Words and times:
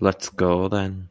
Let's 0.00 0.28
go 0.28 0.68
then. 0.68 1.08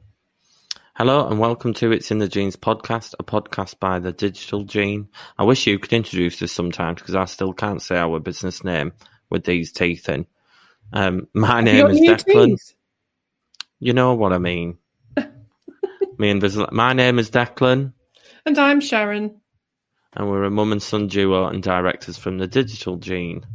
Hello 0.96 1.26
and 1.28 1.40
welcome 1.40 1.74
to 1.76 1.94
It's 1.94 2.12
in 2.12 2.18
the 2.18 2.28
Genes 2.28 2.58
podcast, 2.58 3.16
a 3.18 3.24
podcast 3.24 3.80
by 3.80 4.00
the 4.00 4.12
Digital 4.12 4.64
Gene. 4.66 5.08
I 5.38 5.46
wish 5.46 5.66
you 5.66 5.80
could 5.80 5.94
introduce 5.94 6.40
this 6.40 6.52
sometimes 6.52 7.00
because 7.00 7.16
I 7.16 7.24
still 7.26 7.54
can't 7.54 7.82
say 7.82 7.96
our 7.96 8.20
business 8.20 8.62
name 8.62 8.92
with 9.30 9.46
these 9.46 9.72
teeth 9.72 10.10
in. 10.10 10.28
Um, 10.92 11.30
my 11.34 11.62
name 11.62 11.88
is 11.88 12.02
Declan. 12.02 12.48
Teeth? 12.48 12.74
You 13.80 13.94
know 13.94 14.16
what 14.16 14.34
I 14.34 14.38
mean. 14.38 14.78
Me 16.18 16.30
and 16.30 16.72
My 16.74 16.92
name 16.92 17.20
is 17.20 17.32
Declan. 17.32 17.94
And 18.46 18.60
I'm 18.60 18.82
Sharon. 18.82 19.40
And 20.12 20.30
we're 20.30 20.44
a 20.44 20.52
mum 20.52 20.74
and 20.74 20.84
son 20.84 21.08
duo 21.08 21.48
and 21.48 21.64
directors 21.64 22.18
from 22.18 22.38
the 22.38 22.48
Digital 22.48 22.98
Gene. 22.98 23.46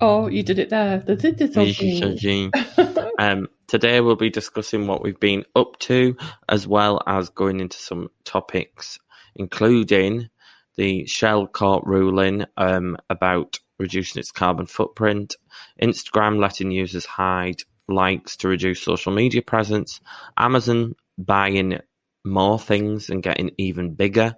Oh, 0.00 0.28
you 0.28 0.44
did 0.44 0.60
it 0.60 0.70
there. 0.70 1.00
The 1.00 1.16
Digital, 1.16 1.64
digital 1.64 2.14
Gene. 2.14 2.52
gene. 2.54 3.06
um, 3.18 3.48
Today 3.68 4.00
we'll 4.00 4.16
be 4.16 4.30
discussing 4.30 4.86
what 4.86 5.02
we've 5.02 5.20
been 5.20 5.44
up 5.54 5.78
to, 5.80 6.16
as 6.48 6.66
well 6.66 7.02
as 7.06 7.28
going 7.28 7.60
into 7.60 7.76
some 7.76 8.08
topics, 8.24 8.98
including 9.36 10.30
the 10.78 11.04
Shell 11.04 11.48
court 11.48 11.84
ruling 11.86 12.46
um, 12.56 12.96
about 13.10 13.58
reducing 13.78 14.20
its 14.20 14.32
carbon 14.32 14.64
footprint, 14.64 15.36
Instagram 15.82 16.40
letting 16.40 16.70
users 16.70 17.04
hide 17.04 17.60
likes 17.88 18.38
to 18.38 18.48
reduce 18.48 18.80
social 18.80 19.12
media 19.12 19.42
presence, 19.42 20.00
Amazon 20.38 20.94
buying 21.18 21.78
more 22.24 22.58
things 22.58 23.10
and 23.10 23.22
getting 23.22 23.50
even 23.58 23.92
bigger, 23.92 24.34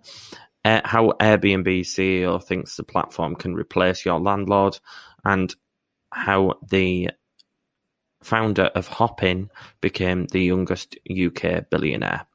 uh, 0.65 0.81
how 0.85 1.13
Airbnb 1.21 1.83
CEO 1.83 2.43
thinks 2.43 2.75
the 2.75 2.83
platform 2.83 3.37
can 3.37 3.55
replace 3.55 4.05
your 4.05 4.19
landlord, 4.19 4.77
and 5.25 5.55
how 6.13 6.55
the 6.69 7.11
founder 8.23 8.65
of 8.65 8.87
Hopin, 8.87 9.51
became 9.81 10.27
the 10.27 10.43
youngest 10.43 10.97
UK 11.09 11.69
billionaire. 11.71 12.27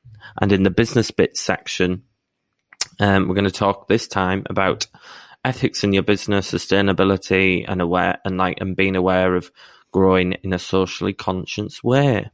And 0.42 0.52
in 0.52 0.64
the 0.64 0.70
business 0.72 1.12
bits 1.12 1.40
section, 1.40 2.04
um, 3.00 3.28
we're 3.28 3.36
going 3.36 3.46
to 3.46 3.52
talk 3.52 3.88
this 3.88 4.08
time 4.08 4.44
about 4.50 4.88
ethics 5.44 5.84
in 5.84 5.94
your 5.94 6.04
business, 6.04 6.52
sustainability, 6.52 7.66
and 7.68 7.82
aware 7.82 8.20
and 8.26 8.38
like 8.38 8.60
and 8.62 8.76
being 8.76 8.96
aware 8.96 9.36
of 9.36 9.52
growing 9.92 10.34
in 10.44 10.54
a 10.54 10.60
socially 10.60 11.14
conscious 11.14 11.84
way. 11.84 12.30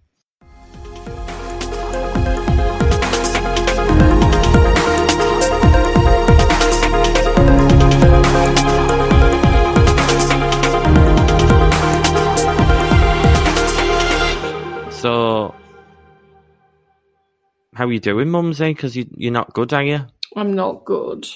How 17.74 17.86
are 17.86 17.92
you 17.92 18.00
doing, 18.00 18.30
Mumsy? 18.30 18.74
Because 18.74 18.96
you, 18.96 19.08
you're 19.16 19.32
not 19.32 19.54
good, 19.54 19.74
are 19.74 19.84
you? 19.84 20.06
I'm 20.36 20.54
not 20.54 20.86
good. 20.86 21.28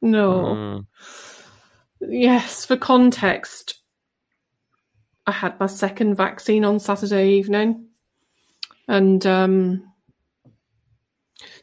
No. 0.00 0.42
Mm. 0.42 0.86
Yes, 2.00 2.64
for 2.66 2.76
context, 2.76 3.80
I 5.26 5.32
had 5.32 5.58
my 5.60 5.66
second 5.66 6.16
vaccine 6.16 6.64
on 6.64 6.80
Saturday 6.80 7.34
evening 7.34 7.86
and 8.88 9.24
um, 9.26 9.92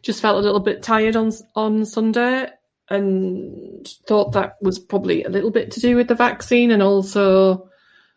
just 0.02 0.22
felt 0.22 0.38
a 0.38 0.42
little 0.42 0.62
bit 0.62 0.82
tired 0.82 1.16
on 1.16 1.32
on 1.56 1.86
Sunday 1.86 2.48
and 2.90 3.88
thought 4.08 4.32
that 4.32 4.56
was 4.62 4.80
probably 4.80 5.24
a 5.24 5.30
little 5.30 5.52
bit 5.52 5.72
to 5.72 5.80
do 5.80 5.96
with 5.96 6.08
the 6.08 6.16
vaccine 6.16 6.72
and 6.72 6.82
also 6.82 7.70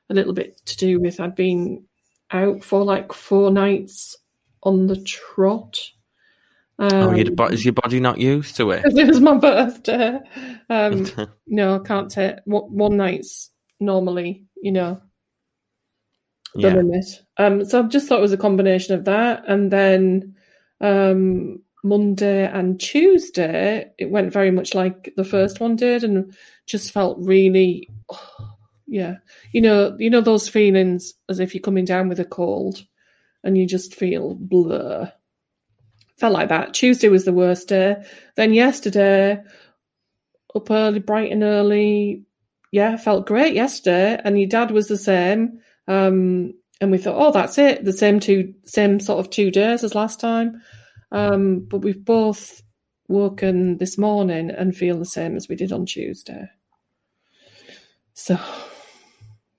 a 0.09 0.15
little 0.15 0.33
bit 0.33 0.65
to 0.67 0.77
do 0.77 1.01
with 1.01 1.21
I'd 1.21 1.35
been 1.35 1.85
out 2.31 2.65
for 2.65 2.85
like 2.85 3.13
four 3.13 3.51
nights 3.51 4.17
on 4.63 4.87
the 4.87 4.97
trot. 5.03 5.79
Um, 6.79 6.93
oh, 6.93 7.47
is 7.47 7.65
your 7.65 7.75
body 7.75 8.01
not 8.01 8.19
used 8.19 8.57
to 8.57 8.71
it? 8.71 8.85
It 8.97 9.07
was 9.07 9.21
my 9.21 9.37
birthday. 9.37 10.19
Um, 10.69 11.07
no, 11.47 11.77
I 11.77 11.87
can't 11.87 12.11
take 12.11 12.37
one 12.45 12.97
night's 12.97 13.51
normally, 13.79 14.47
you 14.61 14.73
know, 14.73 15.01
the 16.55 16.61
yeah. 16.63 16.75
limit. 16.75 17.05
Um, 17.37 17.65
so 17.65 17.83
I 17.83 17.87
just 17.87 18.09
thought 18.09 18.19
it 18.19 18.23
was 18.23 18.33
a 18.33 18.39
combination 18.39 18.95
of 18.95 19.05
that, 19.05 19.45
and 19.47 19.71
then 19.71 20.35
um, 20.81 21.63
Monday 21.85 22.47
and 22.47 22.81
Tuesday 22.81 23.91
it 23.99 24.11
went 24.11 24.33
very 24.33 24.51
much 24.51 24.75
like 24.75 25.13
the 25.17 25.25
first 25.25 25.61
one 25.61 25.77
did, 25.77 26.05
and 26.05 26.35
just 26.67 26.91
felt 26.93 27.19
really. 27.21 27.89
Oh, 28.11 28.49
yeah. 28.87 29.17
You 29.53 29.61
know, 29.63 29.97
you 29.99 30.11
know 30.11 30.21
those 30.21 30.49
feelings 30.49 31.15
as 31.29 31.41
if 31.41 31.55
you're 31.55 31.63
coming 31.63 31.87
down 31.87 32.09
with 32.09 32.21
a 32.21 32.27
cold 32.27 32.85
and 33.43 33.57
you 33.57 33.67
just 33.67 33.95
feel 33.95 34.35
blur. 34.35 35.13
Felt 36.19 36.33
like 36.33 36.49
that. 36.49 36.75
Tuesday 36.75 37.09
was 37.09 37.25
the 37.25 37.33
worst 37.33 37.69
day. 37.69 38.05
Then 38.37 38.53
yesterday, 38.53 39.43
up 40.55 40.71
early, 40.71 41.01
bright 41.01 41.33
and 41.33 41.43
early. 41.43 42.25
Yeah, 42.71 42.97
felt 42.97 43.27
great 43.27 43.55
yesterday. 43.55 44.21
And 44.23 44.39
your 44.39 44.49
dad 44.49 44.71
was 44.71 44.89
the 44.89 44.99
same. 44.99 45.61
Um, 45.89 46.55
and 46.81 46.91
we 46.91 46.99
thought, 46.99 47.21
oh, 47.21 47.33
that's 47.33 47.59
it. 47.59 47.85
The 47.85 47.93
same 47.93 48.21
two, 48.21 48.55
same 48.65 49.01
sort 49.01 49.21
of 49.21 49.31
two 49.31 49.51
days 49.51 49.85
as 49.85 49.95
last 49.95 50.21
time. 50.21 50.63
Um, 51.11 51.67
but 51.69 51.79
we've 51.79 52.05
both 52.05 52.63
woken 53.09 53.79
this 53.79 53.99
morning 53.99 54.51
and 54.51 54.77
feel 54.77 54.99
the 54.99 55.05
same 55.05 55.37
as 55.37 55.49
we 55.49 55.57
did 55.57 55.73
on 55.73 55.87
Tuesday. 55.87 56.49
So 58.15 58.39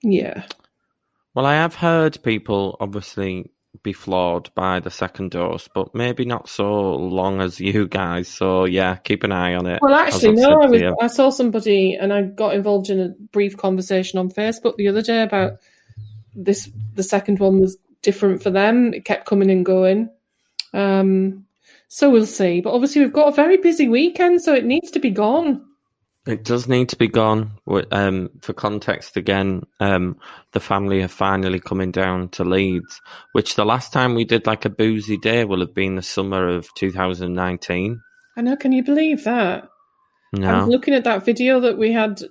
yeah. 0.03 0.43
Well, 1.33 1.45
I 1.45 1.55
have 1.55 1.75
heard 1.75 2.21
people 2.23 2.77
obviously 2.79 3.51
be 3.83 3.93
flawed 3.93 4.49
by 4.55 4.79
the 4.79 4.89
second 4.89 5.31
dose, 5.31 5.67
but 5.67 5.93
maybe 5.93 6.25
not 6.25 6.47
so 6.47 6.95
long 6.95 7.41
as 7.41 7.59
you 7.59 7.87
guys. 7.87 8.27
So 8.27 8.65
yeah, 8.65 8.95
keep 8.95 9.23
an 9.23 9.31
eye 9.31 9.55
on 9.55 9.67
it. 9.67 9.79
Well, 9.81 9.93
actually, 9.93 10.33
no. 10.33 10.61
I, 10.61 10.67
was, 10.67 10.81
I 11.01 11.07
saw 11.07 11.29
somebody, 11.29 11.95
and 11.95 12.13
I 12.13 12.23
got 12.23 12.55
involved 12.55 12.89
in 12.89 12.99
a 12.99 13.09
brief 13.31 13.57
conversation 13.57 14.19
on 14.19 14.29
Facebook 14.29 14.77
the 14.77 14.87
other 14.87 15.01
day 15.01 15.21
about 15.21 15.59
this. 16.33 16.69
The 16.95 17.03
second 17.03 17.39
one 17.39 17.59
was 17.59 17.77
different 18.01 18.41
for 18.41 18.49
them. 18.49 18.93
It 18.93 19.05
kept 19.05 19.27
coming 19.27 19.51
and 19.51 19.65
going. 19.65 20.09
Um, 20.73 21.45
so 21.89 22.09
we'll 22.09 22.25
see. 22.25 22.61
But 22.61 22.73
obviously, 22.73 23.01
we've 23.01 23.13
got 23.13 23.27
a 23.27 23.35
very 23.35 23.57
busy 23.57 23.89
weekend, 23.89 24.41
so 24.41 24.53
it 24.53 24.65
needs 24.65 24.91
to 24.91 24.99
be 24.99 25.11
gone. 25.11 25.65
It 26.25 26.45
does 26.45 26.69
need 26.69 26.89
to 26.89 26.95
be 26.95 27.09
gone. 27.09 27.59
Um, 27.91 28.29
for 28.41 28.53
context, 28.53 29.17
again, 29.17 29.63
um, 29.81 30.17
the 30.53 30.61
family 30.61 31.01
are 31.01 31.09
finally 31.09 31.59
coming 31.59 31.91
down 31.91 32.29
to 32.29 32.45
Leeds, 32.45 33.01
which 33.33 33.55
the 33.55 33.65
last 33.65 33.91
time 33.91 34.15
we 34.15 34.23
did 34.23 34.47
like 34.47 34.63
a 34.63 34.69
boozy 34.69 35.17
day 35.17 35.43
will 35.43 35.59
have 35.59 35.73
been 35.73 35.95
the 35.95 36.01
summer 36.01 36.47
of 36.47 36.73
2019. 36.75 38.01
I 38.37 38.41
know. 38.41 38.55
Can 38.55 38.71
you 38.71 38.83
believe 38.83 39.25
that? 39.25 39.67
No. 40.31 40.49
I'm 40.49 40.69
looking 40.69 40.93
at 40.93 41.03
that 41.03 41.25
video 41.25 41.59
that 41.59 41.77
we 41.77 41.91
had 41.91 42.21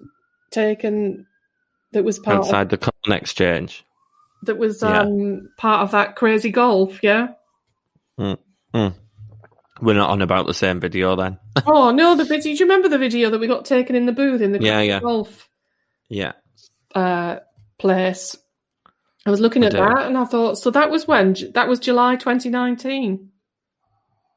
taken 0.50 1.26
that 1.92 2.02
was 2.02 2.18
part 2.18 2.38
outside 2.38 2.62
of, 2.62 2.68
the 2.70 2.78
Corn 2.78 3.16
Exchange. 3.16 3.84
That 4.44 4.58
was 4.58 4.82
um, 4.82 5.18
yeah. 5.18 5.38
part 5.58 5.82
of 5.82 5.90
that 5.92 6.16
crazy 6.16 6.50
golf, 6.50 7.02
yeah. 7.02 7.28
Mm, 8.18 8.38
mm. 8.74 8.94
We're 9.82 9.94
not 9.94 10.10
on 10.10 10.22
about 10.22 10.46
the 10.46 10.54
same 10.54 10.78
video 10.78 11.16
then. 11.16 11.38
oh 11.66 11.90
no, 11.90 12.14
the 12.14 12.24
video. 12.24 12.54
Do 12.54 12.58
you 12.58 12.64
remember 12.66 12.88
the 12.88 12.98
video 12.98 13.30
that 13.30 13.40
we 13.40 13.48
got 13.48 13.64
taken 13.64 13.96
in 13.96 14.06
the 14.06 14.12
booth 14.12 14.40
in 14.40 14.52
the 14.52 14.62
yeah, 14.62 14.80
yeah. 14.80 15.00
golf? 15.00 15.48
Yeah. 16.08 16.32
Uh, 16.94 17.38
place. 17.78 18.36
I 19.26 19.30
was 19.30 19.40
looking 19.40 19.64
I 19.64 19.66
at 19.66 19.72
do. 19.72 19.78
that 19.78 20.06
and 20.06 20.16
I 20.16 20.24
thought, 20.24 20.58
so 20.58 20.70
that 20.70 20.90
was 20.90 21.08
when? 21.08 21.34
That 21.54 21.68
was 21.68 21.80
July 21.80 22.14
2019. 22.14 23.30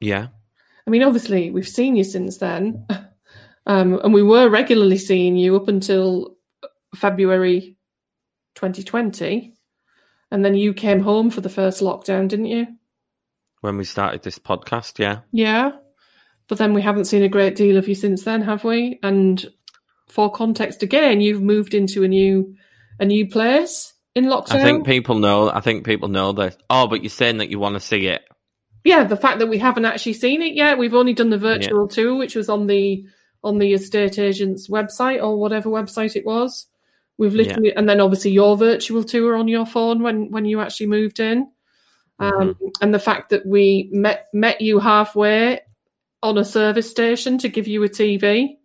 Yeah. 0.00 0.28
I 0.86 0.90
mean, 0.90 1.02
obviously, 1.02 1.50
we've 1.50 1.68
seen 1.68 1.96
you 1.96 2.04
since 2.04 2.38
then. 2.38 2.86
Um, 3.68 3.98
and 4.02 4.14
we 4.14 4.22
were 4.22 4.48
regularly 4.48 4.96
seeing 4.96 5.36
you 5.36 5.56
up 5.56 5.66
until 5.66 6.36
February 6.94 7.76
2020. 8.54 9.54
And 10.30 10.44
then 10.44 10.54
you 10.54 10.72
came 10.72 11.00
home 11.00 11.30
for 11.30 11.40
the 11.40 11.48
first 11.48 11.80
lockdown, 11.80 12.28
didn't 12.28 12.46
you? 12.46 12.68
When 13.66 13.76
we 13.76 13.84
started 13.84 14.22
this 14.22 14.38
podcast, 14.38 14.98
yeah. 14.98 15.20
Yeah. 15.32 15.72
But 16.48 16.58
then 16.58 16.72
we 16.72 16.80
haven't 16.80 17.06
seen 17.06 17.22
a 17.22 17.28
great 17.28 17.56
deal 17.56 17.76
of 17.76 17.88
you 17.88 17.94
since 17.94 18.24
then, 18.24 18.40
have 18.42 18.64
we? 18.64 18.98
And 19.02 19.44
for 20.08 20.30
context 20.30 20.82
again, 20.82 21.20
you've 21.20 21.42
moved 21.42 21.74
into 21.74 22.04
a 22.04 22.08
new 22.08 22.54
a 22.98 23.04
new 23.04 23.28
place 23.28 23.92
in 24.14 24.24
lockdown. 24.24 24.52
I 24.52 24.62
think 24.62 24.86
people 24.86 25.18
know 25.18 25.50
I 25.50 25.60
think 25.60 25.84
people 25.84 26.08
know 26.08 26.32
this. 26.32 26.56
Oh, 26.70 26.86
but 26.86 27.02
you're 27.02 27.10
saying 27.10 27.38
that 27.38 27.50
you 27.50 27.58
want 27.58 27.74
to 27.74 27.80
see 27.80 28.06
it. 28.06 28.22
Yeah, 28.84 29.02
the 29.02 29.16
fact 29.16 29.40
that 29.40 29.48
we 29.48 29.58
haven't 29.58 29.84
actually 29.84 30.12
seen 30.12 30.40
it 30.42 30.54
yet. 30.54 30.78
We've 30.78 30.94
only 30.94 31.12
done 31.12 31.30
the 31.30 31.38
virtual 31.38 31.88
yeah. 31.90 31.94
tour, 31.94 32.14
which 32.16 32.36
was 32.36 32.48
on 32.48 32.68
the 32.68 33.04
on 33.42 33.58
the 33.58 33.72
estate 33.72 34.18
agent's 34.18 34.68
website 34.68 35.22
or 35.22 35.38
whatever 35.38 35.68
website 35.68 36.14
it 36.14 36.24
was. 36.24 36.66
We've 37.18 37.34
literally, 37.34 37.70
yeah. 37.70 37.74
and 37.78 37.88
then 37.88 38.00
obviously 38.00 38.30
your 38.30 38.56
virtual 38.56 39.02
tour 39.02 39.36
on 39.36 39.48
your 39.48 39.66
phone 39.66 40.02
when 40.02 40.30
when 40.30 40.44
you 40.44 40.60
actually 40.60 40.86
moved 40.86 41.18
in. 41.18 41.50
Um, 42.18 42.32
mm-hmm. 42.32 42.66
and 42.80 42.94
the 42.94 42.98
fact 42.98 43.30
that 43.30 43.44
we 43.44 43.90
met 43.92 44.26
met 44.32 44.60
you 44.60 44.78
halfway 44.78 45.60
on 46.22 46.38
a 46.38 46.44
service 46.44 46.90
station 46.90 47.38
to 47.38 47.48
give 47.48 47.68
you 47.68 47.82
a 47.84 47.88
TV. 47.88 48.56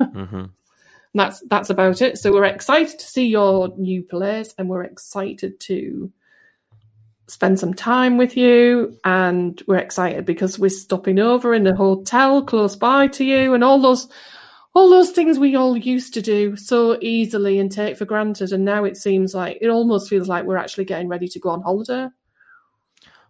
mm-hmm. 0.00 0.44
That's 1.14 1.42
that's 1.48 1.70
about 1.70 2.02
it. 2.02 2.18
So 2.18 2.32
we're 2.32 2.44
excited 2.44 2.98
to 2.98 3.04
see 3.04 3.26
your 3.26 3.72
new 3.76 4.02
place, 4.02 4.54
and 4.56 4.68
we're 4.68 4.84
excited 4.84 5.58
to 5.60 6.12
spend 7.28 7.60
some 7.60 7.74
time 7.74 8.16
with 8.16 8.36
you 8.36 8.98
and 9.04 9.62
we're 9.66 9.76
excited 9.76 10.24
because 10.24 10.58
we're 10.58 10.70
stopping 10.70 11.18
over 11.18 11.52
in 11.52 11.66
a 11.66 11.76
hotel 11.76 12.42
close 12.42 12.74
by 12.74 13.06
to 13.06 13.24
you 13.24 13.52
and 13.52 13.62
all 13.62 13.80
those 13.80 14.08
all 14.74 14.88
those 14.88 15.10
things 15.10 15.38
we 15.38 15.54
all 15.54 15.76
used 15.76 16.14
to 16.14 16.22
do 16.22 16.56
so 16.56 16.98
easily 17.02 17.58
and 17.58 17.70
take 17.70 17.98
for 17.98 18.06
granted 18.06 18.52
and 18.52 18.64
now 18.64 18.84
it 18.84 18.96
seems 18.96 19.34
like 19.34 19.58
it 19.60 19.68
almost 19.68 20.08
feels 20.08 20.26
like 20.26 20.44
we're 20.44 20.56
actually 20.56 20.86
getting 20.86 21.08
ready 21.08 21.28
to 21.28 21.38
go 21.38 21.50
on 21.50 21.60
holiday 21.60 22.08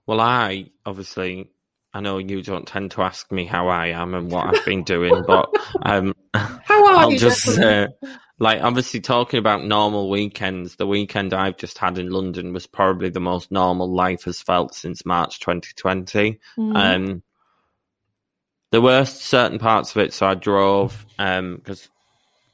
well 0.09 0.21
i 0.21 0.69
obviously 0.85 1.49
i 1.95 2.01
know 2.01 2.19
you 2.19 2.43
don't 2.43 2.67
tend 2.67 2.91
to 2.91 3.03
ask 3.03 3.31
me 3.31 3.45
how 3.45 3.69
i 3.69 3.87
am 3.87 4.15
and 4.15 4.33
what 4.33 4.47
i've 4.47 4.65
been 4.65 4.83
doing 4.83 5.23
but 5.27 5.49
um 5.83 6.13
how 6.35 6.87
are 6.87 6.97
i'll 6.97 7.13
you 7.13 7.19
just 7.19 7.57
uh, 7.61 7.87
like 8.41 8.63
obviously 8.63 9.01
talking 9.01 9.39
about 9.39 9.65
normal 9.65 10.09
weekends, 10.09 10.77
the 10.77 10.87
weekend 10.87 11.35
I've 11.35 11.57
just 11.57 11.79
had 11.79 11.99
in 11.99 12.11
London 12.11 12.53
was 12.53 12.67
probably 12.67 13.11
the 13.11 13.21
most 13.21 13.51
normal 13.51 13.93
life 13.93 14.25
has 14.25 14.41
felt 14.41 14.75
since 14.75 15.05
March 15.05 15.41
2020. 15.41 16.39
Mm. 16.57 16.77
Um, 16.77 17.23
there 18.71 18.81
were 18.81 19.05
certain 19.05 19.59
parts 19.59 19.97
of 19.97 20.03
it, 20.03 20.13
so 20.13 20.27
I 20.27 20.35
drove 20.35 21.05
because 21.17 21.87
um, 21.87 21.93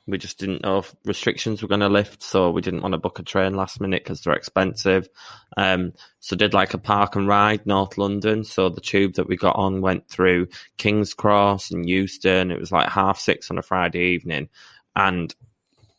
we 0.06 0.18
just 0.18 0.38
didn't 0.38 0.62
know 0.62 0.78
if 0.78 0.94
restrictions 1.04 1.62
were 1.62 1.68
going 1.68 1.80
to 1.80 1.88
lift, 1.88 2.22
so 2.22 2.50
we 2.50 2.60
didn't 2.60 2.82
want 2.82 2.92
to 2.92 2.98
book 2.98 3.18
a 3.18 3.22
train 3.22 3.54
last 3.54 3.80
minute 3.80 4.04
because 4.04 4.20
they're 4.20 4.34
expensive. 4.34 5.08
Um, 5.56 5.92
so 6.20 6.36
did 6.36 6.52
like 6.52 6.74
a 6.74 6.78
park 6.78 7.16
and 7.16 7.26
ride 7.26 7.66
North 7.66 7.96
London. 7.96 8.44
So 8.44 8.68
the 8.68 8.82
tube 8.82 9.14
that 9.14 9.28
we 9.28 9.36
got 9.36 9.56
on 9.56 9.80
went 9.80 10.08
through 10.08 10.48
King's 10.76 11.14
Cross 11.14 11.70
and 11.70 11.88
Euston. 11.88 12.50
It 12.50 12.60
was 12.60 12.72
like 12.72 12.90
half 12.90 13.18
six 13.18 13.50
on 13.50 13.58
a 13.58 13.62
Friday 13.62 14.12
evening, 14.12 14.50
and 14.94 15.34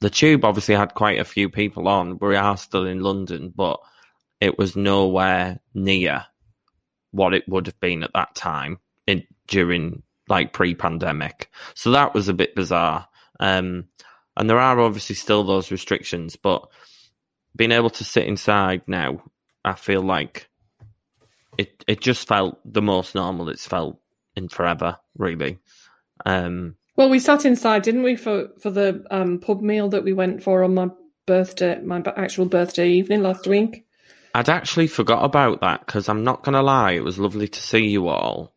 the 0.01 0.09
tube 0.09 0.45
obviously 0.45 0.75
had 0.75 0.93
quite 0.93 1.19
a 1.19 1.25
few 1.25 1.49
people 1.49 1.87
on. 1.87 2.19
We 2.19 2.35
are 2.35 2.57
still 2.57 2.85
in 2.85 2.99
London, 2.99 3.51
but 3.55 3.79
it 4.39 4.57
was 4.57 4.75
nowhere 4.75 5.59
near 5.73 6.25
what 7.11 7.33
it 7.33 7.47
would 7.47 7.65
have 7.65 7.79
been 7.79 8.03
at 8.03 8.13
that 8.13 8.35
time 8.35 8.77
in, 9.07 9.23
during 9.47 10.03
like 10.27 10.53
pre-pandemic. 10.53 11.49
So 11.73 11.91
that 11.91 12.13
was 12.13 12.27
a 12.27 12.33
bit 12.33 12.55
bizarre. 12.55 13.07
Um, 13.39 13.85
and 14.37 14.49
there 14.49 14.59
are 14.59 14.79
obviously 14.79 15.15
still 15.15 15.43
those 15.43 15.71
restrictions, 15.71 16.35
but 16.35 16.67
being 17.55 17.71
able 17.71 17.89
to 17.91 18.03
sit 18.03 18.25
inside 18.25 18.83
now, 18.87 19.23
I 19.63 19.73
feel 19.73 20.01
like 20.01 20.49
it 21.57 21.83
it 21.87 22.01
just 22.01 22.27
felt 22.27 22.59
the 22.65 22.81
most 22.81 23.15
normal 23.15 23.49
it's 23.49 23.67
felt 23.67 23.99
in 24.35 24.49
forever, 24.49 24.97
really. 25.17 25.59
Um, 26.25 26.75
well, 26.97 27.09
we 27.09 27.19
sat 27.19 27.45
inside, 27.45 27.83
didn't 27.83 28.03
we, 28.03 28.15
for 28.15 28.49
for 28.59 28.69
the 28.69 29.05
um, 29.11 29.39
pub 29.39 29.61
meal 29.61 29.89
that 29.89 30.03
we 30.03 30.13
went 30.13 30.43
for 30.43 30.63
on 30.63 30.73
my 30.73 30.89
birthday, 31.25 31.79
my 31.81 32.03
actual 32.15 32.45
birthday 32.45 32.89
evening 32.89 33.23
last 33.23 33.47
week. 33.47 33.85
I'd 34.33 34.49
actually 34.49 34.87
forgot 34.87 35.23
about 35.23 35.61
that 35.61 35.85
because 35.85 36.09
I'm 36.09 36.23
not 36.23 36.43
gonna 36.43 36.61
lie, 36.61 36.91
it 36.91 37.03
was 37.03 37.17
lovely 37.17 37.47
to 37.47 37.61
see 37.61 37.87
you 37.87 38.07
all. 38.09 38.54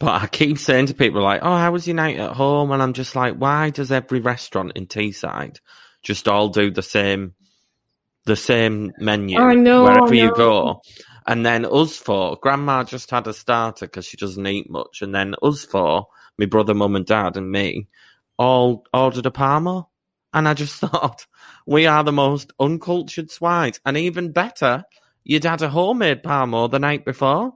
But 0.00 0.22
I 0.22 0.26
keep 0.26 0.58
saying 0.58 0.86
to 0.86 0.94
people 0.94 1.22
like, 1.22 1.42
"Oh, 1.42 1.56
how 1.56 1.70
was 1.70 1.86
your 1.86 1.94
night 1.94 2.18
at 2.18 2.32
home?" 2.32 2.72
And 2.72 2.82
I'm 2.82 2.94
just 2.94 3.14
like, 3.14 3.36
"Why 3.36 3.70
does 3.70 3.92
every 3.92 4.18
restaurant 4.20 4.72
in 4.74 4.86
Teesside 4.86 5.58
just 6.02 6.26
all 6.26 6.48
do 6.48 6.72
the 6.72 6.82
same, 6.82 7.34
the 8.24 8.34
same 8.34 8.92
menu 8.98 9.38
wherever 9.84 10.14
you 10.14 10.34
go?" 10.34 10.80
And 11.26 11.46
then 11.46 11.64
us 11.64 11.96
four, 11.96 12.38
Grandma 12.42 12.82
just 12.82 13.10
had 13.10 13.28
a 13.28 13.34
starter 13.34 13.86
because 13.86 14.06
she 14.06 14.16
doesn't 14.16 14.46
eat 14.46 14.68
much, 14.68 15.02
and 15.02 15.14
then 15.14 15.36
us 15.42 15.64
four 15.64 16.08
my 16.40 16.46
brother, 16.46 16.74
mum, 16.74 16.96
and 16.96 17.04
dad, 17.06 17.36
and 17.36 17.50
me 17.50 17.86
all 18.38 18.84
ordered 18.94 19.26
a 19.26 19.30
parmo. 19.30 19.86
And 20.32 20.48
I 20.48 20.54
just 20.54 20.76
thought, 20.80 21.26
we 21.66 21.86
are 21.86 22.02
the 22.02 22.12
most 22.12 22.52
uncultured 22.58 23.30
swines. 23.30 23.78
And 23.84 23.96
even 23.96 24.32
better, 24.32 24.84
you'd 25.22 25.44
had 25.44 25.62
a 25.62 25.68
homemade 25.68 26.22
parmo 26.22 26.70
the 26.70 26.78
night 26.78 27.04
before. 27.04 27.52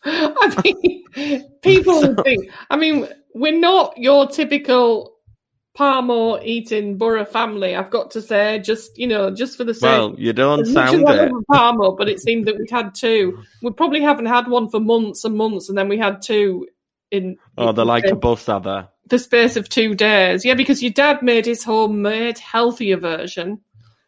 I 0.04 0.62
mean, 0.64 1.48
people 1.62 2.00
so, 2.00 2.14
think, 2.22 2.50
I 2.70 2.76
mean, 2.76 3.08
we're 3.34 3.58
not 3.58 3.98
your 3.98 4.26
typical 4.26 5.14
parmo 5.76 6.42
eating 6.44 6.98
borough 6.98 7.24
family, 7.24 7.76
I've 7.76 7.90
got 7.90 8.12
to 8.12 8.22
say, 8.22 8.58
just, 8.58 8.98
you 8.98 9.06
know, 9.06 9.30
just 9.30 9.56
for 9.56 9.64
the 9.64 9.74
sake. 9.74 9.82
Well, 9.82 10.14
you 10.18 10.32
don't 10.32 10.66
sound 10.66 11.08
it. 11.08 11.32
Parmo, 11.50 11.96
but 11.96 12.08
it 12.08 12.20
seemed 12.20 12.46
that 12.46 12.58
we'd 12.58 12.70
had 12.70 12.94
two. 12.94 13.42
We 13.62 13.70
probably 13.72 14.02
haven't 14.02 14.26
had 14.26 14.48
one 14.48 14.68
for 14.68 14.80
months 14.80 15.24
and 15.24 15.36
months, 15.36 15.68
and 15.68 15.78
then 15.78 15.88
we 15.88 15.98
had 15.98 16.20
two 16.22 16.66
in 17.10 17.36
oh 17.56 17.72
they're 17.72 17.84
like 17.84 18.04
a 18.04 18.16
bus 18.16 18.48
are 18.48 18.60
they 18.60 18.82
the 19.06 19.18
space 19.18 19.56
of 19.56 19.68
two 19.68 19.94
days 19.94 20.44
yeah 20.44 20.54
because 20.54 20.82
your 20.82 20.92
dad 20.92 21.22
made 21.22 21.46
his 21.46 21.64
homemade 21.64 22.38
healthier 22.38 22.96
version 22.96 23.60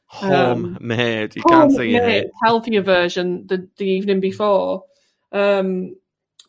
homemade 0.06 1.30
um, 1.30 1.36
you 1.36 1.42
can't 1.42 1.72
see 1.72 1.94
it 1.94 2.30
healthier 2.42 2.82
version 2.82 3.46
the, 3.46 3.68
the 3.78 3.86
evening 3.86 4.20
before 4.20 4.84
um 5.32 5.94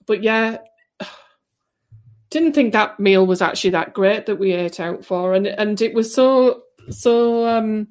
but 0.06 0.24
yeah 0.24 0.58
didn't 2.30 2.54
think 2.54 2.74
that 2.74 3.00
meal 3.00 3.26
was 3.26 3.42
actually 3.42 3.72
that 3.72 3.94
great 3.94 4.26
that 4.26 4.40
we 4.40 4.54
ate 4.54 4.80
out 4.80 5.06
for 5.06 5.34
and 5.34 5.48
and 5.48 5.82
it 5.82 5.94
was 5.94 6.14
so 6.14 6.64
so 6.90 7.48
um 7.48 7.88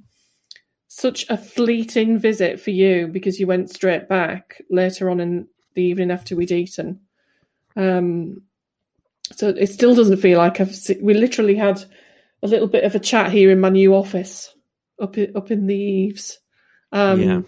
such 0.89 1.25
a 1.29 1.37
fleeting 1.37 2.19
visit 2.19 2.61
for 2.61 2.71
you 2.71 3.07
because 3.07 3.39
you 3.39 3.47
went 3.47 3.71
straight 3.71 4.09
back 4.09 4.61
later 4.71 5.09
on 5.09 5.21
in 5.21 5.47
the 5.75 5.83
evening 5.83 6.11
after 6.11 6.35
we'd 6.35 6.51
eaten 6.51 7.01
um 7.77 8.43
so 9.37 9.49
it 9.49 9.69
still 9.69 9.95
doesn't 9.95 10.19
feel 10.19 10.39
like 10.39 10.61
I've. 10.61 10.77
We 11.01 11.15
literally 11.15 11.55
had 11.55 11.83
a 12.43 12.49
little 12.49 12.67
bit 12.67 12.85
of 12.85 12.95
a 12.95 13.01
chat 13.01 13.31
here 13.31 13.51
in 13.51 13.61
my 13.61 13.69
new 13.69 13.95
office, 13.95 14.53
up 15.01 15.17
in, 15.19 15.37
up 15.37 15.51
in 15.51 15.67
the 15.67 15.77
eaves. 15.77 16.39
Um, 16.93 17.21
yeah. 17.21 17.41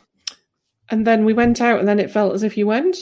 And 0.90 1.06
then 1.06 1.24
we 1.24 1.32
went 1.32 1.60
out, 1.60 1.80
and 1.80 1.88
then 1.88 1.98
it 1.98 2.10
felt 2.10 2.34
as 2.34 2.42
if 2.42 2.56
you 2.56 2.66
went. 2.66 2.96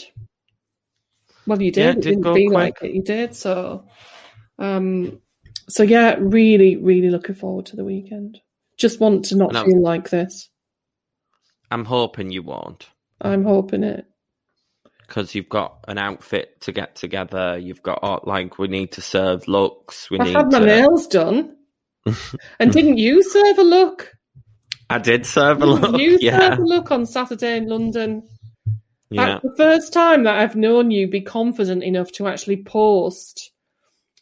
Well, 1.50 1.60
you 1.60 1.72
did. 1.72 1.82
Yeah, 1.82 1.90
it, 1.90 1.96
it 1.96 2.02
didn't 2.02 2.22
feel 2.22 2.32
quick. 2.32 2.52
like 2.52 2.82
it. 2.82 2.94
You 2.94 3.02
did. 3.02 3.34
So, 3.34 3.84
um, 4.60 5.20
so 5.68 5.82
yeah, 5.82 6.14
really, 6.20 6.76
really 6.76 7.10
looking 7.10 7.34
forward 7.34 7.66
to 7.66 7.76
the 7.76 7.84
weekend. 7.84 8.38
Just 8.76 9.00
want 9.00 9.24
to 9.26 9.36
not 9.36 9.52
feel 9.52 9.82
like 9.82 10.10
this. 10.10 10.48
I'm 11.68 11.84
hoping 11.84 12.30
you 12.30 12.44
won't. 12.44 12.86
I'm 13.20 13.42
hoping 13.42 13.82
it 13.82 14.06
because 15.08 15.34
you've 15.34 15.48
got 15.48 15.84
an 15.88 15.98
outfit 15.98 16.60
to 16.60 16.72
get 16.72 16.94
together. 16.94 17.58
You've 17.58 17.82
got 17.82 17.98
uh, 18.04 18.20
like 18.22 18.56
we 18.60 18.68
need 18.68 18.92
to 18.92 19.02
serve 19.02 19.48
looks. 19.48 20.08
We 20.08 20.20
I 20.20 20.24
need 20.26 20.36
had 20.36 20.52
my 20.52 20.60
to... 20.60 20.66
nails 20.66 21.08
done, 21.08 21.56
and 22.60 22.72
didn't 22.72 22.98
you 22.98 23.24
serve 23.24 23.58
a 23.58 23.64
look? 23.64 24.12
I 24.88 24.98
did 24.98 25.26
serve 25.26 25.62
a 25.62 25.66
look. 25.66 26.00
You 26.00 26.16
yeah. 26.20 26.38
served 26.38 26.60
a 26.60 26.64
look 26.64 26.92
on 26.92 27.06
Saturday 27.06 27.56
in 27.56 27.68
London. 27.68 28.22
Yeah. 29.10 29.26
That's 29.26 29.42
the 29.42 29.56
first 29.56 29.92
time 29.92 30.24
that 30.24 30.38
I've 30.38 30.56
known 30.56 30.90
you 30.90 31.08
be 31.08 31.20
confident 31.20 31.82
enough 31.82 32.12
to 32.12 32.28
actually 32.28 32.62
post 32.62 33.50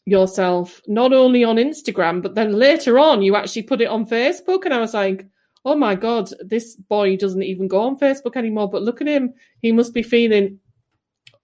yourself, 0.06 0.80
not 0.86 1.12
only 1.12 1.44
on 1.44 1.56
Instagram, 1.56 2.22
but 2.22 2.34
then 2.34 2.52
later 2.52 2.98
on 2.98 3.22
you 3.22 3.36
actually 3.36 3.62
put 3.62 3.80
it 3.82 3.88
on 3.88 4.06
Facebook. 4.06 4.64
And 4.64 4.72
I 4.72 4.80
was 4.80 4.94
like, 4.94 5.26
oh 5.64 5.76
my 5.76 5.94
God, 5.94 6.30
this 6.40 6.74
boy 6.76 7.16
doesn't 7.16 7.42
even 7.42 7.68
go 7.68 7.82
on 7.82 7.98
Facebook 7.98 8.36
anymore. 8.36 8.70
But 8.70 8.82
look 8.82 9.02
at 9.02 9.08
him. 9.08 9.34
He 9.60 9.72
must 9.72 9.92
be 9.92 10.02
feeling 10.02 10.60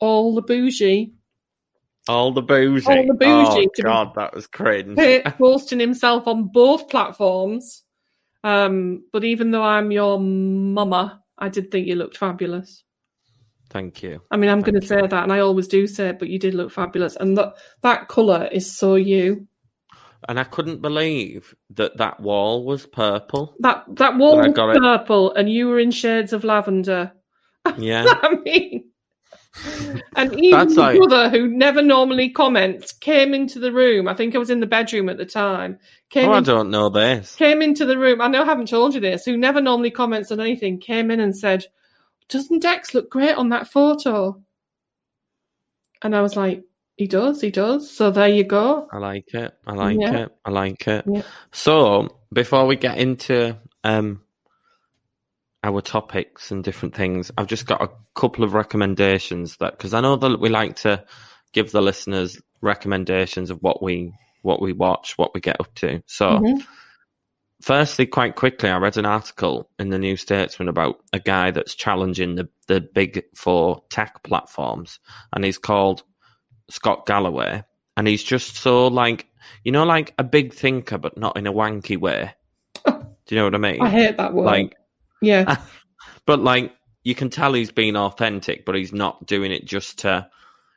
all 0.01 0.35
the 0.35 0.43
bougie. 0.43 1.13
All 2.09 2.33
the 2.33 2.43
bougie. 2.43 2.87
All 2.87 3.07
the 3.07 3.15
bougie. 3.15 3.69
Oh, 3.69 3.83
God, 3.83 4.15
that 4.17 4.35
was 4.35 4.47
cringe. 4.47 4.99
Posting 5.39 5.81
himself 5.81 6.27
on 6.27 6.49
both 6.53 6.89
platforms. 6.89 7.83
Um, 8.43 9.05
but 9.13 9.25
even 9.25 9.51
though 9.51 9.63
I'm 9.63 9.91
your 9.91 10.19
mama, 10.21 11.23
I 11.39 11.49
did 11.49 11.71
think 11.71 11.87
you 11.87 11.95
looked 11.95 12.19
fabulous. 12.19 12.84
Thank 13.71 14.03
you. 14.03 14.21
I 14.31 14.37
mean, 14.37 14.51
I'm 14.51 14.61
going 14.61 14.81
to 14.81 14.87
say 14.87 15.01
that, 15.01 15.23
and 15.23 15.33
I 15.33 15.41
always 15.41 15.69
do 15.69 15.87
say 15.87 16.11
it, 16.11 16.19
but 16.19 16.29
you 16.29 16.39
did 16.39 16.55
look 16.55 16.71
fabulous. 16.71 17.17
And 17.17 17.37
that, 17.39 17.55
that 17.83 18.09
colour 18.09 18.49
is 18.51 18.77
so 18.77 18.95
you. 18.95 19.49
And 20.29 20.39
I 20.39 20.45
couldn't 20.45 20.81
believe 20.81 21.55
that 21.71 21.99
that 21.99 22.21
wall 22.21 22.65
was 22.65 22.87
purple. 22.87 23.55
That 23.61 23.85
that 23.97 24.17
wall 24.17 24.39
was 24.39 24.53
purple, 24.55 25.33
it. 25.33 25.41
and 25.41 25.51
you 25.51 25.69
were 25.69 25.79
in 25.79 25.91
shades 25.91 26.33
of 26.33 26.45
lavender. 26.45 27.13
Yeah. 27.79 28.05
I 28.07 28.37
mean, 28.45 28.85
and 30.17 30.35
even 30.39 30.69
the 30.69 30.81
like... 30.81 30.97
brother 30.99 31.31
who 31.31 31.47
never 31.47 31.81
normally 31.81 32.31
comments 32.31 32.93
came 32.93 33.35
into 33.35 33.61
the 33.61 33.73
room. 33.73 34.09
I 34.09 34.15
think 34.15 34.35
I 34.35 34.39
was 34.39 34.51
in 34.51 34.61
the 34.61 34.67
bedroom 34.67 35.09
at 35.09 35.17
the 35.17 35.25
time. 35.25 35.79
Came 36.11 36.29
oh, 36.29 36.33
I 36.33 36.41
don't 36.41 36.71
know 36.71 36.91
this. 36.91 37.37
Came 37.37 37.63
into 37.63 37.87
the 37.87 37.97
room. 37.97 38.21
I 38.21 38.29
know 38.29 38.43
I 38.43 38.47
haven't 38.47 38.69
told 38.69 38.95
you 38.95 39.01
this. 39.01 39.25
Who 39.25 39.37
never 39.37 39.61
normally 39.61 39.91
comments 39.91 40.33
on 40.33 40.41
anything 40.41 40.81
came 40.81 41.11
in 41.11 41.21
and 41.21 41.37
said, 41.37 41.65
"Doesn't 42.29 42.63
Dex 42.63 42.95
look 42.95 43.11
great 43.11 43.37
on 43.37 43.51
that 43.51 43.69
photo?" 43.69 44.43
And 46.03 46.15
I 46.15 46.23
was 46.23 46.37
like, 46.37 46.63
"He 46.97 47.07
does. 47.07 47.41
He 47.41 47.51
does." 47.51 47.91
So 47.91 48.11
there 48.11 48.29
you 48.29 48.45
go. 48.45 48.89
I 48.93 48.99
like 48.99 49.33
it. 49.35 49.55
I 49.67 49.73
like 49.73 49.99
yeah. 50.01 50.17
it. 50.25 50.37
I 50.45 50.51
like 50.51 50.87
it. 50.89 51.05
Yeah. 51.07 51.23
So 51.53 52.19
before 52.33 52.67
we 52.67 52.77
get 52.77 52.99
into 52.99 53.57
um, 53.83 54.23
our 55.63 55.81
topics 55.81 56.51
and 56.51 56.63
different 56.63 56.95
things, 56.95 57.31
I've 57.37 57.47
just 57.47 57.67
got 57.67 57.83
a 57.83 57.91
couple 58.15 58.45
of 58.45 58.55
recommendations 58.55 59.57
that 59.59 59.77
because 59.79 59.95
I 59.95 60.01
know 60.01 60.17
that 60.17 60.41
we 60.41 60.49
like 60.49 60.77
to 60.77 61.05
give 61.53 61.73
the 61.73 61.81
listeners 61.81 62.41
recommendations 62.61 63.51
of 63.51 63.63
what 63.63 63.83
we 63.83 64.13
what 64.45 64.61
we 64.61 64.73
watch, 64.73 65.17
what 65.17 65.33
we 65.35 65.41
get 65.41 65.59
up 65.59 65.75
to. 65.77 66.03
So, 66.07 66.27
mm-hmm. 66.27 66.61
Firstly, 67.65 68.05
quite 68.05 68.37
quickly, 68.37 68.69
I 68.69 68.77
read 68.77 68.99
an 68.99 69.07
article 69.07 69.71
in 69.79 69.89
the 69.89 69.99
New 69.99 70.17
Statesman 70.17 70.69
about 70.69 71.01
a 71.15 71.19
guy 71.19 71.51
that's 71.51 71.75
challenging 71.75 72.35
the, 72.35 72.49
the 72.67 72.83
big 72.83 73.25
four 73.35 73.83
tech 73.89 74.23
platforms, 74.23 75.01
and 75.33 75.43
he's 75.43 75.57
called 75.57 76.03
Scott 76.69 77.07
Galloway. 77.07 77.65
And 77.97 78.07
he's 78.07 78.23
just 78.23 78.57
so 78.57 78.89
like, 78.89 79.27
you 79.63 79.73
know, 79.73 79.85
like 79.85 80.13
a 80.19 80.25
big 80.25 80.53
thinker, 80.53 80.99
but 80.99 81.17
not 81.17 81.39
in 81.39 81.47
a 81.47 81.53
wanky 81.53 81.97
way. 81.97 82.35
Do 82.85 82.95
you 83.29 83.37
know 83.39 83.45
what 83.45 83.55
I 83.55 83.59
mean? 83.59 83.81
I 83.81 83.89
hate 83.89 84.19
that 84.19 84.35
word. 84.35 84.45
Like, 84.45 84.77
yeah. 85.23 85.57
but 86.27 86.41
like, 86.41 86.75
you 87.03 87.15
can 87.15 87.31
tell 87.31 87.55
he's 87.55 87.71
being 87.73 87.97
authentic, 87.97 88.67
but 88.67 88.75
he's 88.75 88.93
not 88.93 89.27
doing 89.27 89.53
it 89.53 89.65
just 89.65 90.01
to. 90.01 90.29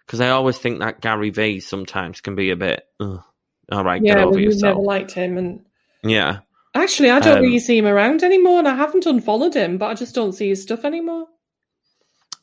Because 0.06 0.22
I 0.22 0.30
always 0.30 0.58
think 0.58 0.80
that 0.80 1.02
Gary 1.02 1.32
Vee 1.32 1.60
sometimes 1.60 2.22
can 2.22 2.36
be 2.36 2.52
a 2.52 2.56
bit. 2.56 2.86
all 3.02 3.24
right, 3.70 4.02
yeah, 4.02 4.14
get 4.14 4.24
over 4.24 4.40
yourself. 4.40 4.78
never 4.78 4.80
liked 4.80 5.12
him, 5.12 5.38
and 5.38 5.66
Yeah, 6.02 6.40
actually, 6.84 7.10
I 7.12 7.20
don't 7.20 7.38
Um, 7.38 7.44
really 7.44 7.60
see 7.60 7.78
him 7.78 7.86
around 7.88 8.24
anymore, 8.24 8.60
and 8.60 8.68
I 8.68 8.76
haven't 8.76 9.06
unfollowed 9.06 9.56
him, 9.56 9.78
but 9.78 9.88
I 9.88 9.94
just 9.94 10.16
don't 10.16 10.34
see 10.34 10.50
his 10.50 10.62
stuff 10.64 10.86
anymore. 10.86 11.28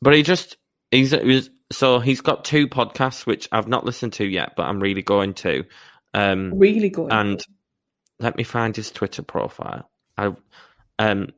but 0.03 0.15
he 0.15 0.23
just 0.23 0.57
he's 0.91 1.15
so 1.73 1.99
he's 1.99 2.21
got 2.21 2.45
two 2.45 2.69
podcasts 2.69 3.27
which 3.27 3.49
I've 3.51 3.69
not 3.69 3.85
listened 3.85 4.13
to 4.15 4.25
yet, 4.27 4.53
but 4.57 4.65
I'm 4.67 4.81
really 4.81 5.03
going 5.03 5.35
to. 5.35 5.65
Um, 6.13 6.53
Really 6.57 6.91
good. 6.91 7.13
and 7.13 7.41
let 8.21 8.37
me 8.37 8.45
find 8.45 8.77
his 8.77 8.91
Twitter 8.91 9.23
profile. 9.23 9.91
I, 10.17 10.33
um, 10.99 11.31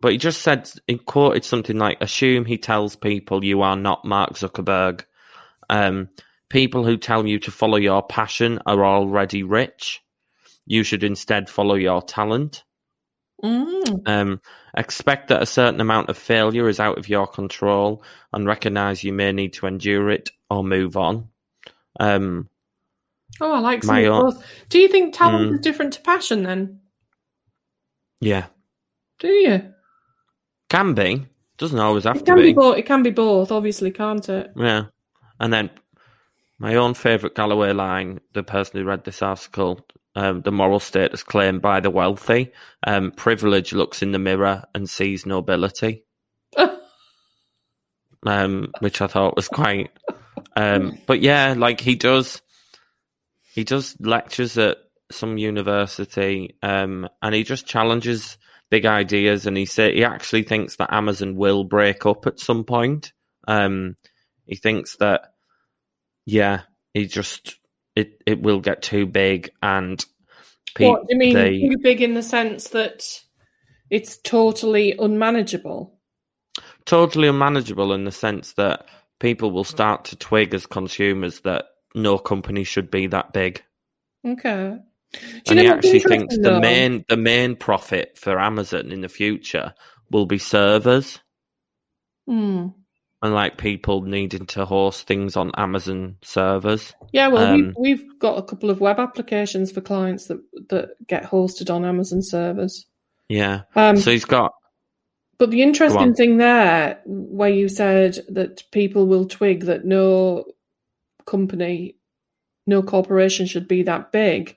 but 0.00 0.12
he 0.12 0.18
just 0.18 0.42
said 0.42 0.70
he 0.86 0.98
quoted 0.98 1.44
something 1.44 1.78
like, 1.78 1.98
"Assume 2.02 2.44
he 2.44 2.58
tells 2.58 2.96
people 2.96 3.42
you 3.44 3.62
are 3.62 3.76
not 3.76 4.04
Mark 4.04 4.34
Zuckerberg. 4.34 5.04
Um, 5.70 6.10
people 6.50 6.84
who 6.84 6.96
tell 6.98 7.26
you 7.26 7.38
to 7.40 7.50
follow 7.50 7.78
your 7.78 8.02
passion 8.02 8.60
are 8.66 8.84
already 8.84 9.42
rich. 9.42 10.02
You 10.66 10.82
should 10.82 11.04
instead 11.04 11.48
follow 11.50 11.74
your 11.74 12.02
talent. 12.02 12.64
Mm. 13.42 14.02
Um, 14.06 14.40
expect 14.76 15.28
that 15.28 15.42
a 15.42 15.46
certain 15.46 15.80
amount 15.80 16.08
of 16.08 16.16
failure 16.16 16.68
is 16.68 16.80
out 16.80 16.96
of 16.98 17.08
your 17.08 17.26
control, 17.26 18.02
and 18.32 18.46
recognize 18.46 19.04
you 19.04 19.12
may 19.12 19.32
need 19.32 19.52
to 19.54 19.66
endure 19.66 20.10
it 20.10 20.30
or 20.48 20.64
move 20.64 20.96
on." 20.96 21.28
Um, 22.00 22.48
Oh, 23.40 23.52
I 23.52 23.58
like 23.58 23.82
some 23.82 23.94
My 23.96 24.02
of 24.02 24.12
own- 24.12 24.24
those. 24.34 24.44
Do 24.68 24.78
you 24.78 24.86
think 24.88 25.12
talent 25.14 25.50
Mm. 25.50 25.54
is 25.54 25.60
different 25.60 25.92
to 25.94 26.00
passion 26.02 26.44
then? 26.44 26.80
yeah, 28.20 28.46
Do 29.18 29.28
you? 29.28 29.72
can 30.70 30.94
be. 30.94 31.26
Doesn't 31.58 31.78
always 31.78 32.04
have 32.04 32.16
It 32.16 32.26
to 32.26 32.34
be 32.36 32.42
be. 32.42 32.52
both. 32.52 32.78
It 32.78 32.86
can 32.86 33.02
be 33.02 33.10
both, 33.10 33.50
obviously, 33.52 33.90
can't 33.90 34.26
it? 34.28 34.52
Yeah. 34.56 34.84
And 35.40 35.52
then 35.52 35.70
my 36.58 36.74
own 36.76 36.94
favourite 36.94 37.34
Galloway 37.34 37.72
line, 37.72 38.20
the 38.32 38.42
person 38.42 38.80
who 38.80 38.86
read 38.86 39.04
this 39.04 39.20
article, 39.22 39.84
um, 40.14 40.42
the 40.42 40.52
moral 40.52 40.80
status 40.80 41.22
claimed 41.22 41.60
by 41.60 41.80
the 41.80 41.90
wealthy, 41.90 42.52
um, 42.86 43.10
privilege 43.10 43.72
looks 43.72 44.02
in 44.02 44.12
the 44.12 44.18
mirror 44.18 44.64
and 44.74 44.88
sees 44.88 45.26
nobility, 45.26 46.04
um, 48.26 48.72
which 48.78 49.00
I 49.00 49.06
thought 49.06 49.36
was 49.36 49.48
quite. 49.48 49.90
Um, 50.56 50.98
but 51.06 51.20
yeah, 51.20 51.54
like 51.56 51.80
he 51.80 51.96
does, 51.96 52.40
he 53.54 53.64
does 53.64 53.96
lectures 53.98 54.56
at 54.56 54.78
some 55.10 55.36
university, 55.36 56.56
um, 56.62 57.08
and 57.20 57.34
he 57.34 57.42
just 57.42 57.66
challenges 57.66 58.38
big 58.70 58.86
ideas. 58.86 59.46
And 59.46 59.56
he 59.56 59.66
say 59.66 59.94
he 59.94 60.04
actually 60.04 60.44
thinks 60.44 60.76
that 60.76 60.92
Amazon 60.92 61.34
will 61.34 61.64
break 61.64 62.06
up 62.06 62.26
at 62.26 62.38
some 62.38 62.64
point. 62.64 63.12
Um, 63.48 63.96
he 64.46 64.56
thinks 64.56 64.96
that, 64.98 65.32
yeah, 66.24 66.62
he 66.92 67.06
just 67.06 67.56
it 67.96 68.22
it 68.26 68.42
will 68.42 68.60
get 68.60 68.82
too 68.82 69.06
big, 69.06 69.50
and 69.62 70.04
pe- 70.74 70.88
what 70.88 71.02
do 71.08 71.14
you 71.14 71.18
mean? 71.18 71.34
they- 71.34 71.60
Too 71.60 71.76
big 71.82 72.00
in 72.02 72.14
the 72.14 72.22
sense 72.22 72.68
that 72.68 73.04
it's 73.90 74.16
totally 74.18 74.92
unmanageable. 74.98 75.98
totally 76.86 77.28
unmanageable 77.28 77.92
in 77.92 78.04
the 78.04 78.12
sense 78.12 78.52
that 78.54 78.86
people 79.20 79.50
will 79.50 79.64
start 79.64 80.06
to 80.06 80.16
twig 80.16 80.52
as 80.54 80.66
consumers 80.66 81.40
that 81.40 81.64
no 81.94 82.18
company 82.18 82.64
should 82.64 82.90
be 82.90 83.06
that 83.06 83.32
big. 83.32 83.62
Okay. 84.26 84.76
And 85.48 85.58
he 85.60 85.68
actually 85.68 86.00
thinks 86.00 86.34
interesting, 86.34 86.42
the 86.42 86.50
though? 86.50 86.60
main 86.60 87.04
the 87.08 87.16
main 87.16 87.54
profit 87.56 88.18
for 88.18 88.38
Amazon 88.40 88.90
in 88.90 89.00
the 89.00 89.08
future 89.08 89.72
will 90.10 90.26
be 90.26 90.38
servers 90.38 91.20
Hmm. 92.26 92.68
And 93.24 93.32
like 93.32 93.56
people 93.56 94.02
needing 94.02 94.44
to 94.44 94.66
host 94.66 95.06
things 95.06 95.34
on 95.34 95.50
Amazon 95.56 96.18
servers. 96.20 96.92
Yeah, 97.10 97.28
well, 97.28 97.54
Um, 97.54 97.74
we've, 97.78 98.00
we've 98.00 98.18
got 98.18 98.36
a 98.36 98.42
couple 98.42 98.68
of 98.68 98.82
web 98.82 99.00
applications 99.00 99.72
for 99.72 99.80
clients 99.80 100.26
that 100.26 100.42
that 100.68 100.90
get 101.08 101.24
hosted 101.24 101.74
on 101.74 101.86
Amazon 101.86 102.20
servers. 102.20 102.84
Yeah. 103.30 103.62
Um, 103.74 103.96
so 103.96 104.10
he's 104.10 104.26
got 104.26 104.52
But 105.38 105.50
the 105.50 105.62
interesting 105.62 106.12
thing 106.14 106.36
there, 106.36 107.00
where 107.06 107.48
you 107.48 107.70
said 107.70 108.18
that 108.28 108.62
people 108.70 109.06
will 109.06 109.24
twig 109.24 109.62
that 109.62 109.86
no 109.86 110.44
company, 111.24 111.96
no 112.66 112.82
corporation 112.82 113.46
should 113.46 113.66
be 113.66 113.84
that 113.84 114.12
big, 114.12 114.54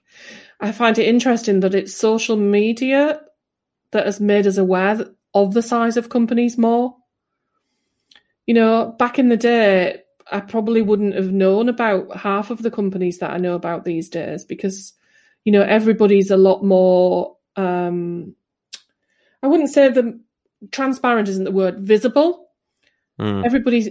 I 0.60 0.74
find 0.74 1.00
it 1.00 1.08
interesting 1.08 1.62
that 1.62 1.74
it's 1.74 1.96
social 1.96 2.36
media 2.36 3.22
that 3.94 4.06
has 4.06 4.20
made 4.20 4.46
us 4.46 4.58
aware 4.58 5.06
of 5.34 5.54
the 5.54 5.62
size 5.62 5.96
of 5.96 6.10
companies 6.10 6.58
more. 6.58 6.97
You 8.48 8.56
know, 8.56 8.96
back 8.98 9.20
in 9.20 9.30
the 9.30 9.38
day, 9.38 10.02
I 10.32 10.40
probably 10.40 10.82
wouldn't 10.82 11.16
have 11.16 11.32
known 11.32 11.70
about 11.70 12.16
half 12.18 12.50
of 12.50 12.64
the 12.64 12.72
companies 12.72 13.20
that 13.20 13.32
I 13.32 13.38
know 13.38 13.54
about 13.56 13.86
these 13.86 14.10
days 14.10 14.44
because, 14.44 14.94
you 15.46 15.52
know, 15.52 15.62
everybody's 15.62 16.32
a 16.32 16.38
lot 16.38 16.64
more. 16.64 17.38
Um, 17.56 18.36
I 19.44 19.48
wouldn't 19.48 19.70
say 19.70 19.90
the 19.90 20.20
transparent 20.72 21.30
isn't 21.30 21.44
the 21.44 21.52
word 21.52 21.80
visible. 21.80 22.50
mm, 23.20 23.46
Everybody's 23.46 23.90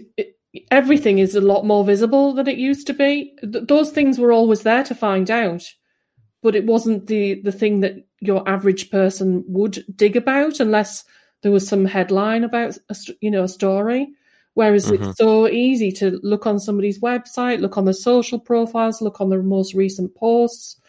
everything 0.70 1.18
is 1.18 1.34
a 1.34 1.40
lot 1.40 1.64
more 1.66 1.84
visible 1.84 2.32
than 2.34 2.48
it 2.48 2.58
used 2.58 2.86
to 2.86 2.94
be. 2.94 3.36
Th- 3.40 3.66
those 3.66 3.90
things 3.90 4.18
were 4.18 4.32
always 4.32 4.62
there 4.62 4.82
to 4.84 4.94
find 4.94 5.30
out, 5.30 5.64
but 6.42 6.56
it 6.56 6.64
wasn't 6.66 7.06
the 7.06 7.40
the 7.42 7.52
thing 7.52 7.80
that 7.80 7.94
your 8.20 8.48
average 8.48 8.90
person 8.90 9.44
would 9.46 9.84
dig 9.94 10.16
about 10.16 10.60
unless 10.60 11.04
there 11.42 11.52
was 11.52 11.68
some 11.68 11.84
headline 11.84 12.44
about 12.44 12.76
a, 12.88 12.96
you 13.20 13.30
know 13.30 13.44
a 13.44 13.48
story. 13.48 14.08
Whereas 14.56 14.86
Mhm. 14.86 15.10
it's 15.10 15.18
so 15.18 15.46
easy 15.48 15.92
to 15.92 16.18
look 16.22 16.46
on 16.46 16.58
somebody's 16.58 16.98
website, 16.98 17.60
look 17.60 17.76
on 17.76 17.84
their 17.84 17.92
social 17.92 18.38
profiles, 18.38 19.02
look 19.02 19.20
on 19.20 19.28
their 19.28 19.42
most 19.42 19.75
recent 19.75 20.14
posts, 20.14 20.80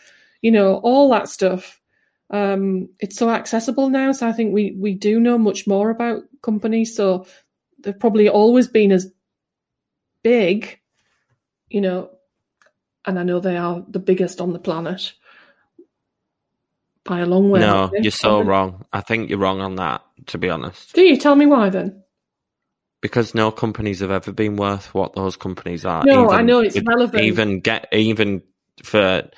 you 0.41 0.51
know, 0.51 0.75
all 0.83 1.09
that 1.09 1.27
stuff. 1.27 1.81
Um, 2.29 2.87
it's 3.01 3.17
so 3.17 3.29
accessible 3.29 3.89
now. 3.89 4.13
So 4.13 4.25
I 4.25 4.31
think 4.31 4.53
we, 4.53 4.71
we 4.79 4.93
do 4.93 5.19
know 5.19 5.37
much 5.37 5.67
more 5.67 5.89
about 5.89 6.23
companies. 6.41 6.95
So 6.95 7.25
they've 7.79 7.99
probably 7.99 8.29
always 8.29 8.69
been 8.69 8.93
as 8.93 9.11
big, 10.23 10.79
you 11.69 11.81
know, 11.81 12.09
and 13.03 13.19
I 13.19 13.23
know 13.23 13.41
they 13.41 13.57
are 13.57 13.83
the 13.89 13.99
biggest 13.99 14.39
on 14.39 14.53
the 14.53 14.59
planet 14.59 15.11
by 17.03 17.19
a 17.19 17.25
long 17.25 17.49
way. 17.49 17.59
no, 17.59 17.91
you're 17.99 18.11
so 18.11 18.39
wrong. 18.39 18.85
I 18.93 19.01
think 19.01 19.29
you're 19.29 19.39
wrong 19.39 19.59
on 19.59 19.75
that, 19.75 20.03
to 20.27 20.37
be 20.37 20.49
honest. 20.49 20.93
Do 20.95 21.01
you 21.01 21.17
tell 21.17 21.35
me 21.35 21.45
why 21.45 21.67
then? 21.69 22.01
Because 23.01 23.35
no 23.35 23.51
companies 23.51 23.99
have 23.99 24.11
ever 24.11 24.31
been 24.31 24.55
worth 24.55 24.93
what 24.93 25.13
those 25.13 25.37
companies 25.37 25.85
are. 25.85 26.03
No, 26.03 26.31
I 26.31 26.41
know 26.41 26.61
it's 26.61 26.81
relevant. 26.81 27.23
Even 27.23 27.59
get 27.59 27.87
even 27.91 28.41
for 28.83 29.29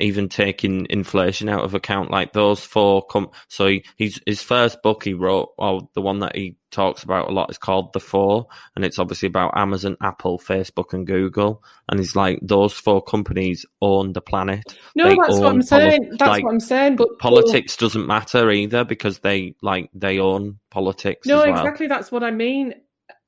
even 0.00 0.28
taking 0.28 0.86
inflation 0.88 1.48
out 1.48 1.62
of 1.62 1.74
account, 1.74 2.10
like 2.10 2.32
those 2.32 2.64
four. 2.64 3.02
Com- 3.02 3.30
so 3.48 3.66
he, 3.66 3.84
he's 3.96 4.20
his 4.26 4.42
first 4.42 4.82
book 4.82 5.04
he 5.04 5.12
wrote, 5.12 5.50
or 5.58 5.88
the 5.94 6.00
one 6.00 6.20
that 6.20 6.34
he 6.34 6.56
talks 6.70 7.02
about 7.02 7.28
a 7.28 7.32
lot, 7.32 7.50
is 7.50 7.58
called 7.58 7.92
The 7.92 8.00
Four, 8.00 8.46
and 8.74 8.84
it's 8.84 8.98
obviously 8.98 9.26
about 9.26 9.56
Amazon, 9.56 9.96
Apple, 10.00 10.38
Facebook, 10.38 10.92
and 10.94 11.06
Google. 11.06 11.62
And 11.88 12.00
he's 12.00 12.16
like 12.16 12.38
those 12.42 12.72
four 12.72 13.02
companies 13.02 13.66
own 13.80 14.12
the 14.12 14.22
planet. 14.22 14.64
No, 14.96 15.08
They 15.08 15.16
that's 15.16 15.38
what 15.38 15.52
I'm 15.52 15.62
saying. 15.62 16.10
that's 16.18 16.28
like, 16.28 16.44
what 16.44 16.52
I'm 16.52 16.60
saying. 16.60 16.96
But 16.96 17.18
Politics 17.18 17.76
doesn't 17.76 18.06
matter 18.06 18.50
either 18.50 18.84
because 18.84 19.18
they 19.18 19.54
like 19.62 19.90
they 19.94 20.18
own 20.18 20.58
politics. 20.70 21.26
No, 21.26 21.40
as 21.42 21.46
well. 21.46 21.58
exactly. 21.58 21.86
That's 21.86 22.10
what 22.10 22.24
I 22.24 22.30
mean. 22.30 22.74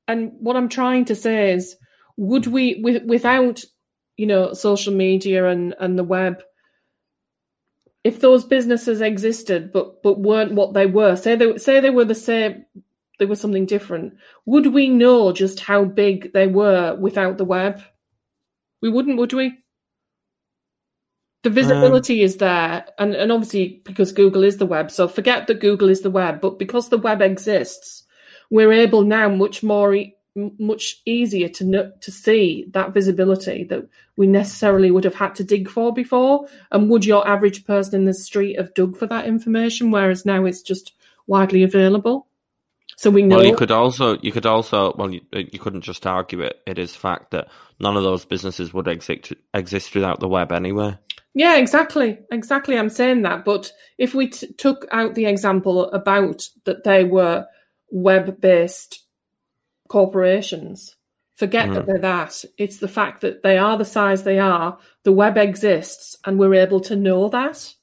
And 0.07 0.33
what 0.39 0.55
I'm 0.55 0.69
trying 0.69 1.05
to 1.05 1.15
say 1.15 1.53
is, 1.53 1.75
would 2.17 2.47
we, 2.47 2.81
with, 2.83 3.03
without, 3.05 3.63
you 4.17 4.25
know, 4.25 4.53
social 4.53 4.93
media 4.93 5.47
and, 5.47 5.73
and 5.79 5.97
the 5.97 6.03
web, 6.03 6.43
if 8.03 8.19
those 8.19 8.43
businesses 8.43 9.01
existed 9.01 9.71
but 9.71 10.03
but 10.03 10.19
weren't 10.19 10.53
what 10.53 10.73
they 10.73 10.85
were, 10.85 11.15
say 11.15 11.35
they 11.35 11.57
say 11.57 11.79
they 11.79 11.89
were 11.89 12.05
the 12.05 12.15
same, 12.15 12.65
they 13.17 13.25
were 13.25 13.35
something 13.35 13.65
different, 13.65 14.15
would 14.45 14.67
we 14.67 14.89
know 14.89 15.31
just 15.31 15.59
how 15.61 15.85
big 15.85 16.33
they 16.33 16.47
were 16.47 16.95
without 16.95 17.37
the 17.37 17.45
web? 17.45 17.81
We 18.81 18.89
wouldn't, 18.89 19.17
would 19.17 19.31
we? 19.31 19.57
The 21.43 21.49
um, 21.49 21.55
visibility 21.55 22.21
is 22.21 22.37
there, 22.37 22.85
and, 22.99 23.15
and 23.15 23.31
obviously 23.31 23.81
because 23.85 24.11
Google 24.11 24.43
is 24.43 24.57
the 24.57 24.65
web, 24.65 24.91
so 24.91 25.07
forget 25.07 25.47
that 25.47 25.61
Google 25.61 25.89
is 25.89 26.01
the 26.01 26.11
web, 26.11 26.41
but 26.41 26.59
because 26.59 26.89
the 26.89 26.97
web 26.97 27.21
exists, 27.21 28.03
we're 28.53 28.71
able 28.71 29.01
now 29.01 29.27
much 29.29 29.63
more 29.63 29.95
e- 29.95 30.15
much 30.35 31.01
easier 31.05 31.49
to 31.49 31.63
know, 31.63 31.91
to 32.01 32.11
see 32.11 32.67
that 32.71 32.93
visibility 32.93 33.63
that 33.63 33.87
we 34.15 34.27
necessarily 34.27 34.91
would 34.91 35.03
have 35.03 35.15
had 35.15 35.33
to 35.35 35.43
dig 35.43 35.67
for 35.67 35.91
before. 35.91 36.47
And 36.71 36.87
would 36.89 37.03
your 37.03 37.27
average 37.27 37.65
person 37.65 37.95
in 37.95 38.05
the 38.05 38.13
street 38.13 38.57
have 38.59 38.75
dug 38.75 38.95
for 38.95 39.07
that 39.07 39.25
information, 39.25 39.89
whereas 39.89 40.23
now 40.23 40.45
it's 40.45 40.61
just 40.61 40.93
widely 41.25 41.63
available? 41.63 42.27
So 42.95 43.09
we 43.09 43.23
know. 43.23 43.37
Well, 43.37 43.45
you 43.45 43.55
could 43.55 43.71
also 43.71 44.19
you 44.19 44.31
could 44.31 44.45
also 44.45 44.93
well 44.99 45.09
you, 45.09 45.21
you 45.31 45.57
couldn't 45.57 45.81
just 45.81 46.05
argue 46.05 46.41
it. 46.41 46.59
It 46.67 46.77
is 46.77 46.95
fact 46.95 47.31
that 47.31 47.47
none 47.79 47.97
of 47.97 48.03
those 48.03 48.23
businesses 48.23 48.71
would 48.71 48.87
exist 48.87 49.33
exist 49.55 49.95
without 49.95 50.19
the 50.19 50.27
web 50.27 50.51
anyway. 50.51 50.95
Yeah, 51.33 51.57
exactly, 51.57 52.19
exactly. 52.31 52.77
I'm 52.77 52.89
saying 52.89 53.23
that, 53.23 53.45
but 53.45 53.71
if 53.97 54.13
we 54.13 54.27
t- 54.27 54.53
took 54.53 54.85
out 54.91 55.15
the 55.15 55.25
example 55.25 55.89
about 55.91 56.47
that 56.65 56.83
they 56.83 57.03
were 57.03 57.47
web 57.91 58.39
based 58.41 59.05
corporations, 59.87 60.95
forget 61.35 61.69
mm. 61.69 61.75
that 61.75 61.85
they're 61.85 61.99
that. 61.99 62.43
It's 62.57 62.77
the 62.77 62.87
fact 62.87 63.21
that 63.21 63.43
they 63.43 63.57
are 63.57 63.77
the 63.77 63.85
size 63.85 64.23
they 64.23 64.39
are. 64.39 64.77
The 65.03 65.11
web 65.11 65.37
exists, 65.37 66.17
and 66.25 66.39
we're 66.39 66.55
able 66.55 66.79
to 66.81 66.95
know 66.95 67.29
that. 67.29 67.73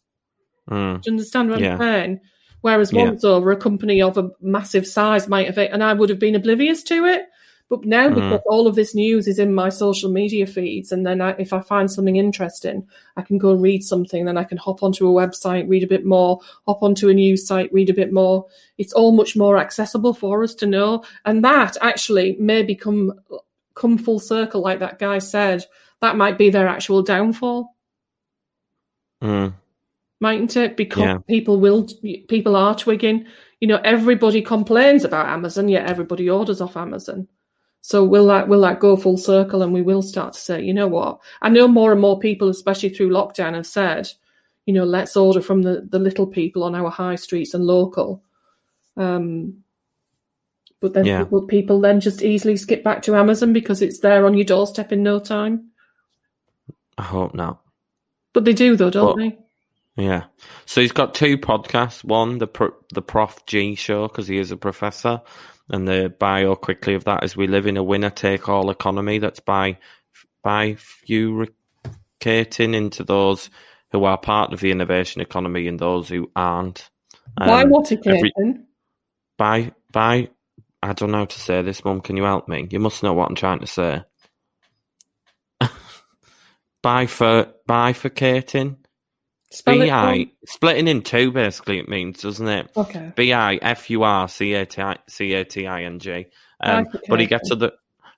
Mm. 0.69 1.03
Do 1.03 1.11
you 1.11 1.13
understand 1.15 1.51
what 1.51 1.61
yeah. 1.61 1.73
I'm 1.73 1.79
saying? 1.79 2.21
Whereas 2.61 2.93
yeah. 2.93 3.05
once 3.05 3.25
over, 3.25 3.51
a 3.51 3.57
company 3.57 4.03
of 4.03 4.19
a 4.19 4.31
massive 4.41 4.87
size 4.87 5.29
might 5.29 5.47
have, 5.47 5.59
it, 5.59 5.73
and 5.73 5.83
I 5.83 5.95
would 5.95 6.11
have 6.11 6.19
been 6.19 6.35
oblivious 6.35 6.83
to 6.85 7.07
it. 7.07 7.23
But 7.71 7.85
now, 7.87 8.09
mm. 8.09 8.17
because 8.17 8.41
all 8.47 8.67
of 8.67 8.75
this 8.75 8.95
news 8.95 9.27
is 9.27 9.39
in 9.39 9.55
my 9.55 9.71
social 9.71 10.11
media 10.11 10.47
feeds, 10.47 10.93
and 10.93 11.07
then 11.07 11.23
I, 11.23 11.31
if 11.39 11.55
I 11.55 11.61
find 11.61 11.91
something 11.91 12.17
interesting, 12.17 12.87
I 13.17 13.23
can 13.23 13.39
go 13.39 13.53
and 13.53 13.63
read 13.63 13.83
something. 13.83 14.27
Then 14.27 14.37
I 14.37 14.45
can 14.45 14.59
hop 14.59 14.83
onto 14.83 15.09
a 15.09 15.13
website, 15.13 15.69
read 15.69 15.85
a 15.85 15.87
bit 15.87 16.05
more, 16.05 16.41
hop 16.67 16.83
onto 16.83 17.09
a 17.09 17.15
news 17.15 17.47
site, 17.47 17.73
read 17.73 17.89
a 17.89 17.95
bit 17.95 18.13
more. 18.13 18.45
It's 18.77 18.93
all 18.93 19.13
much 19.13 19.37
more 19.37 19.57
accessible 19.57 20.13
for 20.13 20.43
us 20.43 20.55
to 20.57 20.67
know, 20.67 21.05
and 21.25 21.43
that 21.45 21.79
actually 21.81 22.37
may 22.39 22.63
become 22.63 23.15
come 23.75 23.97
full 23.97 24.19
circle, 24.19 24.61
like 24.61 24.81
that 24.81 24.99
guy 24.99 25.19
said. 25.19 25.65
That 26.01 26.17
might 26.17 26.37
be 26.37 26.51
their 26.51 26.69
actual 26.69 27.03
downfall. 27.03 27.77
Mm 29.23 29.55
mightn't 30.21 30.57
it? 30.57 30.77
Because 30.77 31.03
yeah. 31.03 31.19
people 31.27 31.59
will, 31.59 31.89
people 32.29 32.55
are 32.55 32.75
twigging. 32.75 33.27
You 33.59 33.69
know, 33.69 33.81
everybody 33.83 34.43
complains 34.43 35.05
about 35.05 35.27
Amazon, 35.27 35.69
yet 35.69 35.89
everybody 35.89 36.29
orders 36.31 36.61
off 36.61 36.77
Amazon. 36.77 37.27
So 37.83 38.05
will 38.05 38.27
that 38.27 38.49
will 38.49 38.61
that 38.61 38.81
go 38.81 38.97
full 38.97 39.17
circle, 39.17 39.63
and 39.63 39.73
we 39.73 39.83
will 39.83 40.03
start 40.03 40.35
to 40.35 40.41
say, 40.41 40.63
you 40.63 40.75
know 40.75 40.89
what? 40.89 41.21
I 41.41 41.49
know 41.49 41.67
more 41.67 41.93
and 41.93 42.01
more 42.01 42.19
people, 42.19 42.49
especially 42.49 42.91
through 42.91 43.11
lockdown, 43.11 43.55
have 43.55 43.67
said, 43.67 44.11
you 44.67 44.75
know, 44.75 44.85
let's 44.85 45.17
order 45.17 45.41
from 45.41 45.63
the 45.63 45.87
the 45.89 45.99
little 45.99 46.27
people 46.27 46.63
on 46.63 46.75
our 46.75 46.91
high 46.91 47.17
streets 47.17 47.55
and 47.55 47.65
local. 47.65 48.23
Um, 48.97 49.65
but 50.81 50.95
then 50.95 51.05
yeah. 51.05 51.25
people, 51.25 51.47
people 51.47 51.81
then 51.81 52.01
just 52.01 52.23
easily 52.23 52.57
skip 52.57 52.83
back 52.83 53.03
to 53.03 53.15
Amazon 53.15 53.53
because 53.53 53.83
it's 53.83 54.01
there 54.01 54.27
on 54.27 54.35
your 54.35 54.45
doorstep 54.45 54.93
in 54.93 55.03
no 55.03 55.19
time. 55.19 55.71
I 56.97 57.03
hope 57.03 57.35
not. 57.35 57.61
But 58.33 58.45
they 58.45 58.53
do, 58.53 58.77
though, 58.77 58.91
don't 58.91 59.17
but, 59.17 59.23
they? 59.23 59.39
Yeah. 60.03 60.25
So 60.67 60.81
he's 60.81 60.93
got 60.93 61.15
two 61.15 61.37
podcasts. 61.37 62.05
One, 62.05 62.39
the 62.39 62.47
Pro, 62.47 62.73
the 62.93 63.03
Prof 63.03 63.45
G 63.47 63.75
show, 63.75 64.09
because 64.09 64.29
he 64.29 64.39
is 64.39 64.51
a 64.51 64.57
professor, 64.57 65.21
and 65.71 65.87
the 65.87 66.15
bio 66.19 66.55
quickly 66.55 66.95
of 66.95 67.05
that 67.05 67.25
is 67.25 67.37
we 67.37 67.47
live 67.47 67.67
in 67.67 67.77
a 67.77 67.83
winner 67.83 68.11
take 68.11 68.49
all 68.49 68.71
economy 68.71 69.19
that's 69.19 69.41
by 69.41 69.79
bifurcating 70.45 71.51
into 72.75 73.05
those 73.05 73.51
who 73.93 74.05
are 74.05 74.19
part 74.19 74.53
of 74.53 74.61
the 74.61 74.71
innovation 74.71 75.21
economy 75.21 75.67
and 75.67 75.79
those 75.79 76.09
who 76.09 76.31
aren't. 76.35 76.91
Um, 77.39 77.49
by 77.49 77.65
what 77.65 77.91
every, 77.93 78.33
By 79.39 79.73
by, 79.93 80.29
I 80.83 80.93
don't 80.93 81.11
know 81.11 81.19
how 81.19 81.25
to 81.27 81.41
say 81.41 81.63
this, 81.63 81.85
Mum. 81.85 82.01
Can 82.01 82.17
you 82.17 82.25
help 82.25 82.49
me? 82.49 82.69
You 82.71 82.81
must 82.81 83.03
know 83.03 83.13
what 83.13 83.29
I'm 83.29 83.37
trying 83.37 83.61
to 83.61 83.67
say. 83.67 84.03
Bifur, 86.85 87.53
bifurcating 87.69 88.77
B 89.67 89.91
I 89.91 90.31
splitting 90.47 90.87
in 90.87 91.03
two 91.03 91.33
basically 91.33 91.79
it 91.79 91.89
means, 91.89 92.23
doesn't 92.23 92.47
it? 92.47 92.71
Okay. 92.77 93.13
B 93.17 93.33
I 93.33 93.57
F 93.57 93.91
U 93.91 94.05
R 94.05 94.29
C 94.29 94.55
A 94.55 94.65
T 94.65 94.81
I 94.81 94.97
C 95.09 95.35
A 95.35 95.45
T 95.45 95.67
I 95.67 95.83
N 95.83 95.99
G. 95.99 96.27
Um, 96.61 96.87
but 97.09 97.21
he 97.21 97.27
gets 97.27 97.51
other 97.51 97.73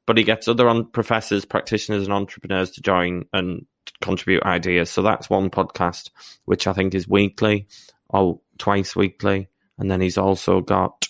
but 0.05 0.19
he 0.19 0.25
gets 0.25 0.49
other 0.49 0.69
on 0.69 0.91
professors, 0.91 1.45
practitioners 1.45 2.05
and 2.05 2.12
entrepreneurs 2.12 2.73
to 2.73 2.83
join 2.83 3.25
and 3.33 3.66
contribute 4.01 4.42
ideas. 4.42 4.90
So 4.90 5.03
that's 5.03 5.31
one 5.31 5.49
podcast, 5.49 6.11
which 6.45 6.66
I 6.66 6.73
think 6.73 6.95
is 6.95 7.09
weekly 7.09 7.66
or 8.09 8.40
twice 8.59 8.95
weekly. 8.97 9.49
And 9.79 9.90
then 9.90 10.01
he's 10.01 10.18
also 10.18 10.61
got 10.61 11.07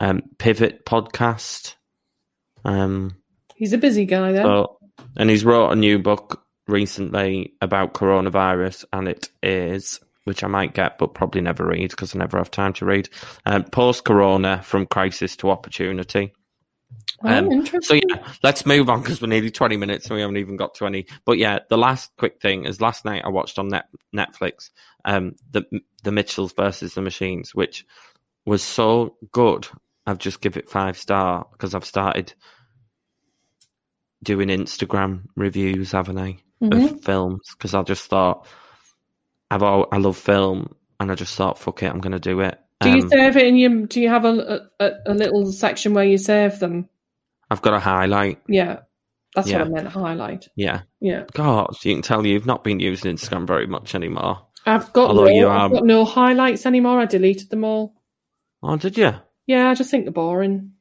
um, 0.00 0.22
Pivot 0.38 0.84
podcast. 0.84 1.74
Um, 2.64 3.16
he's 3.54 3.72
a 3.72 3.78
busy 3.78 4.04
guy 4.04 4.32
then. 4.32 4.44
So, 4.44 4.78
and 5.16 5.30
he's 5.30 5.44
wrote 5.44 5.70
a 5.70 5.76
new 5.76 5.98
book 5.98 6.37
recently 6.68 7.54
about 7.60 7.94
coronavirus, 7.94 8.84
and 8.92 9.08
it 9.08 9.28
is 9.42 10.00
which 10.28 10.44
I 10.44 10.46
might 10.46 10.74
get, 10.74 10.98
but 10.98 11.14
probably 11.14 11.40
never 11.40 11.64
read 11.64 11.88
because 11.88 12.14
I 12.14 12.18
never 12.18 12.36
have 12.36 12.50
time 12.50 12.74
to 12.74 12.84
read. 12.84 13.08
Um, 13.46 13.64
Post 13.64 14.04
Corona 14.04 14.60
from 14.62 14.86
Crisis 14.86 15.36
to 15.36 15.50
Opportunity. 15.50 16.34
Oh, 17.24 17.28
um, 17.28 17.66
so 17.80 17.94
yeah, 17.94 18.22
let's 18.42 18.66
move 18.66 18.90
on 18.90 19.00
because 19.00 19.20
we're 19.20 19.28
nearly 19.28 19.50
twenty 19.50 19.76
minutes 19.78 20.06
and 20.06 20.14
we 20.14 20.20
haven't 20.20 20.36
even 20.36 20.56
got 20.56 20.74
to 20.76 20.86
any. 20.86 21.06
But 21.24 21.38
yeah, 21.38 21.60
the 21.70 21.78
last 21.78 22.12
quick 22.18 22.40
thing 22.40 22.66
is 22.66 22.80
last 22.80 23.04
night 23.06 23.24
I 23.24 23.30
watched 23.30 23.58
on 23.58 23.68
Net- 23.68 23.88
Netflix 24.14 24.70
um, 25.04 25.34
the 25.50 25.64
the 26.04 26.12
Mitchells 26.12 26.52
versus 26.52 26.94
the 26.94 27.02
Machines, 27.02 27.54
which 27.54 27.86
was 28.44 28.62
so 28.62 29.16
good. 29.32 29.66
I've 30.06 30.18
just 30.18 30.40
give 30.40 30.56
it 30.56 30.70
five 30.70 30.96
star 30.96 31.46
because 31.52 31.74
I've 31.74 31.84
started 31.84 32.34
doing 34.22 34.48
Instagram 34.48 35.24
reviews, 35.36 35.92
haven't 35.92 36.18
I? 36.18 36.38
Mm-hmm. 36.62 36.94
of 36.94 37.04
films 37.04 37.40
because 37.52 37.74
I 37.74 37.82
just 37.82 38.06
thought 38.06 38.46
I've 39.50 39.62
all, 39.62 39.88
I 39.92 39.98
love 39.98 40.16
film 40.16 40.74
and 41.00 41.10
I 41.10 41.14
just 41.14 41.34
thought 41.34 41.58
fuck 41.58 41.82
it 41.82 41.92
I'm 41.92 42.00
going 42.00 42.12
to 42.12 42.18
do 42.18 42.40
it. 42.40 42.58
Do 42.80 42.90
you 42.90 43.02
um, 43.02 43.08
save 43.08 43.36
it 43.36 43.46
in 43.46 43.56
your? 43.56 43.86
Do 43.86 44.00
you 44.00 44.08
have 44.08 44.24
a, 44.24 44.68
a, 44.78 44.90
a 45.06 45.14
little 45.14 45.50
section 45.50 45.94
where 45.94 46.04
you 46.04 46.16
save 46.16 46.60
them? 46.60 46.88
I've 47.50 47.62
got 47.62 47.74
a 47.74 47.80
highlight. 47.80 48.40
Yeah, 48.46 48.80
that's 49.34 49.48
yeah. 49.48 49.58
what 49.58 49.66
I 49.66 49.70
meant. 49.70 49.88
Highlight. 49.88 50.48
Yeah. 50.54 50.82
Yeah. 51.00 51.24
God, 51.32 51.74
you 51.82 51.94
can 51.94 52.02
tell 52.02 52.24
you've 52.24 52.46
not 52.46 52.62
been 52.62 52.78
using 52.78 53.16
Instagram 53.16 53.46
very 53.46 53.66
much 53.66 53.94
anymore. 53.94 54.46
I've 54.64 54.92
got 54.92 55.10
Although 55.10 55.24
no, 55.24 55.32
you 55.32 55.48
I've 55.48 55.72
got 55.72 55.84
no 55.84 56.04
highlights 56.04 56.66
anymore. 56.66 57.00
I 57.00 57.06
deleted 57.06 57.50
them 57.50 57.64
all. 57.64 57.94
Oh, 58.62 58.76
did 58.76 58.98
you? 58.98 59.12
Yeah, 59.46 59.70
I 59.70 59.74
just 59.74 59.90
think 59.90 60.04
they're 60.04 60.12
boring. 60.12 60.72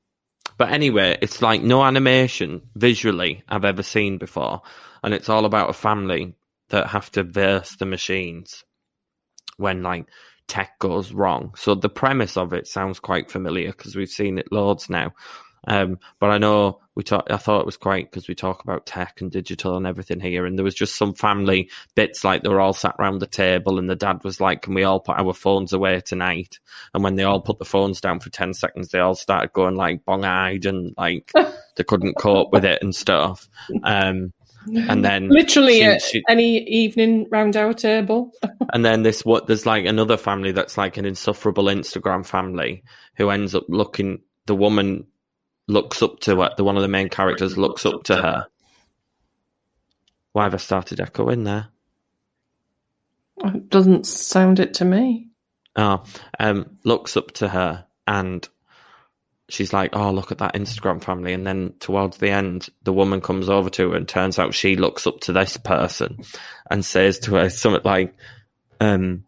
But 0.57 0.71
anyway, 0.71 1.17
it's 1.21 1.41
like 1.41 1.61
no 1.61 1.83
animation 1.83 2.61
visually 2.75 3.43
I've 3.47 3.65
ever 3.65 3.83
seen 3.83 4.17
before 4.17 4.61
and 5.03 5.13
it's 5.13 5.29
all 5.29 5.45
about 5.45 5.69
a 5.69 5.73
family 5.73 6.35
that 6.69 6.87
have 6.87 7.11
to 7.11 7.23
verse 7.23 7.75
the 7.75 7.85
machines 7.85 8.63
when 9.57 9.83
like 9.83 10.07
tech 10.47 10.79
goes 10.79 11.11
wrong. 11.11 11.53
So 11.55 11.75
the 11.75 11.89
premise 11.89 12.37
of 12.37 12.53
it 12.53 12.67
sounds 12.67 12.99
quite 12.99 13.29
familiar 13.29 13.71
because 13.71 13.95
we've 13.95 14.09
seen 14.09 14.37
it 14.37 14.51
loads 14.51 14.89
now. 14.89 15.13
Um, 15.67 15.99
but 16.19 16.31
I 16.31 16.37
know 16.37 16.79
we 16.95 17.03
talk, 17.03 17.27
I 17.29 17.37
thought 17.37 17.59
it 17.59 17.65
was 17.65 17.77
quite 17.77 18.09
because 18.09 18.27
we 18.27 18.33
talk 18.33 18.63
about 18.63 18.87
tech 18.87 19.21
and 19.21 19.29
digital 19.29 19.77
and 19.77 19.85
everything 19.85 20.19
here. 20.19 20.45
And 20.45 20.57
there 20.57 20.63
was 20.63 20.73
just 20.73 20.95
some 20.95 21.13
family 21.13 21.69
bits 21.93 22.23
like 22.23 22.41
they 22.41 22.49
were 22.49 22.61
all 22.61 22.73
sat 22.73 22.95
around 22.97 23.19
the 23.19 23.27
table 23.27 23.77
and 23.77 23.89
the 23.89 23.95
dad 23.95 24.23
was 24.23 24.41
like, 24.41 24.63
can 24.63 24.73
we 24.73 24.83
all 24.83 24.99
put 24.99 25.19
our 25.19 25.33
phones 25.33 25.73
away 25.73 26.01
tonight? 26.01 26.59
And 26.93 27.03
when 27.03 27.15
they 27.15 27.23
all 27.23 27.41
put 27.41 27.59
the 27.59 27.65
phones 27.65 28.01
down 28.01 28.19
for 28.19 28.29
10 28.29 28.53
seconds, 28.53 28.89
they 28.89 28.99
all 28.99 29.13
started 29.13 29.53
going 29.53 29.75
like 29.75 30.05
bong 30.05 30.25
eyed 30.25 30.65
and 30.65 30.95
like 30.97 31.31
they 31.75 31.83
couldn't 31.83 32.15
cope 32.17 32.51
with 32.51 32.65
it 32.65 32.81
and 32.81 32.95
stuff. 32.95 33.47
Um, 33.83 34.33
and 34.73 35.03
then 35.03 35.29
literally 35.29 35.79
she, 35.79 35.99
she, 35.99 36.23
any 36.27 36.63
evening 36.63 37.27
round 37.29 37.57
our 37.57 37.73
table. 37.73 38.31
and 38.73 38.83
then 38.83 39.03
this 39.03 39.23
what 39.23 39.47
there's 39.47 39.65
like 39.65 39.85
another 39.85 40.17
family 40.17 40.51
that's 40.51 40.77
like 40.77 40.97
an 40.97 41.05
insufferable 41.05 41.65
Instagram 41.65 42.25
family 42.25 42.83
who 43.15 43.29
ends 43.29 43.53
up 43.53 43.65
looking. 43.67 44.21
The 44.45 44.55
woman 44.55 45.05
looks 45.67 46.01
up 46.01 46.19
to 46.21 46.41
her. 46.41 46.51
The 46.55 46.63
one 46.63 46.77
of 46.77 46.81
the 46.81 46.87
main 46.87 47.09
characters 47.09 47.57
looks 47.57 47.85
up 47.85 48.03
to 48.05 48.15
her. 48.15 48.47
Why 50.33 50.43
have 50.43 50.53
I 50.53 50.57
started 50.57 50.99
echoing 50.99 51.43
there? 51.43 51.67
It 53.43 53.69
doesn't 53.69 54.05
sound 54.05 54.59
it 54.59 54.75
to 54.75 54.85
me. 54.85 55.29
Oh, 55.75 56.03
um, 56.39 56.77
looks 56.83 57.17
up 57.17 57.31
to 57.33 57.47
her 57.47 57.85
and 58.07 58.47
she's 59.49 59.73
like, 59.73 59.95
"Oh, 59.95 60.11
look 60.11 60.31
at 60.31 60.39
that 60.39 60.55
Instagram 60.55 61.03
family," 61.03 61.33
and 61.33 61.45
then 61.45 61.73
towards 61.79 62.17
the 62.17 62.29
end, 62.29 62.69
the 62.83 62.93
woman 62.93 63.21
comes 63.21 63.49
over 63.49 63.69
to 63.71 63.91
her, 63.91 63.95
and 63.95 64.07
turns 64.07 64.39
out 64.39 64.53
she 64.53 64.75
looks 64.75 65.07
up 65.07 65.19
to 65.21 65.33
this 65.33 65.57
person 65.57 66.23
and 66.69 66.83
says 66.83 67.19
to 67.19 67.35
her 67.35 67.49
something 67.49 67.81
like, 67.83 68.15
um, 68.79 69.23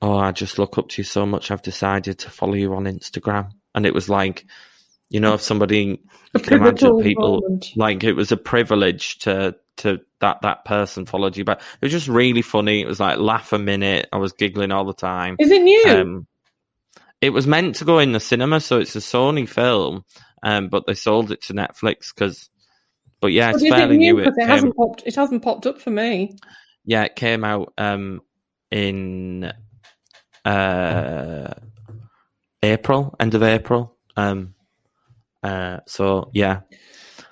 "Oh, 0.00 0.16
I 0.16 0.32
just 0.32 0.58
look 0.58 0.78
up 0.78 0.88
to 0.90 1.00
you 1.00 1.04
so 1.04 1.26
much, 1.26 1.50
I've 1.50 1.62
decided 1.62 2.20
to 2.20 2.30
follow 2.30 2.54
you 2.54 2.74
on 2.74 2.84
Instagram." 2.84 3.50
And 3.74 3.86
it 3.86 3.94
was 3.94 4.08
like, 4.08 4.46
you 5.12 5.20
know, 5.20 5.34
if 5.34 5.42
somebody 5.42 6.00
you 6.34 6.40
can 6.40 6.54
imagine 6.54 7.02
people 7.02 7.42
moment. 7.42 7.70
like 7.76 8.02
it 8.02 8.14
was 8.14 8.32
a 8.32 8.36
privilege 8.36 9.18
to 9.18 9.54
to 9.76 10.00
that 10.20 10.40
that 10.40 10.64
person 10.64 11.04
followed 11.04 11.36
you 11.36 11.44
back. 11.44 11.60
It 11.60 11.84
was 11.84 11.92
just 11.92 12.08
really 12.08 12.40
funny. 12.40 12.80
It 12.80 12.86
was 12.86 12.98
like 12.98 13.18
laugh 13.18 13.52
a 13.52 13.58
minute. 13.58 14.08
I 14.10 14.16
was 14.16 14.32
giggling 14.32 14.72
all 14.72 14.86
the 14.86 14.94
time. 14.94 15.36
Is 15.38 15.50
it 15.50 15.62
new? 15.62 15.84
Um, 15.86 16.26
it 17.20 17.30
was 17.30 17.46
meant 17.46 17.76
to 17.76 17.84
go 17.84 17.98
in 17.98 18.12
the 18.12 18.20
cinema, 18.20 18.58
so 18.58 18.80
it's 18.80 18.96
a 18.96 19.00
Sony 19.00 19.46
film. 19.46 20.04
um, 20.42 20.68
but 20.68 20.86
they 20.86 20.94
sold 20.94 21.30
it 21.30 21.42
to 21.42 21.52
Netflix 21.52 22.14
because. 22.14 22.48
But 23.20 23.32
yeah, 23.32 23.50
it's 23.50 23.62
fairly 23.62 23.96
it 23.96 23.98
new. 23.98 24.18
It, 24.18 24.32
it 24.36 24.46
hasn't 24.46 24.74
popped. 24.74 25.02
It 25.04 25.14
hasn't 25.14 25.42
popped 25.42 25.66
up 25.66 25.78
for 25.78 25.90
me. 25.90 26.36
Yeah, 26.86 27.04
it 27.04 27.14
came 27.14 27.44
out 27.44 27.72
um, 27.78 28.22
in 28.70 29.52
uh, 30.44 31.54
April, 32.62 33.14
end 33.20 33.34
of 33.34 33.42
April. 33.42 33.96
Um, 34.16 34.54
uh, 35.42 35.80
so 35.86 36.30
yeah. 36.32 36.60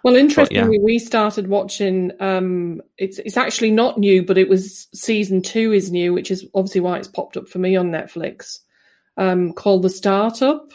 Well, 0.03 0.16
interestingly, 0.16 0.77
yeah. 0.77 0.83
we 0.83 0.99
started 0.99 1.49
watching. 1.49 2.12
Um, 2.20 2.81
it's 2.96 3.18
it's 3.18 3.37
actually 3.37 3.70
not 3.70 3.99
new, 3.99 4.25
but 4.25 4.38
it 4.38 4.49
was 4.49 4.88
season 4.94 5.42
two 5.42 5.73
is 5.73 5.90
new, 5.90 6.14
which 6.14 6.31
is 6.31 6.46
obviously 6.55 6.81
why 6.81 6.99
it's 6.99 7.09
popped 7.09 7.37
up 7.37 7.49
for 7.49 7.59
me 7.59 7.77
on 7.77 7.90
Netflix. 7.90 8.61
Um, 9.16 9.53
called 9.53 9.83
The 9.83 9.90
Startup. 9.90 10.66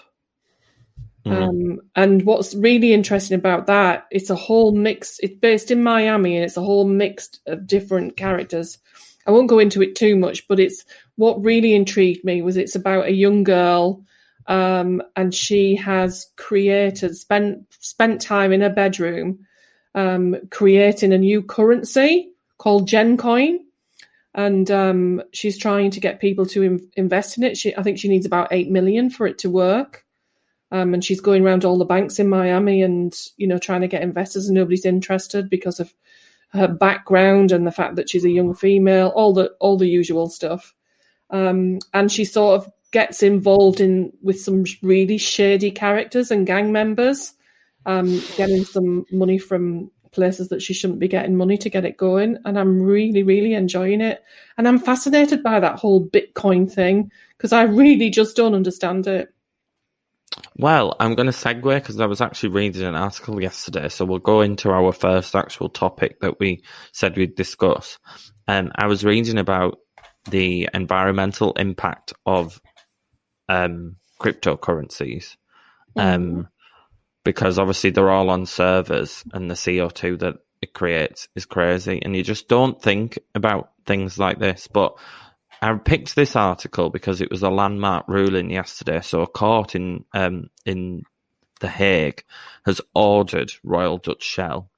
Mm-hmm. 1.26 1.44
Um, 1.44 1.80
and 1.96 2.24
what's 2.24 2.54
really 2.54 2.94
interesting 2.94 3.36
about 3.36 3.66
that, 3.66 4.06
it's 4.12 4.30
a 4.30 4.36
whole 4.36 4.72
mix. 4.72 5.18
It's 5.22 5.40
based 5.40 5.72
in 5.72 5.82
Miami, 5.82 6.36
and 6.36 6.46
it's 6.46 6.58
a 6.58 6.62
whole 6.62 6.88
mix 6.88 7.30
of 7.48 7.66
different 7.66 8.16
characters. 8.16 8.78
I 9.26 9.32
won't 9.32 9.50
go 9.50 9.58
into 9.58 9.82
it 9.82 9.96
too 9.96 10.16
much, 10.16 10.48
but 10.48 10.60
it's 10.60 10.86
what 11.16 11.44
really 11.44 11.74
intrigued 11.74 12.24
me 12.24 12.44
was 12.44 12.58
it's 12.58 12.76
about 12.76 13.08
a 13.08 13.14
young 13.14 13.44
girl 13.44 14.04
um, 14.48 15.02
and 15.16 15.34
she 15.34 15.76
has 15.76 16.28
created 16.38 17.16
spent 17.16 17.66
spent 17.80 18.22
time 18.22 18.52
in 18.52 18.62
her 18.62 18.70
bedroom 18.70 19.40
um, 19.96 20.36
creating 20.52 21.14
a 21.14 21.18
new 21.18 21.42
currency 21.42 22.32
called 22.58 22.88
GenCoin, 22.88 23.58
and 24.34 24.70
um, 24.70 25.24
she's 25.32 25.58
trying 25.58 25.92
to 25.92 26.00
get 26.00 26.20
people 26.20 26.46
to 26.48 26.64
in- 26.64 26.92
invest 26.96 27.38
in 27.38 27.44
it. 27.44 27.58
She, 27.58 27.76
I 27.76 27.82
think 27.82 27.98
she 27.98 28.10
needs 28.10 28.26
about 28.26 28.50
eight 28.52 28.70
million 28.70 29.10
for 29.10 29.26
it 29.26 29.40
to 29.40 29.50
work, 29.50 30.06
um, 30.72 30.94
and 30.94 31.04
she's 31.04 31.22
going 31.22 31.44
around 31.44 31.66
all 31.66 31.78
the 31.78 31.86
banks 31.86 32.20
in 32.20 32.30
Miami 32.30 32.82
and 32.82 33.16
you 33.38 33.48
know 33.48 33.58
trying 33.58 33.82
to 33.82 33.88
get 33.88 34.04
investors, 34.04 34.48
and 34.48 34.56
nobody's 34.56 34.86
interested 34.86 35.50
because 35.50 35.80
of 35.80 35.94
her 36.50 36.68
background 36.68 37.52
and 37.52 37.66
the 37.66 37.72
fact 37.72 37.96
that 37.96 38.10
she's 38.10 38.26
a 38.26 38.30
young 38.30 38.54
female, 38.54 39.08
all 39.16 39.34
the 39.34 39.52
all 39.60 39.78
the 39.78 39.90
usual 39.90 40.30
stuff. 40.30 40.76
Um, 41.32 41.80
and 41.94 42.12
she 42.12 42.24
sort 42.24 42.62
of 42.62 42.72
gets 42.96 43.22
involved 43.22 43.82
in 43.82 44.10
with 44.22 44.40
some 44.40 44.64
really 44.82 45.18
shady 45.18 45.70
characters 45.70 46.32
and 46.32 46.48
gang 46.48 46.72
members, 46.72 47.34
um, 47.86 48.22
getting 48.38 48.64
some 48.64 49.06
money 49.12 49.38
from 49.38 49.92
places 50.14 50.48
that 50.48 50.62
she 50.62 50.74
shouldn't 50.74 51.02
be 51.02 51.10
getting 51.10 51.36
money 51.36 51.58
to 51.58 51.70
get 51.70 51.84
it 51.84 51.98
going. 51.98 52.38
And 52.46 52.58
I'm 52.58 52.82
really, 52.82 53.22
really 53.22 53.54
enjoying 53.54 54.00
it. 54.00 54.24
And 54.58 54.66
I'm 54.66 54.80
fascinated 54.80 55.44
by 55.44 55.60
that 55.60 55.78
whole 55.78 56.08
Bitcoin 56.08 56.72
thing 56.72 57.12
because 57.38 57.52
I 57.52 57.64
really 57.64 58.10
just 58.10 58.38
don't 58.38 58.56
understand 58.56 59.08
it. 59.08 59.28
Well, 60.56 60.96
I'm 61.02 61.16
going 61.16 61.30
to 61.30 61.34
segue 61.34 61.76
because 61.76 62.00
I 62.00 62.06
was 62.06 62.22
actually 62.22 62.50
reading 62.52 62.84
an 62.84 62.96
article 62.96 63.42
yesterday. 63.42 63.90
So 63.90 64.06
we'll 64.06 64.20
go 64.20 64.40
into 64.40 64.70
our 64.70 64.94
first 64.94 65.36
actual 65.36 65.68
topic 65.68 66.22
that 66.22 66.40
we 66.40 66.64
said 66.94 67.18
we'd 67.18 67.36
discuss. 67.36 68.00
And 68.48 68.68
um, 68.68 68.74
I 68.78 68.88
was 68.88 69.04
reading 69.04 69.38
about 69.38 69.80
the 70.30 70.70
environmental 70.74 71.52
impact 71.54 72.14
of 72.26 72.62
um, 73.50 73.98
cryptocurrencies. 74.20 75.36
Mm-hmm. 75.98 76.00
Um, 76.00 76.48
because 77.24 77.58
obviously 77.58 77.90
they're 77.90 78.12
all 78.12 78.30
on 78.30 78.46
servers 78.46 79.24
and 79.34 79.50
the 79.50 79.56
CO2 79.56 80.20
that 80.20 80.36
it 80.62 80.74
creates 80.74 81.28
is 81.36 81.46
crazy. 81.46 82.00
And 82.02 82.16
you 82.16 82.24
just 82.24 82.48
don't 82.48 82.82
think 82.82 83.20
about 83.34 83.72
things 83.86 84.18
like 84.18 84.40
this. 84.40 84.68
But 84.68 84.98
I 85.62 85.74
picked 85.76 86.16
this 86.16 86.36
article 86.36 86.90
because 86.90 87.22
it 87.22 87.32
was 87.32 87.42
a 87.44 87.50
landmark 87.50 88.08
ruling 88.08 88.52
yesterday. 88.52 89.02
So 89.02 89.22
a 89.22 89.28
court 89.28 89.76
in, 89.76 90.06
um, 90.14 90.50
in 90.66 91.04
The 91.60 91.68
Hague 91.68 92.24
has 92.66 92.80
ordered 92.94 93.52
Royal 93.64 93.98
Dutch 93.98 94.24
Shell, 94.24 94.70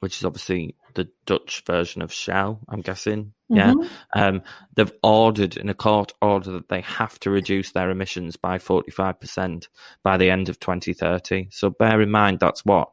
which 0.00 0.16
is 0.16 0.24
obviously 0.24 0.74
the 0.94 1.08
Dutch 1.26 1.62
version 1.66 2.00
of 2.00 2.12
Shell, 2.12 2.60
I'm 2.68 2.80
guessing, 2.80 3.34
yeah, 3.54 3.72
mm-hmm. 3.72 4.20
um, 4.20 4.42
they've 4.74 4.92
ordered 5.02 5.56
in 5.56 5.68
a 5.68 5.74
court 5.74 6.12
order 6.20 6.52
that 6.52 6.68
they 6.68 6.80
have 6.82 7.18
to 7.20 7.30
reduce 7.30 7.72
their 7.72 7.90
emissions 7.90 8.36
by 8.36 8.58
forty 8.58 8.90
five 8.90 9.20
percent 9.20 9.68
by 10.02 10.16
the 10.16 10.30
end 10.30 10.48
of 10.48 10.58
twenty 10.58 10.92
thirty. 10.92 11.48
So 11.50 11.70
bear 11.70 12.00
in 12.00 12.10
mind 12.10 12.40
that's 12.40 12.64
what 12.64 12.90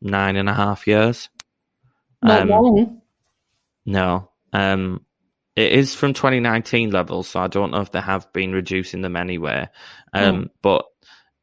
nine 0.00 0.36
and 0.36 0.48
a 0.48 0.54
half 0.54 0.86
years. 0.86 1.28
Not 2.22 2.42
um, 2.42 2.48
long. 2.48 3.02
No, 3.84 4.30
um, 4.52 5.04
it 5.54 5.72
is 5.72 5.94
from 5.94 6.12
2019 6.12 6.90
levels, 6.90 7.28
so 7.28 7.40
I 7.40 7.46
don't 7.46 7.70
know 7.70 7.80
if 7.80 7.90
they 7.90 8.00
have 8.00 8.30
been 8.32 8.52
reducing 8.52 9.00
them 9.00 9.16
anywhere. 9.16 9.70
Um, 10.12 10.44
mm. 10.44 10.50
But 10.60 10.84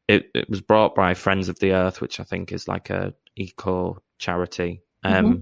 it, 0.06 0.30
it 0.34 0.48
was 0.48 0.60
brought 0.60 0.94
by 0.94 1.14
Friends 1.14 1.48
of 1.48 1.58
the 1.58 1.72
Earth, 1.72 2.00
which 2.00 2.20
I 2.20 2.24
think 2.24 2.52
is 2.52 2.68
like 2.68 2.90
a 2.90 3.14
eco 3.34 4.02
charity. 4.18 4.82
Um, 5.02 5.24
mm-hmm. 5.24 5.40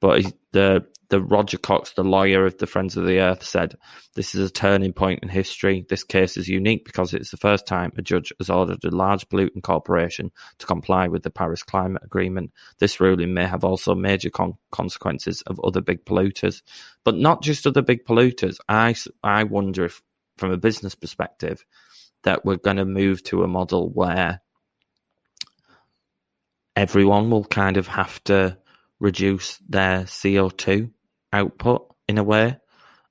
But 0.00 0.24
the 0.52 0.86
the 1.10 1.20
Roger 1.20 1.58
Cox, 1.58 1.92
the 1.92 2.04
lawyer 2.04 2.46
of 2.46 2.56
the 2.58 2.68
Friends 2.68 2.96
of 2.96 3.04
the 3.04 3.18
Earth, 3.18 3.42
said 3.42 3.74
this 4.14 4.36
is 4.36 4.48
a 4.48 4.52
turning 4.52 4.92
point 4.92 5.20
in 5.22 5.28
history. 5.28 5.84
This 5.88 6.04
case 6.04 6.36
is 6.36 6.48
unique 6.48 6.84
because 6.84 7.12
it's 7.12 7.32
the 7.32 7.36
first 7.36 7.66
time 7.66 7.92
a 7.96 8.02
judge 8.02 8.32
has 8.38 8.48
ordered 8.48 8.84
a 8.84 8.90
large 8.90 9.28
polluting 9.28 9.60
corporation 9.60 10.30
to 10.58 10.66
comply 10.66 11.08
with 11.08 11.24
the 11.24 11.30
Paris 11.30 11.64
Climate 11.64 12.02
Agreement. 12.04 12.52
This 12.78 13.00
ruling 13.00 13.34
may 13.34 13.44
have 13.44 13.64
also 13.64 13.94
major 13.96 14.30
con- 14.30 14.54
consequences 14.70 15.42
of 15.42 15.60
other 15.64 15.80
big 15.80 16.04
polluters, 16.04 16.62
but 17.04 17.16
not 17.16 17.42
just 17.42 17.66
other 17.66 17.82
big 17.82 18.04
polluters. 18.04 18.58
I 18.68 18.94
I 19.22 19.44
wonder 19.44 19.84
if, 19.84 20.00
from 20.38 20.52
a 20.52 20.56
business 20.56 20.94
perspective, 20.94 21.66
that 22.22 22.44
we're 22.44 22.56
going 22.56 22.76
to 22.76 22.84
move 22.84 23.22
to 23.24 23.42
a 23.42 23.48
model 23.48 23.90
where 23.90 24.40
everyone 26.76 27.30
will 27.30 27.44
kind 27.44 27.76
of 27.76 27.88
have 27.88 28.22
to 28.24 28.56
reduce 29.00 29.58
their 29.68 30.02
CO2 30.02 30.90
output 31.32 31.94
in 32.08 32.18
a 32.18 32.24
way. 32.24 32.58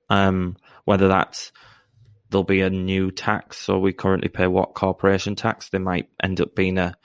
Um, 0.10 0.58
whether 0.86 1.08
that's 1.08 1.52
there'll 2.30 2.44
be 2.44 2.62
a 2.62 2.70
new 2.70 3.12
tax, 3.12 3.58
so 3.58 3.80
we 3.80 3.94
currently 3.94 4.30
pay 4.30 4.48
what 4.48 4.76
corporation 4.76 5.36
tax. 5.36 5.70
There 5.70 5.80
might 5.80 6.10
end 6.22 6.42
up 6.42 6.56
being 6.56 6.78
a 6.78 6.96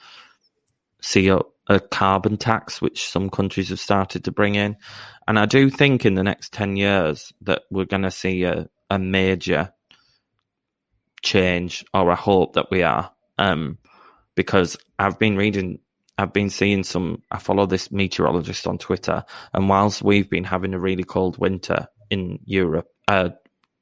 CO 1.01 1.51
a 1.67 1.79
carbon 1.79 2.37
tax, 2.37 2.79
which 2.79 3.07
some 3.07 3.29
countries 3.29 3.69
have 3.69 3.79
started 3.79 4.25
to 4.25 4.31
bring 4.31 4.53
in. 4.53 4.77
And 5.27 5.39
I 5.39 5.47
do 5.47 5.69
think 5.69 6.05
in 6.05 6.13
the 6.13 6.23
next 6.23 6.53
ten 6.53 6.75
years 6.75 7.33
that 7.41 7.63
we're 7.71 7.85
going 7.85 8.03
to 8.03 8.11
see 8.11 8.43
a, 8.43 8.69
a 8.89 8.99
major 8.99 9.71
change, 11.23 11.83
or 11.93 12.11
I 12.11 12.15
hope 12.15 12.53
that 12.53 12.69
we 12.69 12.83
are, 12.83 13.11
um, 13.39 13.79
because 14.35 14.77
I've 14.99 15.17
been 15.17 15.37
reading 15.37 15.79
I've 16.17 16.33
been 16.33 16.49
seeing 16.49 16.83
some. 16.83 17.21
I 17.29 17.39
follow 17.39 17.65
this 17.65 17.91
meteorologist 17.91 18.67
on 18.67 18.77
Twitter, 18.77 19.25
and 19.53 19.67
whilst 19.67 20.01
we've 20.01 20.29
been 20.29 20.45
having 20.45 20.73
a 20.73 20.79
really 20.79 21.03
cold 21.03 21.37
winter 21.37 21.87
in 22.09 22.39
Europe, 22.45 22.87
uh, 23.07 23.29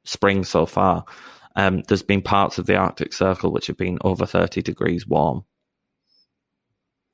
spring 0.04 0.44
so 0.44 0.66
far, 0.66 1.06
um, 1.56 1.84
there's 1.88 2.04
been 2.04 2.22
parts 2.22 2.58
of 2.58 2.66
the 2.66 2.76
Arctic 2.76 3.14
Circle 3.14 3.52
which 3.52 3.68
have 3.68 3.78
been 3.78 4.00
over 4.02 4.26
30 4.26 4.62
degrees 4.62 5.08
warm. 5.08 5.46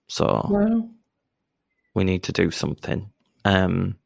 So 0.07 0.25
wow. 0.49 0.89
we 1.93 2.03
need 2.03 2.23
to 2.23 2.31
do 2.31 2.49
something. 2.49 3.11
Um, 3.45 3.97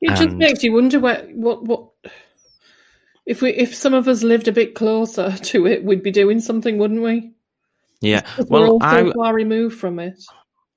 it 0.00 0.16
just 0.16 0.36
makes 0.36 0.62
you 0.62 0.72
wonder 0.72 1.00
what 1.00 1.30
what 1.32 1.64
what 1.64 1.88
if 3.24 3.40
we 3.40 3.50
if 3.50 3.74
some 3.74 3.94
of 3.94 4.06
us 4.06 4.22
lived 4.22 4.48
a 4.48 4.52
bit 4.52 4.74
closer 4.74 5.32
to 5.44 5.66
it, 5.66 5.84
we'd 5.84 6.02
be 6.02 6.10
doing 6.10 6.40
something, 6.40 6.78
wouldn't 6.78 7.02
we? 7.02 7.33
Yeah, 8.04 8.22
well, 8.48 8.62
we're 8.62 8.68
all 8.68 8.80
so 8.80 9.12
far 9.14 9.34
removed 9.34 9.78
from 9.78 9.98
it. 9.98 10.22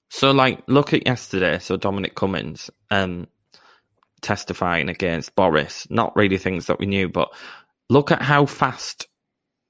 So, 0.09 0.31
like, 0.31 0.63
look 0.67 0.93
at 0.93 1.05
yesterday. 1.05 1.59
So 1.59 1.75
Dominic 1.77 2.15
Cummings 2.15 2.69
um, 2.89 3.27
testifying 4.21 4.89
against 4.89 5.35
Boris. 5.35 5.87
Not 5.89 6.15
really 6.15 6.37
things 6.37 6.67
that 6.67 6.79
we 6.79 6.85
knew, 6.85 7.09
but 7.09 7.33
look 7.89 8.11
at 8.11 8.21
how 8.21 8.45
fast, 8.45 9.07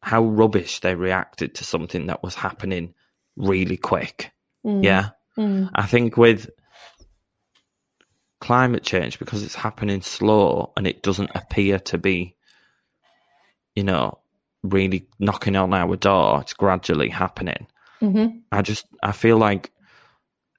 how 0.02 0.24
rubbish 0.24 0.80
they 0.82 0.96
reacted 0.96 1.56
to 1.56 1.64
something 1.64 2.08
that 2.08 2.24
was 2.24 2.36
happening 2.36 2.94
really 3.36 3.78
quick. 3.78 4.32
Mm. 4.66 4.84
Yeah, 4.84 5.10
mm. 5.38 5.70
I 5.74 5.86
think 5.88 6.18
with 6.18 6.50
climate 8.40 8.84
change 8.84 9.18
because 9.18 9.44
it's 9.44 9.56
happening 9.56 10.02
slow 10.02 10.72
and 10.78 10.86
it 10.86 11.02
doesn't 11.02 11.32
appear 11.34 11.80
to 11.80 11.98
be, 11.98 12.36
you 13.76 13.84
know, 13.84 14.20
really 14.70 15.08
knocking 15.20 15.56
on 15.56 15.74
our 15.74 15.96
door. 15.96 16.42
It's 16.42 16.54
gradually 16.54 17.10
happening. 17.10 17.68
Mm-hmm. 18.02 18.40
I 18.52 18.62
just 18.62 18.86
I 19.02 19.12
feel 19.12 19.38
like 19.38 19.72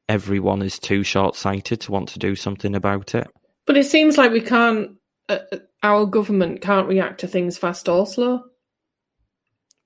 everyone 0.08 0.62
is 0.62 0.78
too 0.78 1.02
short 1.02 1.36
sighted 1.36 1.82
to 1.82 1.92
want 1.92 2.10
to 2.10 2.18
do 2.18 2.34
something 2.34 2.74
about 2.74 3.14
it. 3.14 3.28
But 3.66 3.76
it 3.76 3.84
seems 3.84 4.18
like 4.18 4.32
we 4.32 4.40
can't. 4.40 4.96
Uh, 5.28 5.38
uh, 5.52 5.58
our 5.82 6.06
government 6.06 6.62
can't 6.62 6.88
react 6.88 7.20
to 7.20 7.28
things 7.28 7.58
fast 7.58 7.88
or 7.88 8.06
slow. 8.06 8.42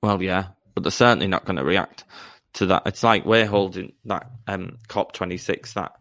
Well, 0.03 0.23
yeah, 0.23 0.49
but 0.75 0.85
they're 0.85 0.91
certainly 0.91 1.27
not 1.27 1.45
going 1.45 1.57
to 1.57 1.65
react 1.65 2.05
to 2.55 2.67
that. 2.67 2.83
It's 2.87 3.03
like 3.03 3.27
we're 3.27 3.47
holding 3.47 3.93
that 4.05 4.31
um, 4.47 4.79
COP 4.89 5.13
twenty 5.13 5.37
six, 5.37 5.75
that 5.75 5.93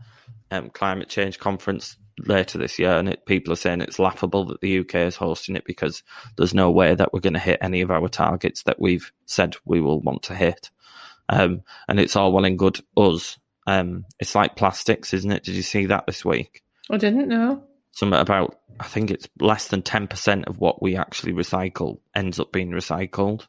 um, 0.52 0.70
climate 0.70 1.10
change 1.10 1.40
conference 1.40 1.98
later 2.26 2.58
this 2.58 2.80
year, 2.80 2.94
and 2.98 3.10
it, 3.10 3.26
people 3.26 3.54
are 3.54 3.58
saying 3.58 3.82
it's 3.82 4.00
laughable 4.00 4.46
that 4.46 4.62
the 4.62 4.80
UK 4.80 4.96
is 4.96 5.16
hosting 5.16 5.56
it 5.56 5.66
because 5.66 6.04
there's 6.38 6.54
no 6.54 6.72
way 6.72 6.94
that 6.94 7.14
we're 7.14 7.20
going 7.20 7.34
to 7.34 7.40
hit 7.40 7.60
any 7.62 7.82
of 7.82 7.92
our 7.92 8.08
targets 8.08 8.64
that 8.64 8.80
we've 8.80 9.12
said 9.26 9.56
we 9.66 9.82
will 9.82 10.00
want 10.00 10.24
to 10.24 10.36
hit. 10.36 10.70
Um, 11.30 11.64
and 11.88 12.00
it's 12.00 12.16
all 12.16 12.32
well 12.32 12.46
and 12.46 12.60
good 12.60 12.80
us. 12.98 13.38
Um, 13.68 14.06
it's 14.20 14.36
like 14.36 14.56
plastics, 14.56 15.14
isn't 15.14 15.32
it? 15.32 15.44
Did 15.44 15.56
you 15.56 15.62
see 15.62 15.88
that 15.88 16.06
this 16.06 16.26
week? 16.26 16.62
I 16.90 16.98
didn't 16.98 17.30
know. 17.30 17.64
Something 17.92 18.20
about, 18.20 18.60
I 18.80 18.86
think 18.86 19.12
it's 19.12 19.28
less 19.40 19.68
than 19.68 19.82
10% 19.82 20.46
of 20.48 20.60
what 20.60 20.82
we 20.82 20.98
actually 20.98 21.34
recycle 21.34 22.00
ends 22.16 22.40
up 22.40 22.52
being 22.52 22.72
recycled. 22.72 23.48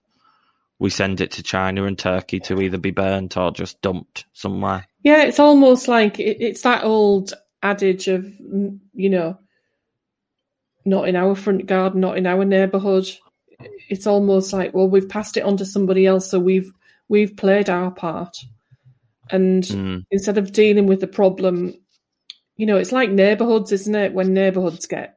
We 0.79 0.91
send 0.91 1.21
it 1.21 1.33
to 1.33 1.43
China 1.43 1.85
and 1.85 1.99
Turkey 1.99 2.41
to 2.41 2.61
either 2.61 2.79
be 2.79 2.91
burnt 2.91 3.37
or 3.37 3.53
just 3.53 3.81
dumped 3.83 4.27
somewhere. 4.33 4.87
Yeah, 5.03 5.23
it's 5.23 5.39
almost 5.39 5.87
like 5.87 6.19
it's 6.19 6.63
that 6.63 6.85
old 6.85 7.33
adage 7.63 8.09
of, 8.09 8.25
you 8.41 9.11
know, 9.11 9.39
not 10.85 11.09
in 11.09 11.17
our 11.17 11.35
front 11.35 11.67
garden, 11.67 12.01
not 12.01 12.19
in 12.19 12.27
our 12.27 12.45
neighbourhood. 12.45 13.07
It's 13.89 14.07
almost 14.07 14.53
like, 14.53 14.75
well, 14.75 14.89
we've 14.89 15.09
passed 15.09 15.37
it 15.37 15.45
on 15.45 15.57
to 15.59 15.65
somebody 15.65 16.07
else, 16.07 16.31
so 16.31 16.41
we've 16.41 16.73
we've 17.09 17.37
played 17.37 17.71
our 17.71 17.91
part. 17.91 18.37
And 19.31 19.63
mm. 19.63 20.05
instead 20.11 20.39
of 20.39 20.53
dealing 20.53 20.87
with 20.87 21.01
the 21.01 21.07
problem, 21.07 21.75
you 22.57 22.67
know, 22.67 22.77
it's 22.77 22.93
like 22.93 23.11
neighbourhoods, 23.11 23.73
isn't 23.73 23.95
it? 23.95 24.13
When 24.13 24.35
neighbourhoods 24.35 24.87
get 24.87 25.17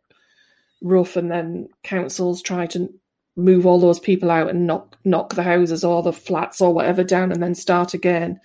rough 0.82 1.16
and 1.16 1.32
then 1.32 1.70
councils 1.84 2.42
try 2.42 2.68
to 2.68 2.90
move 3.36 3.66
all 3.66 3.80
those 3.80 4.00
people 4.00 4.32
out 4.32 4.50
and 4.50 4.68
knock 4.68 4.98
knock 5.04 5.34
the 5.34 5.44
houses 5.44 5.84
or 5.84 6.02
the 6.02 6.14
flats 6.14 6.62
or 6.62 6.74
whatever 6.74 7.04
down 7.04 7.32
and 7.32 7.42
then 7.42 7.56
start 7.56 7.94
again. 7.94 8.40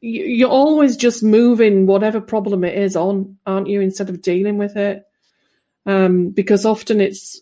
You're 0.00 0.50
always 0.50 0.96
just 0.96 1.22
moving 1.22 1.86
whatever 1.86 2.20
problem 2.20 2.64
it 2.64 2.76
is 2.76 2.96
on, 2.96 3.38
aren't 3.46 3.68
you? 3.68 3.80
Instead 3.80 4.10
of 4.10 4.22
dealing 4.22 4.58
with 4.58 4.76
it, 4.76 5.04
um, 5.86 6.30
because 6.30 6.66
often 6.66 7.00
it's 7.00 7.40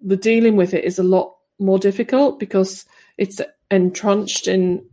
the 0.00 0.16
dealing 0.16 0.56
with 0.56 0.74
it 0.74 0.84
is 0.84 0.98
a 0.98 1.04
lot 1.04 1.36
more 1.58 1.78
difficult 1.78 2.40
because 2.40 2.84
it's 3.18 3.40
entrenched 3.70 4.48
in 4.48 4.84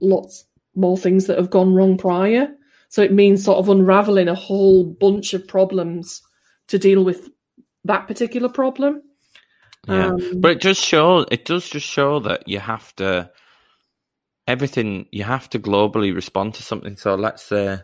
lots 0.00 0.44
more 0.74 0.96
things 0.96 1.26
that 1.26 1.38
have 1.38 1.50
gone 1.50 1.74
wrong 1.74 1.98
prior. 1.98 2.48
So 2.88 3.02
it 3.02 3.12
means 3.12 3.44
sort 3.44 3.58
of 3.58 3.68
unraveling 3.68 4.28
a 4.28 4.34
whole 4.34 4.84
bunch 4.84 5.34
of 5.34 5.46
problems 5.46 6.22
to 6.68 6.78
deal 6.78 7.04
with 7.04 7.28
that 7.84 8.06
particular 8.06 8.48
problem. 8.48 9.02
Yeah, 9.88 10.08
um, 10.08 10.40
but 10.40 10.52
it 10.52 10.60
just 10.60 10.84
show 10.84 11.20
it 11.30 11.44
does 11.44 11.68
just 11.68 11.86
show 11.86 12.20
that 12.20 12.46
you 12.46 12.58
have 12.58 12.94
to 12.96 13.30
everything 14.50 15.06
you 15.12 15.22
have 15.22 15.48
to 15.48 15.60
globally 15.60 16.12
respond 16.12 16.54
to 16.54 16.62
something. 16.62 16.96
So 16.96 17.14
let's 17.14 17.44
say 17.44 17.78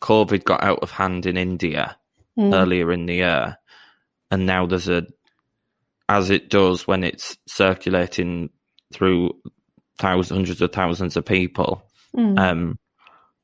COVID 0.00 0.44
got 0.44 0.64
out 0.64 0.78
of 0.78 0.90
hand 0.90 1.26
in 1.26 1.36
India 1.36 1.98
mm. 2.38 2.54
earlier 2.54 2.90
in 2.90 3.04
the 3.04 3.16
year, 3.16 3.58
and 4.30 4.46
now 4.46 4.66
there's 4.66 4.88
a 4.88 5.06
as 6.08 6.30
it 6.30 6.48
does 6.48 6.86
when 6.86 7.04
it's 7.04 7.36
circulating 7.46 8.48
through 8.92 9.32
thousands, 9.98 10.36
hundreds 10.36 10.62
of 10.62 10.72
thousands 10.72 11.16
of 11.16 11.26
people. 11.26 11.82
Mm. 12.16 12.38
Um, 12.38 12.78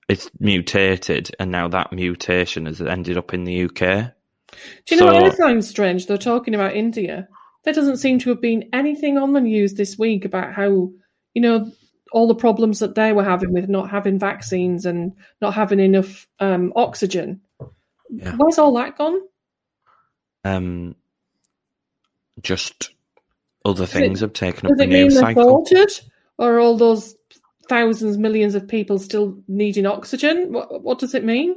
it's 0.09 0.31
mutated, 0.41 1.31
and 1.39 1.51
now 1.51 1.69
that 1.69 1.93
mutation 1.93 2.65
has 2.65 2.81
ended 2.81 3.19
up 3.19 3.35
in 3.35 3.45
the 3.45 3.65
UK. 3.65 4.13
Do 4.87 4.95
you 4.95 5.01
know 5.01 5.13
what 5.13 5.33
I 5.33 5.37
find 5.37 5.65
strange? 5.65 6.07
They're 6.07 6.17
talking 6.17 6.55
about 6.55 6.75
India. 6.75 7.29
There 7.65 7.75
doesn't 7.75 7.99
seem 7.99 8.21
to 8.21 8.31
have 8.31 8.41
been 8.41 8.71
anything 8.73 9.19
on 9.19 9.33
the 9.33 9.41
news 9.41 9.75
this 9.75 9.99
week 9.99 10.25
about 10.25 10.55
how, 10.55 10.93
you 11.35 11.43
know, 11.43 11.71
all 12.13 12.29
the 12.29 12.35
problems 12.35 12.79
that 12.79 12.95
they 12.95 13.13
were 13.13 13.25
having 13.25 13.53
with 13.53 13.69
not 13.69 13.91
having 13.91 14.19
vaccines 14.19 14.87
and 14.87 15.13
not 15.41 15.55
having 15.55 15.81
enough 15.81 16.29
um, 16.41 16.73
oxygen. 16.77 17.41
Yeah. 18.11 18.37
Where's 18.37 18.59
all 18.59 18.75
that 18.75 18.97
gone? 18.97 19.21
Um, 20.45 20.95
just 22.41 22.91
other 23.65 23.87
things 23.87 24.23
it, 24.23 24.27
have 24.27 24.33
taken 24.33 24.71
up 24.71 24.77
the 24.77 24.87
news 24.87 25.19
cycle. 25.19 25.49
Altered, 25.49 25.91
or 26.39 26.61
all 26.61 26.77
those 26.77 27.17
thousands, 27.69 28.17
millions 28.17 28.55
of 28.55 28.69
people 28.69 28.99
still 28.99 29.39
needing 29.49 29.87
oxygen? 29.87 30.53
What, 30.53 30.83
what 30.83 30.99
does 31.01 31.15
it 31.15 31.25
mean? 31.25 31.57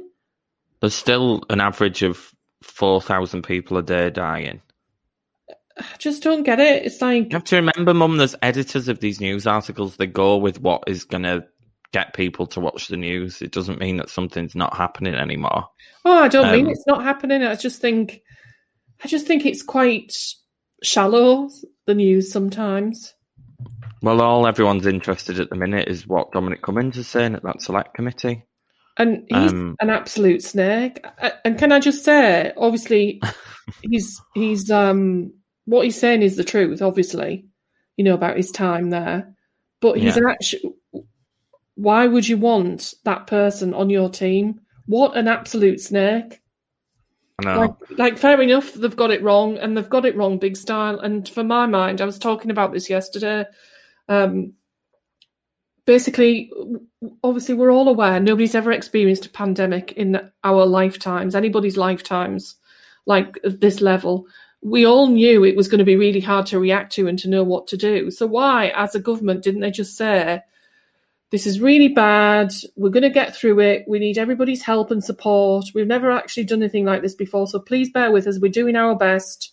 There's 0.80 0.94
still 0.94 1.44
an 1.50 1.60
average 1.60 2.02
of 2.02 2.34
four 2.62 3.00
thousand 3.00 3.42
people 3.42 3.76
a 3.76 3.82
day 3.82 4.10
dying. 4.10 4.60
I 5.80 5.84
just 5.98 6.22
don't 6.22 6.42
get 6.42 6.60
it. 6.60 6.84
It's 6.84 7.00
like 7.00 7.24
you 7.24 7.36
have 7.36 7.44
to 7.44 7.56
remember, 7.56 7.94
Mum. 7.94 8.16
There's 8.16 8.36
editors 8.42 8.88
of 8.88 9.00
these 9.00 9.20
news 9.20 9.46
articles. 9.46 9.96
They 9.96 10.06
go 10.06 10.36
with 10.36 10.60
what 10.60 10.84
is 10.86 11.04
going 11.04 11.24
to 11.24 11.46
get 11.92 12.14
people 12.14 12.46
to 12.48 12.60
watch 12.60 12.88
the 12.88 12.96
news. 12.96 13.42
It 13.42 13.52
doesn't 13.52 13.80
mean 13.80 13.96
that 13.96 14.10
something's 14.10 14.54
not 14.54 14.76
happening 14.76 15.14
anymore. 15.14 15.68
Oh, 16.04 16.18
I 16.18 16.28
don't 16.28 16.46
um, 16.46 16.52
mean 16.52 16.70
it's 16.70 16.86
not 16.86 17.02
happening. 17.02 17.42
I 17.42 17.54
just 17.56 17.80
think, 17.80 18.20
I 19.02 19.08
just 19.08 19.26
think 19.26 19.44
it's 19.44 19.62
quite 19.62 20.12
shallow. 20.82 21.50
The 21.86 21.94
news 21.94 22.30
sometimes. 22.30 23.14
Well, 24.02 24.20
all 24.20 24.46
everyone's 24.46 24.86
interested 24.86 25.40
at 25.40 25.50
the 25.50 25.56
minute 25.56 25.88
is 25.88 26.06
what 26.06 26.32
Dominic 26.32 26.62
Cummings 26.62 26.96
is 26.96 27.08
saying 27.08 27.34
at 27.34 27.42
that 27.42 27.60
select 27.60 27.94
committee. 27.94 28.44
And 28.96 29.26
he's 29.28 29.52
um, 29.52 29.76
an 29.80 29.90
absolute 29.90 30.42
snake. 30.42 31.04
And 31.44 31.58
can 31.58 31.72
I 31.72 31.80
just 31.80 32.04
say, 32.04 32.52
obviously, 32.56 33.20
he's 33.82 34.20
he's 34.34 34.70
um 34.70 35.32
what 35.64 35.84
he's 35.84 35.98
saying 35.98 36.22
is 36.22 36.36
the 36.36 36.44
truth. 36.44 36.82
Obviously, 36.82 37.46
you 37.96 38.04
know 38.04 38.14
about 38.14 38.36
his 38.36 38.50
time 38.50 38.90
there, 38.90 39.34
but 39.80 39.98
he's 39.98 40.16
yeah. 40.16 40.30
actually. 40.30 40.72
Why 41.74 42.06
would 42.06 42.28
you 42.28 42.36
want 42.36 42.92
that 43.04 43.26
person 43.26 43.72
on 43.72 43.88
your 43.88 44.10
team? 44.10 44.60
What 44.86 45.16
an 45.16 45.28
absolute 45.28 45.80
snake! 45.80 46.42
Like, 47.42 47.74
like, 47.96 48.18
fair 48.18 48.40
enough, 48.40 48.74
they've 48.74 48.94
got 48.94 49.10
it 49.10 49.22
wrong, 49.22 49.56
and 49.58 49.76
they've 49.76 49.88
got 49.88 50.04
it 50.04 50.16
wrong 50.16 50.38
big 50.38 50.56
style. 50.56 50.98
And 50.98 51.28
for 51.28 51.44
my 51.44 51.66
mind, 51.66 52.00
I 52.00 52.04
was 52.04 52.18
talking 52.18 52.50
about 52.50 52.72
this 52.72 52.90
yesterday. 52.90 53.44
Um, 54.08 54.54
basically, 55.86 56.50
obviously, 57.22 57.54
we're 57.54 57.72
all 57.72 57.88
aware 57.88 58.20
nobody's 58.20 58.54
ever 58.54 58.72
experienced 58.72 59.26
a 59.26 59.30
pandemic 59.30 59.92
in 59.92 60.20
our 60.44 60.66
lifetimes, 60.66 61.34
anybody's 61.34 61.76
lifetimes, 61.76 62.56
like 63.06 63.38
this 63.44 63.80
level. 63.80 64.26
We 64.62 64.86
all 64.86 65.06
knew 65.06 65.44
it 65.44 65.56
was 65.56 65.68
going 65.68 65.78
to 65.78 65.84
be 65.84 65.96
really 65.96 66.20
hard 66.20 66.46
to 66.46 66.58
react 66.58 66.92
to 66.94 67.06
and 67.06 67.18
to 67.20 67.28
know 67.28 67.42
what 67.42 67.66
to 67.68 67.76
do. 67.76 68.10
So, 68.10 68.26
why, 68.26 68.68
as 68.68 68.94
a 68.94 69.00
government, 69.00 69.42
didn't 69.42 69.60
they 69.60 69.70
just 69.70 69.96
say, 69.96 70.42
this 71.30 71.46
is 71.46 71.60
really 71.60 71.88
bad. 71.88 72.52
We're 72.76 72.90
going 72.90 73.04
to 73.04 73.10
get 73.10 73.34
through 73.34 73.60
it. 73.60 73.84
We 73.86 73.98
need 73.98 74.18
everybody's 74.18 74.62
help 74.62 74.90
and 74.90 75.02
support. 75.02 75.66
We've 75.74 75.86
never 75.86 76.10
actually 76.10 76.44
done 76.44 76.62
anything 76.62 76.84
like 76.84 77.02
this 77.02 77.14
before. 77.14 77.46
So 77.46 77.60
please 77.60 77.90
bear 77.90 78.10
with 78.10 78.26
us. 78.26 78.38
We're 78.40 78.50
doing 78.50 78.76
our 78.76 78.96
best. 78.96 79.52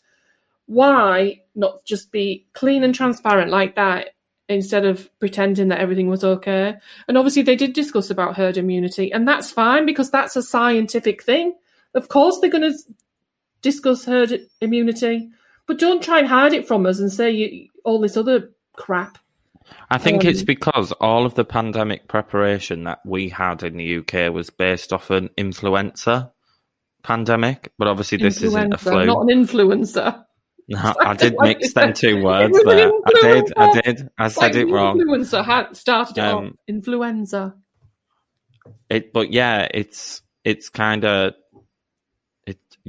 Why 0.65 1.41
not 1.55 1.85
just 1.85 2.11
be 2.11 2.47
clean 2.53 2.83
and 2.83 2.93
transparent 2.93 3.51
like 3.51 3.75
that 3.75 4.09
instead 4.49 4.85
of 4.85 5.09
pretending 5.19 5.67
that 5.69 5.79
everything 5.79 6.07
was 6.07 6.23
okay. 6.23 6.75
And 7.07 7.17
obviously, 7.17 7.41
they 7.41 7.55
did 7.55 7.73
discuss 7.73 8.09
about 8.09 8.37
herd 8.37 8.57
immunity, 8.57 9.11
and 9.11 9.27
that's 9.27 9.51
fine 9.51 9.85
because 9.85 10.09
that's 10.09 10.35
a 10.35 10.43
scientific 10.43 11.23
thing. 11.23 11.53
Of 11.93 12.09
course, 12.09 12.39
they're 12.39 12.49
going 12.49 12.71
to 12.71 12.77
discuss 13.61 14.05
herd 14.05 14.39
immunity, 14.61 15.29
but 15.67 15.79
don't 15.79 16.03
try 16.03 16.19
and 16.19 16.27
hide 16.27 16.53
it 16.53 16.67
from 16.67 16.85
us 16.85 16.99
and 16.99 17.11
say 17.11 17.31
you, 17.31 17.67
all 17.83 17.99
this 17.99 18.17
other 18.17 18.51
crap. 18.75 19.17
I 19.89 19.97
think 19.97 20.23
um, 20.23 20.29
it's 20.29 20.43
because 20.43 20.91
all 20.93 21.25
of 21.25 21.33
the 21.35 21.43
pandemic 21.43 22.07
preparation 22.07 22.85
that 22.85 22.99
we 23.05 23.29
had 23.29 23.63
in 23.63 23.77
the 23.77 23.97
UK 23.97 24.33
was 24.33 24.49
based 24.49 24.93
off 24.93 25.09
an 25.09 25.29
influenza 25.37 26.31
pandemic, 27.03 27.71
but 27.77 27.87
obviously 27.87 28.17
this 28.17 28.41
isn't 28.41 28.73
a 28.73 28.77
flu. 28.77 29.05
Not 29.05 29.29
an 29.29 29.45
influencer. 29.45 30.23
No, 30.69 30.93
I 30.99 31.13
did 31.13 31.33
mix 31.39 31.71
them 31.71 31.93
two 31.93 32.21
words 32.21 32.59
there. 32.65 32.91
I 33.05 33.11
did, 33.21 33.53
I 33.55 33.79
did. 33.79 34.09
I 34.17 34.27
said 34.27 34.53
like 34.53 34.55
it 34.55 34.65
wrong. 34.65 34.99
Influencer 34.99 35.41
had 35.41 35.77
started 35.77 36.19
um, 36.19 36.35
off 36.35 36.53
influenza. 36.67 37.55
It, 38.89 39.13
but 39.13 39.31
yeah, 39.31 39.67
it's 39.73 40.21
it's 40.43 40.67
kind 40.67 41.05
of 41.05 41.27
it. 41.27 41.35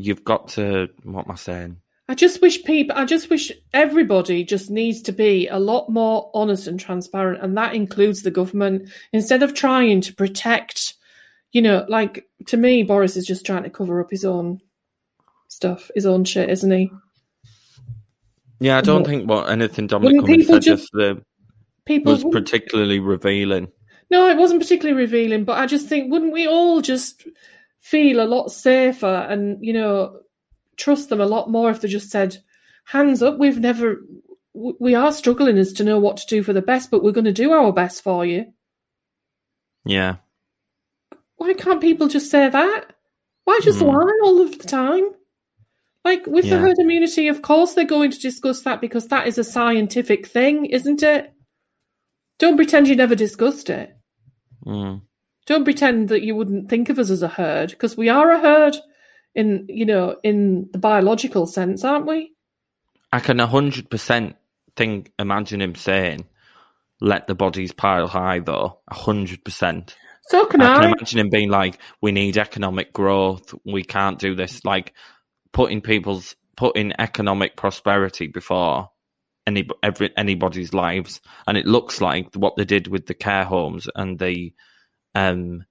You've 0.01 0.23
got 0.23 0.49
to. 0.51 0.89
What 1.03 1.25
am 1.25 1.33
I 1.33 1.35
saying? 1.35 1.81
I 2.09 2.15
just 2.15 2.41
wish 2.41 2.63
people. 2.63 2.97
I 2.97 3.05
just 3.05 3.29
wish 3.29 3.51
everybody 3.73 4.45
just 4.45 4.71
needs 4.71 5.03
to 5.03 5.13
be 5.13 5.49
a 5.49 5.59
lot 5.59 5.91
more 5.91 6.31
honest 6.33 6.69
and 6.69 6.79
transparent, 6.79 7.43
and 7.43 7.57
that 7.59 7.75
includes 7.75 8.23
the 8.23 8.31
government. 8.31 8.91
Instead 9.13 9.43
of 9.43 9.55
trying 9.55 10.03
to 10.03 10.15
protect, 10.15 10.95
you 11.51 11.63
know, 11.63 11.85
like 11.89 12.27
to 12.47 12.57
me, 12.57 12.85
Boris 12.85 13.17
is 13.17 13.27
just 13.27 13.45
trying 13.45 13.65
to 13.65 13.71
cover 13.71 14.01
up 14.01 14.11
his 14.11 14.25
own 14.25 14.61
stuff, 15.49 15.91
his 15.95 16.07
own 16.07 16.25
shit, 16.25 16.49
isn't 16.49 16.71
he? 16.71 16.93
Yeah, 18.61 18.79
I 18.79 18.83
don't 18.83 19.05
think 19.05 19.29
what 19.29 19.51
anything 19.51 19.89
Dominic 19.89 20.21
Cummings 20.21 20.47
said 20.47 20.63
just, 20.63 20.91
the 20.93 21.23
people 21.85 22.13
was 22.13 22.25
particularly 22.25 23.01
revealing. 23.01 23.69
No, 24.11 24.29
it 24.29 24.37
wasn't 24.37 24.63
particularly 24.63 25.01
revealing, 25.01 25.45
but 25.45 25.59
I 25.59 25.67
just 25.67 25.89
think 25.89 26.13
wouldn't 26.13 26.33
we 26.33 26.47
all 26.47 26.81
just 26.81 27.27
feel 27.81 28.21
a 28.21 28.27
lot 28.27 28.49
safer 28.49 29.07
and 29.07 29.65
you 29.65 29.73
know 29.73 30.21
trust 30.77 31.09
them 31.09 31.21
a 31.21 31.27
lot 31.27 31.51
more 31.51 31.71
if 31.71 31.81
they 31.81 31.89
just 31.89 32.11
said, 32.11 32.37
"Hands 32.85 33.21
up, 33.23 33.39
we've 33.39 33.59
never, 33.59 34.05
we 34.55 34.95
are 34.95 35.13
struggling 35.13 35.59
as 35.59 35.73
to 35.75 35.85
know 35.85 35.99
what 35.99 36.19
to 36.19 36.27
do 36.27 36.43
for 36.43 36.53
the 36.53 36.63
best, 36.63 36.91
but 36.91 37.03
we're 37.03 37.13
going 37.13 37.25
to 37.25 37.33
do 37.33 37.53
our 37.53 37.73
best 37.73 38.03
for 38.03 38.25
you." 38.25 38.47
Yeah. 39.85 40.17
Why 41.37 41.55
can't 41.55 41.81
people 41.81 42.09
just 42.09 42.31
say 42.31 42.49
that? 42.49 42.95
Why 43.45 43.61
just 43.63 43.81
mm. 43.81 43.87
lie 43.87 44.21
all 44.25 44.41
of 44.41 44.59
the 44.59 44.67
time? 44.67 45.11
Like 46.05 46.27
with 46.27 46.45
yeah. 46.45 46.57
the 46.57 46.61
herd 46.61 46.79
immunity, 46.79 47.29
of 47.29 47.43
course 47.43 47.75
they're 47.75 47.85
going 47.85 48.11
to 48.11 48.19
discuss 48.19 48.63
that 48.63 48.81
because 48.81 49.09
that 49.09 49.27
is 49.27 49.39
a 49.39 49.45
scientific 49.45 50.27
thing, 50.27 50.67
isn't 50.67 51.03
it? 51.03 51.33
Don't 52.39 52.57
pretend 52.57 52.89
you 52.89 52.97
never 52.97 53.15
discussed 53.15 53.69
it. 53.71 53.97
Mm. 54.65 55.03
Don't 55.49 55.65
pretend 55.65 56.11
that 56.11 56.23
you 56.23 56.37
wouldn't 56.37 56.69
think 56.69 56.91
of 56.91 56.99
us 56.99 57.09
as 57.09 57.23
a 57.23 57.29
herd, 57.29 57.71
because 57.71 57.97
we 57.97 58.11
are 58.11 58.31
a 58.31 58.39
herd 58.39 58.77
in 59.35 59.65
you 59.71 59.87
know 59.87 60.17
in 60.23 60.69
the 60.73 60.79
biological 60.79 61.47
sense, 61.47 61.85
aren't 61.85 62.07
we? 62.07 62.35
I 63.15 63.21
can 63.21 63.39
hundred 63.39 63.89
percent 63.89 64.37
think 64.77 65.11
imagine 65.19 65.63
him 65.63 65.75
saying, 65.75 66.27
"Let 67.01 67.29
the 67.29 67.35
bodies 67.35 67.73
pile 67.73 68.09
high," 68.09 68.41
though 68.41 68.81
hundred 68.91 69.43
percent. 69.43 69.97
So 70.29 70.45
can 70.45 70.61
I. 70.61 70.71
I 70.71 70.75
can 70.81 70.93
imagine 70.93 71.21
him 71.21 71.31
being 71.31 71.49
like, 71.49 71.79
"We 72.03 72.13
need 72.13 72.37
economic 72.37 72.93
growth. 72.93 73.55
We 73.65 73.85
can't 73.85 74.19
do 74.19 74.35
this." 74.35 74.67
Like 74.67 74.93
putting 75.53 75.81
people's 75.81 76.37
putting 76.59 76.93
economic 77.01 77.57
prosperity 77.57 78.27
before 78.27 78.91
any 79.47 79.67
every 79.83 80.11
anybody's 80.15 80.75
lives, 80.75 81.23
and 81.47 81.57
it 81.57 81.65
looks 81.65 82.03
like 82.03 82.35
what 82.35 82.57
they 82.57 82.67
did 82.67 82.87
with 82.87 83.07
the 83.07 83.15
care 83.15 83.47
homes 83.47 83.89
and 83.95 84.19
the 84.19 84.53
um 85.19 85.65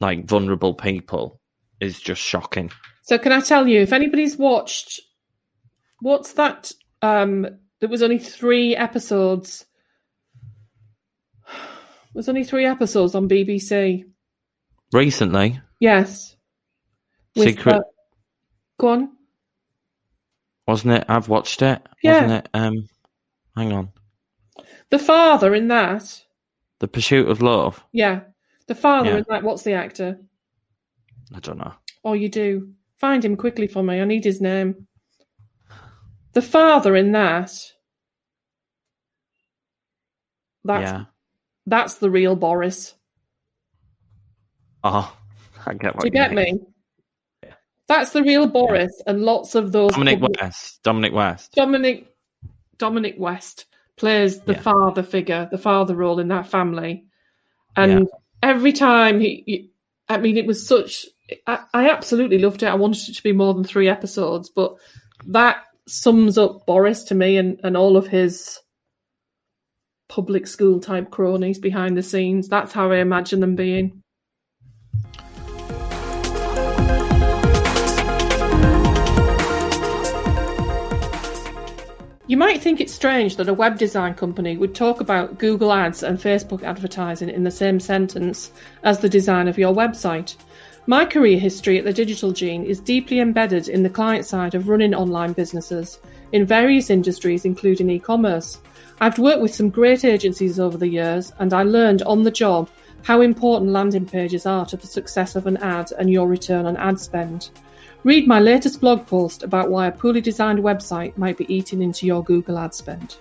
like 0.00 0.24
vulnerable 0.26 0.74
people 0.74 1.40
is 1.80 2.00
just 2.00 2.20
shocking. 2.22 2.70
So 3.02 3.18
can 3.18 3.32
I 3.32 3.40
tell 3.40 3.66
you, 3.68 3.80
if 3.82 3.92
anybody's 3.92 4.36
watched, 4.36 5.00
what's 6.00 6.32
that? 6.34 6.72
Um, 7.02 7.46
there 7.80 7.88
was 7.88 8.02
only 8.02 8.18
three 8.18 8.74
episodes. 8.76 9.64
There's 12.14 12.28
only 12.28 12.44
three 12.44 12.66
episodes 12.66 13.14
on 13.14 13.28
BBC. 13.28 14.04
Recently, 14.92 15.60
Yes. 15.80 16.36
Secret- 17.36 17.74
uh, 17.76 17.80
go 18.78 18.88
on. 18.88 19.08
wasn't 20.66 20.94
it? 20.94 21.04
I've 21.08 21.28
watched 21.30 21.62
it. 21.62 21.80
Yeah. 22.02 22.22
Wasn't 22.22 22.44
it? 22.44 22.48
Um, 22.52 22.88
hang 23.56 23.72
on. 23.72 23.88
The 24.90 24.98
father 24.98 25.54
in 25.54 25.68
that. 25.68 26.22
The 26.80 26.88
Pursuit 26.88 27.28
of 27.28 27.40
Love. 27.40 27.82
Yeah. 27.92 28.20
The 28.66 28.74
father 28.74 29.10
Yeah. 29.10 29.16
in 29.18 29.24
that. 29.28 29.42
What's 29.42 29.62
the 29.62 29.72
actor? 29.74 30.18
I 31.34 31.40
don't 31.40 31.58
know. 31.58 31.72
Oh, 32.04 32.12
you 32.14 32.28
do. 32.28 32.72
Find 32.98 33.24
him 33.24 33.36
quickly 33.36 33.66
for 33.66 33.82
me. 33.82 34.00
I 34.00 34.04
need 34.04 34.24
his 34.24 34.40
name. 34.40 34.86
The 36.32 36.42
father 36.42 36.94
in 36.96 37.12
that. 37.12 37.52
That's 40.64 40.82
yeah. 40.82 41.04
that's 41.66 41.96
the 41.96 42.10
real 42.10 42.36
Boris. 42.36 42.94
Oh, 44.84 45.14
I 45.66 45.74
get 45.74 45.94
what 45.94 46.02
Do 46.02 46.06
you 46.06 46.12
get 46.12 46.32
mean. 46.32 46.54
me? 46.54 47.52
That's 47.88 48.12
the 48.12 48.22
real 48.22 48.46
Boris, 48.46 49.02
and 49.06 49.22
lots 49.22 49.54
of 49.54 49.72
those. 49.72 49.90
Dominic 49.90 50.20
public- 50.20 50.40
West. 50.40 50.82
Dominic 50.82 51.12
West. 51.12 51.52
Dominic 51.54 52.06
Dominic 52.78 53.16
West 53.18 53.66
plays 53.96 54.40
the 54.40 54.52
Yeah. 54.54 54.60
father 54.60 55.02
figure, 55.02 55.48
the 55.50 55.58
father 55.58 55.94
role 55.94 56.18
in 56.18 56.28
that 56.28 56.46
family, 56.46 57.06
and 57.76 58.08
every 58.42 58.72
time 58.72 59.20
he, 59.20 59.42
he- 59.46 59.70
I 60.08 60.18
mean, 60.18 60.36
it 60.36 60.46
was 60.46 60.66
such. 60.66 61.06
I, 61.46 61.60
I 61.72 61.90
absolutely 61.90 62.38
loved 62.38 62.62
it. 62.62 62.66
I 62.66 62.74
wanted 62.74 63.08
it 63.08 63.14
to 63.14 63.22
be 63.22 63.32
more 63.32 63.54
than 63.54 63.64
three 63.64 63.88
episodes, 63.88 64.50
but 64.50 64.74
that 65.28 65.64
sums 65.88 66.36
up 66.36 66.66
Boris 66.66 67.04
to 67.04 67.14
me 67.14 67.36
and, 67.36 67.60
and 67.64 67.76
all 67.76 67.96
of 67.96 68.06
his 68.06 68.58
public 70.08 70.46
school 70.46 70.80
type 70.80 71.10
cronies 71.10 71.58
behind 71.58 71.96
the 71.96 72.02
scenes. 72.02 72.48
That's 72.48 72.72
how 72.72 72.90
I 72.90 72.96
imagine 72.98 73.40
them 73.40 73.56
being. 73.56 74.02
You 82.32 82.38
might 82.38 82.62
think 82.62 82.80
it's 82.80 82.94
strange 82.94 83.36
that 83.36 83.50
a 83.50 83.52
web 83.52 83.76
design 83.76 84.14
company 84.14 84.56
would 84.56 84.74
talk 84.74 85.02
about 85.02 85.36
Google 85.36 85.70
Ads 85.70 86.02
and 86.02 86.18
Facebook 86.18 86.62
advertising 86.62 87.28
in 87.28 87.44
the 87.44 87.50
same 87.50 87.78
sentence 87.78 88.50
as 88.84 89.00
the 89.00 89.08
design 89.10 89.48
of 89.48 89.58
your 89.58 89.74
website. 89.74 90.36
My 90.86 91.04
career 91.04 91.38
history 91.38 91.76
at 91.78 91.84
the 91.84 91.92
Digital 91.92 92.32
Gene 92.32 92.64
is 92.64 92.80
deeply 92.80 93.20
embedded 93.20 93.68
in 93.68 93.82
the 93.82 93.90
client 93.90 94.24
side 94.24 94.54
of 94.54 94.70
running 94.70 94.94
online 94.94 95.34
businesses 95.34 95.98
in 96.32 96.46
various 96.46 96.88
industries, 96.88 97.44
including 97.44 97.90
e 97.90 97.98
commerce. 97.98 98.58
I've 98.98 99.18
worked 99.18 99.42
with 99.42 99.54
some 99.54 99.68
great 99.68 100.02
agencies 100.02 100.58
over 100.58 100.78
the 100.78 100.88
years, 100.88 101.34
and 101.38 101.52
I 101.52 101.64
learned 101.64 102.00
on 102.00 102.22
the 102.22 102.30
job 102.30 102.70
how 103.02 103.20
important 103.20 103.72
landing 103.72 104.06
pages 104.06 104.46
are 104.46 104.64
to 104.64 104.78
the 104.78 104.86
success 104.86 105.36
of 105.36 105.46
an 105.46 105.58
ad 105.58 105.92
and 105.98 106.08
your 106.08 106.26
return 106.26 106.64
on 106.64 106.78
ad 106.78 106.98
spend. 106.98 107.50
Read 108.04 108.26
my 108.26 108.40
latest 108.40 108.80
blog 108.80 109.06
post 109.06 109.44
about 109.44 109.70
why 109.70 109.86
a 109.86 109.92
poorly 109.92 110.20
designed 110.20 110.58
website 110.58 111.16
might 111.16 111.38
be 111.38 111.52
eating 111.52 111.80
into 111.80 112.04
your 112.04 112.24
Google 112.24 112.58
ad 112.58 112.74
spend. 112.74 113.16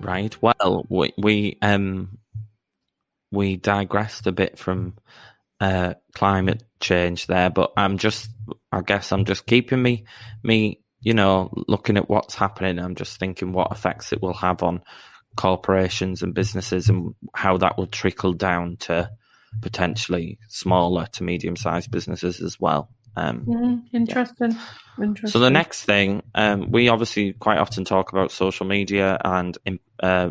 Right. 0.00 0.40
Well, 0.40 0.86
we, 0.88 1.12
we 1.18 1.58
um 1.60 2.18
we 3.32 3.56
digressed 3.56 4.28
a 4.28 4.32
bit 4.32 4.60
from 4.60 4.94
uh 5.58 5.94
climate 6.14 6.62
change 6.78 7.26
there, 7.26 7.50
but 7.50 7.72
I'm 7.76 7.98
just 7.98 8.30
I 8.70 8.82
guess 8.82 9.10
I'm 9.10 9.24
just 9.24 9.44
keeping 9.44 9.82
me 9.82 10.04
me 10.44 10.84
you 11.06 11.14
know 11.14 11.52
looking 11.68 11.96
at 11.96 12.10
what's 12.10 12.34
happening. 12.34 12.80
I'm 12.80 12.96
just 12.96 13.20
thinking 13.20 13.52
what 13.52 13.70
effects 13.70 14.12
it 14.12 14.20
will 14.20 14.34
have 14.34 14.64
on 14.64 14.82
corporations 15.36 16.24
and 16.24 16.34
businesses 16.34 16.88
and 16.88 17.14
how 17.32 17.58
that 17.58 17.78
will 17.78 17.86
trickle 17.86 18.32
down 18.32 18.76
to 18.78 19.08
potentially 19.62 20.40
smaller 20.48 21.06
to 21.12 21.22
medium 21.22 21.54
sized 21.54 21.92
businesses 21.92 22.40
as 22.40 22.58
well. 22.58 22.90
Um, 23.14 23.46
Mm, 23.46 23.82
interesting. 23.92 24.56
Interesting. 25.00 25.28
so 25.30 25.38
the 25.38 25.50
next 25.50 25.84
thing, 25.84 26.24
um, 26.34 26.72
we 26.72 26.88
obviously 26.88 27.34
quite 27.34 27.58
often 27.58 27.84
talk 27.84 28.10
about 28.10 28.32
social 28.32 28.66
media 28.66 29.16
and 29.24 29.56
uh, 30.02 30.30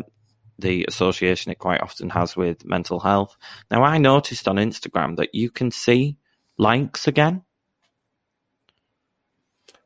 the 0.58 0.84
association 0.86 1.52
it 1.52 1.58
quite 1.58 1.80
often 1.80 2.10
has 2.10 2.36
with 2.36 2.66
mental 2.66 3.00
health. 3.00 3.34
Now, 3.70 3.82
I 3.82 3.96
noticed 3.96 4.46
on 4.46 4.56
Instagram 4.56 5.16
that 5.16 5.34
you 5.34 5.48
can 5.48 5.70
see 5.70 6.18
likes 6.58 7.08
again. 7.08 7.45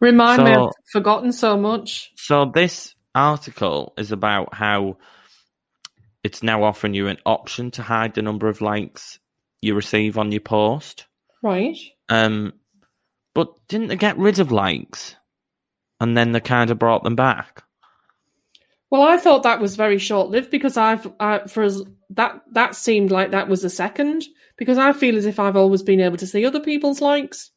Remind 0.01 0.45
me, 0.45 0.53
I've 0.53 0.71
forgotten 0.91 1.33
so 1.33 1.57
much. 1.59 2.11
So 2.17 2.47
this 2.47 2.95
article 3.15 3.93
is 3.99 4.13
about 4.13 4.55
how 4.55 4.97
it's 6.25 6.43
now 6.43 6.65
offering 6.65 6.95
you 6.95 7.09
an 7.09 7.19
option 7.27 7.71
to 7.73 7.83
hide 7.83 8.15
the 8.15 8.23
number 8.23 8.49
of 8.49 8.61
likes 8.61 9.19
you 9.61 9.75
receive 9.75 10.19
on 10.19 10.33
your 10.33 10.41
post. 10.41 11.07
Right. 11.43 11.77
Um, 12.09 12.55
but 13.35 13.55
didn't 13.69 13.89
they 13.89 13.97
get 13.97 14.19
rid 14.19 14.39
of 14.39 14.53
likes? 14.53 15.17
And 16.01 16.17
then 16.17 16.33
they 16.33 16.41
kind 16.41 16.71
of 16.71 16.79
brought 16.79 17.05
them 17.05 17.17
back. 17.17 17.63
Well, 18.91 19.03
I 19.03 19.19
thought 19.19 19.45
that 19.45 19.61
was 19.61 19.77
very 19.77 19.99
short 19.99 20.31
lived 20.31 20.51
because 20.51 20.77
I've 20.77 21.11
I, 21.21 21.47
for 21.47 21.63
as, 21.63 21.83
that 22.11 22.41
that 22.53 22.75
seemed 22.75 23.13
like 23.13 23.31
that 23.31 23.49
was 23.49 23.63
a 23.63 23.71
second 23.71 24.25
because 24.57 24.79
I 24.79 24.93
feel 24.93 25.17
as 25.17 25.27
if 25.27 25.39
I've 25.39 25.57
always 25.57 25.83
been 25.83 26.01
able 26.01 26.17
to 26.17 26.27
see 26.27 26.45
other 26.45 26.61
people's 26.61 27.01
likes. 27.01 27.53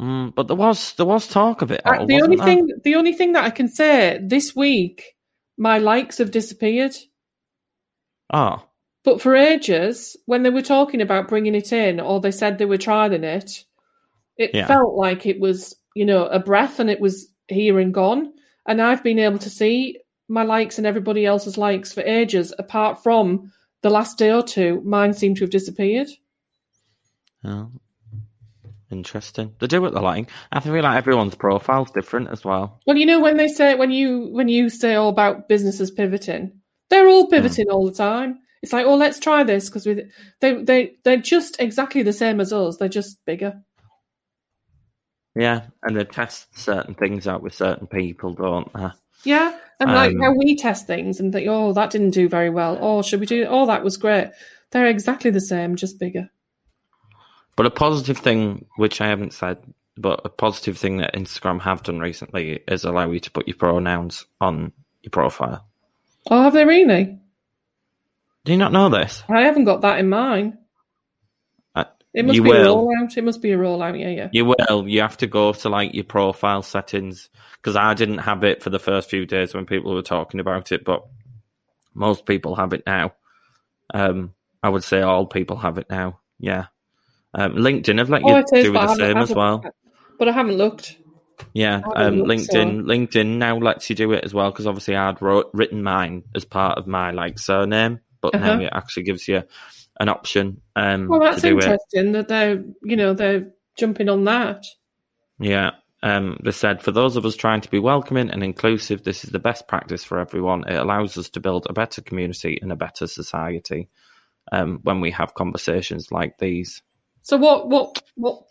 Mm, 0.00 0.34
but 0.34 0.46
there 0.46 0.56
was 0.56 0.94
there 0.94 1.06
was 1.06 1.26
talk 1.26 1.62
of 1.62 1.72
it. 1.72 1.82
Uh, 1.84 1.96
all, 1.98 2.06
the 2.06 2.22
only 2.22 2.36
there? 2.36 2.46
thing 2.46 2.70
the 2.84 2.94
only 2.94 3.12
thing 3.12 3.32
that 3.32 3.44
I 3.44 3.50
can 3.50 3.68
say 3.68 4.20
this 4.22 4.54
week, 4.54 5.16
my 5.56 5.78
likes 5.78 6.18
have 6.18 6.30
disappeared. 6.30 6.94
Oh, 8.32 8.62
But 9.04 9.20
for 9.22 9.34
ages, 9.34 10.16
when 10.26 10.42
they 10.42 10.50
were 10.50 10.62
talking 10.62 11.00
about 11.00 11.28
bringing 11.28 11.54
it 11.54 11.72
in, 11.72 11.98
or 11.98 12.20
they 12.20 12.30
said 12.30 12.58
they 12.58 12.66
were 12.66 12.76
trialing 12.76 13.22
it, 13.24 13.64
it 14.36 14.54
Yeah. 14.54 14.66
felt 14.66 14.94
like 14.94 15.24
it 15.26 15.40
was, 15.40 15.74
you 15.94 16.04
know, 16.04 16.26
a 16.26 16.38
breath 16.38 16.78
and 16.78 16.90
it 16.90 17.00
was 17.00 17.28
here 17.48 17.78
and 17.80 17.92
gone. 17.94 18.32
And 18.66 18.82
I've 18.82 19.02
been 19.02 19.18
able 19.18 19.38
to 19.38 19.50
see 19.50 19.98
my 20.28 20.42
likes 20.42 20.76
and 20.78 20.86
everybody 20.86 21.24
else's 21.24 21.56
likes 21.56 21.90
for 21.92 22.02
ages, 22.02 22.52
apart 22.58 23.02
from 23.02 23.50
the 23.82 23.88
last 23.90 24.18
day 24.18 24.30
or 24.30 24.42
two. 24.42 24.82
Mine 24.84 25.14
seem 25.14 25.34
to 25.36 25.40
have 25.44 25.50
disappeared. 25.50 26.08
oh. 27.44 27.70
Interesting. 28.90 29.54
They 29.58 29.66
do 29.66 29.80
what 29.80 29.92
they're 29.92 30.02
like. 30.02 30.30
I 30.50 30.60
feel 30.60 30.80
like 30.80 30.96
everyone's 30.96 31.34
profile's 31.34 31.90
different 31.90 32.30
as 32.30 32.44
well. 32.44 32.80
Well, 32.86 32.96
you 32.96 33.06
know, 33.06 33.20
when 33.20 33.36
they 33.36 33.48
say 33.48 33.74
when 33.74 33.90
you 33.90 34.28
when 34.30 34.48
you 34.48 34.70
say 34.70 34.94
all 34.94 35.08
about 35.08 35.48
businesses 35.48 35.90
pivoting, 35.90 36.60
they're 36.90 37.08
all 37.08 37.28
pivoting 37.28 37.68
all 37.68 37.86
the 37.86 37.94
time. 37.94 38.40
It's 38.62 38.72
like, 38.72 38.86
oh, 38.86 38.96
let's 38.96 39.20
try 39.20 39.44
this 39.44 39.68
because 39.68 39.86
we 39.86 40.10
they 40.40 40.62
they 40.62 40.96
they're 41.04 41.16
just 41.16 41.60
exactly 41.60 42.02
the 42.02 42.12
same 42.12 42.40
as 42.40 42.52
us. 42.52 42.76
They're 42.76 42.88
just 42.88 43.24
bigger. 43.24 43.62
Yeah, 45.36 45.66
and 45.82 45.96
they 45.96 46.04
test 46.04 46.58
certain 46.58 46.94
things 46.94 47.28
out 47.28 47.42
with 47.42 47.54
certain 47.54 47.86
people, 47.86 48.34
don't 48.34 48.72
they? 48.72 48.88
Yeah, 49.24 49.56
and 49.78 49.92
like 49.92 50.12
Um, 50.14 50.20
how 50.20 50.32
we 50.32 50.56
test 50.56 50.86
things 50.86 51.20
and 51.20 51.32
think, 51.32 51.46
oh, 51.48 51.72
that 51.72 51.90
didn't 51.90 52.10
do 52.10 52.28
very 52.28 52.50
well. 52.50 52.78
Oh, 52.80 53.02
should 53.02 53.20
we 53.20 53.26
do? 53.26 53.46
Oh, 53.48 53.66
that 53.66 53.84
was 53.84 53.96
great. 53.96 54.30
They're 54.70 54.86
exactly 54.86 55.30
the 55.30 55.40
same, 55.40 55.76
just 55.76 55.98
bigger. 55.98 56.30
But 57.58 57.66
a 57.66 57.70
positive 57.70 58.18
thing, 58.18 58.66
which 58.76 59.00
I 59.00 59.08
haven't 59.08 59.32
said, 59.32 59.58
but 59.96 60.20
a 60.24 60.28
positive 60.28 60.78
thing 60.78 60.98
that 60.98 61.14
Instagram 61.14 61.60
have 61.60 61.82
done 61.82 61.98
recently 61.98 62.60
is 62.68 62.84
allow 62.84 63.10
you 63.10 63.18
to 63.18 63.32
put 63.32 63.48
your 63.48 63.56
pronouns 63.56 64.26
on 64.40 64.72
your 65.02 65.10
profile. 65.10 65.66
Oh, 66.30 66.40
have 66.40 66.52
they 66.52 66.64
really? 66.64 67.18
Do 68.44 68.52
you 68.52 68.58
not 68.58 68.70
know 68.70 68.90
this? 68.90 69.24
I 69.28 69.40
haven't 69.40 69.64
got 69.64 69.80
that 69.80 69.98
in 69.98 70.08
mine. 70.08 70.56
Uh, 71.74 71.86
It 72.14 72.26
must 72.26 72.34
be 72.40 72.48
will. 72.48 72.78
a 72.78 72.84
rollout. 72.84 73.16
It 73.16 73.24
must 73.24 73.42
be 73.42 73.50
a 73.50 73.58
rollout. 73.58 73.98
Yeah, 73.98 74.10
yeah. 74.10 74.28
You 74.32 74.44
will. 74.44 74.86
You 74.86 75.00
have 75.00 75.16
to 75.16 75.26
go 75.26 75.52
to 75.52 75.68
like 75.68 75.94
your 75.94 76.04
profile 76.04 76.62
settings 76.62 77.28
because 77.54 77.74
I 77.74 77.94
didn't 77.94 78.18
have 78.18 78.44
it 78.44 78.62
for 78.62 78.70
the 78.70 78.78
first 78.78 79.10
few 79.10 79.26
days 79.26 79.52
when 79.52 79.66
people 79.66 79.92
were 79.92 80.02
talking 80.02 80.38
about 80.38 80.70
it, 80.70 80.84
but 80.84 81.08
most 81.92 82.24
people 82.24 82.54
have 82.54 82.72
it 82.72 82.84
now. 82.86 83.14
Um, 83.92 84.32
I 84.62 84.68
would 84.68 84.84
say 84.84 85.02
all 85.02 85.26
people 85.26 85.56
have 85.56 85.78
it 85.78 85.90
now. 85.90 86.20
Yeah. 86.38 86.66
Um, 87.34 87.54
LinkedIn 87.54 87.98
have 87.98 88.10
let 88.10 88.22
you 88.22 88.34
Oh, 88.34 88.56
is, 88.56 88.64
do 88.64 88.72
the 88.72 88.94
same 88.94 89.16
as 89.18 89.34
well. 89.34 89.64
But 90.18 90.28
I 90.28 90.32
haven't 90.32 90.56
looked. 90.56 90.96
Yeah, 91.52 91.80
haven't 91.80 91.96
um, 91.96 92.16
looked, 92.16 92.30
LinkedIn. 92.30 92.82
LinkedIn 92.82 93.38
now 93.38 93.58
lets 93.58 93.88
you 93.90 93.96
do 93.96 94.12
it 94.12 94.24
as 94.24 94.34
well 94.34 94.50
because 94.50 94.66
obviously 94.66 94.96
I'd 94.96 95.22
wrote, 95.22 95.50
written 95.52 95.82
mine 95.82 96.24
as 96.34 96.44
part 96.44 96.78
of 96.78 96.86
my 96.86 97.10
like 97.12 97.38
surname, 97.38 98.00
but 98.20 98.34
now 98.34 98.54
Uh-huh. 98.54 98.62
it 98.62 98.70
actually 98.72 99.04
gives 99.04 99.28
you 99.28 99.44
an 100.00 100.08
option 100.08 100.62
um, 100.76 101.08
Well, 101.08 101.20
that's 101.20 101.42
do 101.42 101.58
it. 101.58 101.64
interesting 101.64 102.12
that 102.12 102.28
they're 102.28 102.64
you 102.82 102.96
know 102.96 103.14
they're 103.14 103.50
jumping 103.76 104.08
on 104.08 104.24
that. 104.24 104.64
Yeah. 105.38 105.72
Um, 106.00 106.38
they 106.44 106.52
said, 106.52 106.82
for 106.82 106.92
those 106.92 107.16
of 107.16 107.26
us 107.26 107.34
trying 107.34 107.62
to 107.62 107.70
be 107.70 107.80
welcoming 107.80 108.30
and 108.30 108.44
inclusive, 108.44 109.02
this 109.02 109.24
is 109.24 109.30
the 109.30 109.40
best 109.40 109.66
practice 109.66 110.04
for 110.04 110.20
everyone. 110.20 110.68
It 110.68 110.76
allows 110.76 111.18
us 111.18 111.30
to 111.30 111.40
build 111.40 111.66
a 111.68 111.72
better 111.72 112.02
community 112.02 112.58
and 112.62 112.70
a 112.70 112.76
better 112.76 113.08
society 113.08 113.88
um, 114.52 114.78
when 114.84 115.00
we 115.00 115.10
have 115.10 115.34
conversations 115.34 116.12
like 116.12 116.38
these. 116.38 116.82
So 117.28 117.36
what 117.36 117.68
what 117.68 118.02
what 118.14 118.42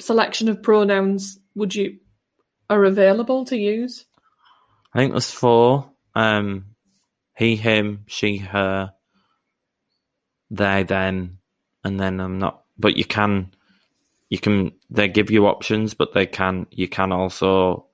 selection 0.00 0.48
of 0.48 0.62
pronouns 0.62 1.38
would 1.54 1.74
you 1.74 1.98
are 2.68 2.84
available 2.84 3.44
to 3.46 3.56
use? 3.56 4.04
I 4.92 4.98
think 4.98 5.12
there's 5.12 5.30
four 5.30 5.90
um, 6.14 6.74
he, 7.36 7.56
him, 7.56 8.04
she, 8.06 8.36
her, 8.38 8.92
they, 10.50 10.84
then, 10.84 11.38
and 11.82 11.98
then 11.98 12.20
I'm 12.20 12.38
not, 12.38 12.62
but 12.78 12.96
you 12.96 13.04
can, 13.04 13.52
you 14.30 14.38
can, 14.38 14.72
they 14.90 15.08
give 15.08 15.30
you 15.30 15.46
options, 15.46 15.94
but 15.94 16.14
they 16.14 16.26
can, 16.26 16.66
you 16.70 16.88
can 16.88 17.12
also 17.12 17.86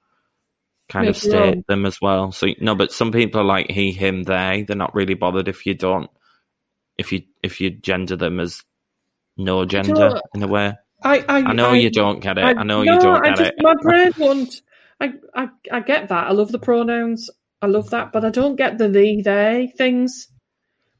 kind 0.89 1.09
of 1.09 1.17
Make 1.25 1.35
own. 1.35 1.53
state 1.53 1.67
them 1.67 1.87
as 1.87 2.01
well. 2.01 2.33
So, 2.33 2.49
no, 2.61 2.75
but 2.75 2.93
some 2.93 3.13
people 3.13 3.41
are 3.41 3.45
like 3.45 3.71
he, 3.71 3.93
him, 3.93 4.25
they, 4.25 4.65
they're 4.67 4.77
not 4.77 4.95
really 4.95 5.15
bothered 5.15 5.49
if 5.49 5.65
you 5.65 5.75
don't, 5.75 6.11
if 6.99 7.13
you, 7.13 7.23
if 7.43 7.61
you 7.63 7.71
gender 7.71 8.17
them 8.17 8.41
as 8.41 8.63
no 9.45 9.65
gender 9.65 9.95
don't- 9.95 10.23
in 10.35 10.43
a 10.43 10.47
way. 10.49 10.75
I 11.03 11.19
I, 11.29 11.37
I 11.39 11.53
know 11.55 11.71
I, 11.71 11.77
you 11.77 11.91
don't 11.91 12.21
get 12.21 12.37
it. 12.39 12.45
I, 12.45 12.53
know 12.63 12.83
no, 12.83 12.93
you 12.95 13.01
don't 13.01 13.25
I 13.25 13.29
get 13.31 13.39
just, 13.39 13.51
it. 13.53 13.63
My 13.63 13.75
brain 13.81 14.13
won't. 14.19 14.61
I, 15.01 15.15
I 15.35 15.49
I 15.73 15.81
get 15.81 16.09
that. 16.11 16.27
I 16.29 16.33
love 16.33 16.53
the 16.53 16.59
pronouns. 16.59 17.31
I 17.63 17.67
love 17.67 17.91
that, 17.91 18.13
but 18.13 18.25
I 18.25 18.31
don't 18.31 18.57
get 18.57 18.77
the 18.79 18.89
they 18.89 19.23
they 19.23 19.73
things. 19.79 20.29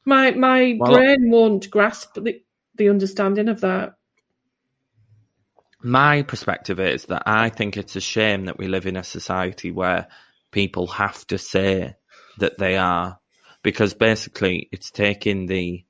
My 0.05 0.31
my 0.31 0.75
Well- 0.79 0.93
brain 0.93 1.29
won't 1.29 1.69
grasp 1.69 2.15
the 2.15 2.41
the 2.75 2.89
understanding 2.89 3.47
of 3.47 3.61
that. 3.61 3.93
my 5.83 6.21
perspective 6.23 6.79
is 6.79 7.05
that 7.05 7.23
I 7.25 7.49
think 7.49 7.75
it's 7.77 7.95
a 7.95 8.01
shame 8.01 8.45
that 8.45 8.57
we 8.57 8.67
live 8.67 8.85
in 8.85 8.97
a 8.97 9.03
society 9.03 9.71
where 9.71 10.07
people 10.51 10.87
have 10.87 11.25
to 11.27 11.37
say 11.37 11.95
that 12.37 12.57
they 12.57 12.77
are, 12.77 13.19
because 13.63 13.93
basically 13.93 14.69
it's 14.71 14.91
taking 14.91 15.45
the 15.47 15.83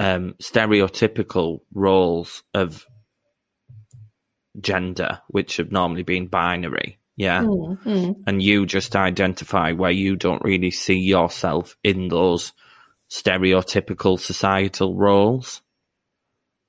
um, 0.00 0.34
stereotypical 0.42 1.60
roles 1.72 2.42
of 2.54 2.86
gender, 4.60 5.20
which 5.28 5.56
have 5.58 5.72
normally 5.72 6.02
been 6.02 6.26
binary, 6.26 6.98
yeah, 7.16 7.42
Mm, 7.42 7.82
mm. 7.82 8.22
and 8.26 8.42
you 8.42 8.66
just 8.66 8.96
identify 8.96 9.72
where 9.72 9.90
you 9.90 10.16
don't 10.16 10.44
really 10.44 10.70
see 10.70 10.98
yourself 10.98 11.76
in 11.84 12.08
those 12.08 12.52
stereotypical 13.10 14.18
societal 14.18 14.96
roles. 14.96 15.60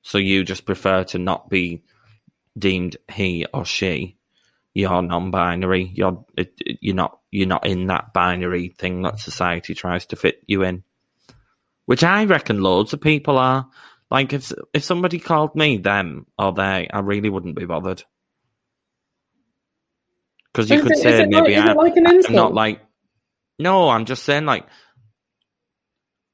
So 0.01 0.17
you 0.17 0.43
just 0.43 0.65
prefer 0.65 1.05
to 1.05 1.17
not 1.17 1.49
be 1.49 1.83
deemed 2.57 2.97
he 3.11 3.45
or 3.53 3.65
she. 3.65 4.17
You're 4.73 5.01
non-binary. 5.01 5.91
You're 5.93 6.25
you're 6.81 6.95
not 6.95 7.19
you're 7.31 7.47
not 7.47 7.65
in 7.65 7.87
that 7.87 8.11
binary 8.13 8.69
thing 8.69 9.03
that 9.03 9.19
society 9.19 9.75
tries 9.75 10.07
to 10.07 10.15
fit 10.15 10.43
you 10.47 10.63
in. 10.63 10.83
Which 11.85 12.03
I 12.03 12.25
reckon 12.25 12.61
loads 12.61 12.93
of 12.93 13.01
people 13.01 13.37
are. 13.37 13.67
Like 14.09 14.31
if 14.33 14.51
if 14.73 14.83
somebody 14.83 15.19
called 15.19 15.55
me 15.55 15.77
them 15.77 16.27
or 16.37 16.53
they, 16.53 16.87
I 16.91 16.99
really 16.99 17.29
wouldn't 17.29 17.55
be 17.57 17.65
bothered. 17.65 18.03
Because 20.51 20.69
you 20.69 20.77
Is 20.77 20.83
could 20.83 20.91
it- 20.93 20.97
say 20.99 21.19
like- 21.19 21.29
maybe 21.29 21.53
it 21.55 21.59
I, 21.65 21.73
like 21.73 21.93
I'm 21.97 22.33
not 22.33 22.53
like. 22.53 22.81
No, 23.59 23.89
I'm 23.89 24.05
just 24.05 24.23
saying 24.23 24.45
like, 24.45 24.65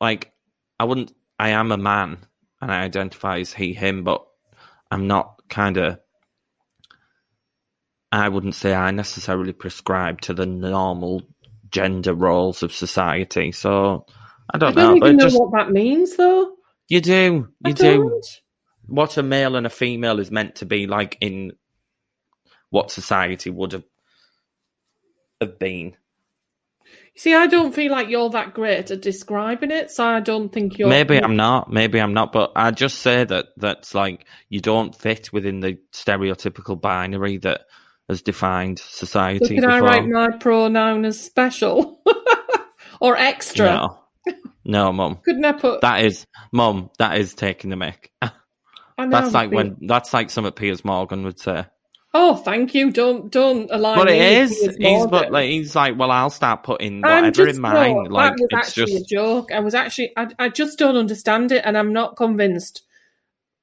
like 0.01 0.31
I 0.79 0.85
wouldn't. 0.85 1.13
I 1.37 1.49
am 1.49 1.71
a 1.71 1.77
man 1.77 2.17
and 2.61 2.71
I 2.71 2.81
identify 2.83 3.39
as 3.39 3.53
he 3.53 3.73
him, 3.73 4.03
but 4.03 4.25
I'm 4.91 5.07
not 5.07 5.41
kind 5.49 5.77
of. 5.77 5.99
I 8.11 8.27
wouldn't 8.29 8.55
say 8.55 8.73
I 8.73 8.91
necessarily 8.91 9.53
prescribe 9.53 10.21
to 10.21 10.33
the 10.33 10.45
normal 10.45 11.21
gender 11.71 12.13
roles 12.13 12.63
of 12.63 12.73
society. 12.73 13.51
So 13.51 14.05
I 14.51 14.57
don't, 14.57 14.77
I 14.77 14.81
don't 14.81 14.99
know. 14.99 15.05
even 15.05 15.17
know 15.17 15.23
just 15.25 15.39
what 15.39 15.51
that 15.53 15.71
means, 15.71 16.15
though. 16.15 16.55
you 16.87 17.01
do, 17.01 17.49
you 17.65 17.73
do. 17.73 18.21
What 18.85 19.17
a 19.17 19.23
male 19.23 19.55
and 19.55 19.67
a 19.67 19.69
female 19.69 20.19
is 20.19 20.31
meant 20.31 20.55
to 20.55 20.65
be 20.65 20.87
like 20.87 21.17
in 21.21 21.53
what 22.71 22.91
society 22.91 23.49
would 23.49 23.73
have 23.73 23.83
have 25.41 25.59
been. 25.59 25.95
You 26.85 27.21
see, 27.21 27.35
I 27.35 27.47
don't 27.47 27.73
feel 27.73 27.91
like 27.91 28.09
you're 28.09 28.29
that 28.31 28.53
great 28.53 28.91
at 28.91 29.01
describing 29.01 29.71
it, 29.71 29.91
so 29.91 30.05
I 30.05 30.21
don't 30.21 30.49
think 30.51 30.77
you're. 30.77 30.89
Maybe 30.89 31.17
I'm 31.17 31.35
not. 31.35 31.71
Maybe 31.71 31.99
I'm 31.99 32.13
not. 32.13 32.31
But 32.31 32.53
I 32.55 32.71
just 32.71 32.99
say 32.99 33.23
that 33.23 33.47
that's 33.57 33.93
like 33.93 34.25
you 34.47 34.59
don't 34.59 34.95
fit 34.95 35.31
within 35.33 35.59
the 35.59 35.77
stereotypical 35.91 36.79
binary 36.79 37.37
that 37.39 37.61
has 38.07 38.21
defined 38.21 38.79
So 38.79 39.05
society. 39.05 39.55
can 39.55 39.65
I 39.69 39.79
write 39.79 40.07
my 40.07 40.29
pronoun 40.37 41.05
as 41.05 41.19
special 41.19 42.01
or 43.01 43.15
extra? 43.17 43.65
No, 43.65 43.98
no, 44.69 44.93
mum. 44.93 45.17
Couldn't 45.23 45.45
I 45.45 45.53
put? 45.53 45.81
That 45.81 46.05
is, 46.05 46.27
mum. 46.51 46.89
That 46.99 47.17
is 47.17 47.33
taking 47.33 47.69
the 47.69 47.75
mic. 47.75 48.11
Know, 48.99 49.09
That's 49.11 49.33
like 49.33 49.49
when. 49.49 49.77
That's 49.79 50.13
like 50.13 50.29
something 50.29 50.51
Piers 50.51 50.83
Morgan 50.83 51.23
would 51.23 51.39
say. 51.39 51.65
Oh, 52.13 52.35
thank 52.35 52.73
you. 52.73 52.91
Don't 52.91 53.31
don't 53.31 53.69
align. 53.71 53.97
But 53.97 54.09
it 54.09 54.21
is. 54.21 54.75
He's 54.77 55.07
but 55.07 55.31
like 55.31 55.49
he's 55.49 55.73
like, 55.73 55.97
well, 55.97 56.11
I'll 56.11 56.29
start 56.29 56.63
putting 56.63 57.01
whatever 57.01 57.47
in 57.47 57.61
mine. 57.61 57.93
no, 57.93 58.01
like 58.09 58.35
that 58.35 58.41
was 58.41 58.47
it's 58.49 58.53
actually 58.53 58.93
just 58.93 59.05
a 59.05 59.15
joke. 59.15 59.51
I 59.53 59.59
was 59.59 59.73
actually, 59.73 60.11
I, 60.17 60.27
I 60.37 60.49
just 60.49 60.77
don't 60.77 60.97
understand 60.97 61.53
it, 61.53 61.63
and 61.63 61.77
I'm 61.77 61.93
not 61.93 62.17
convinced, 62.17 62.81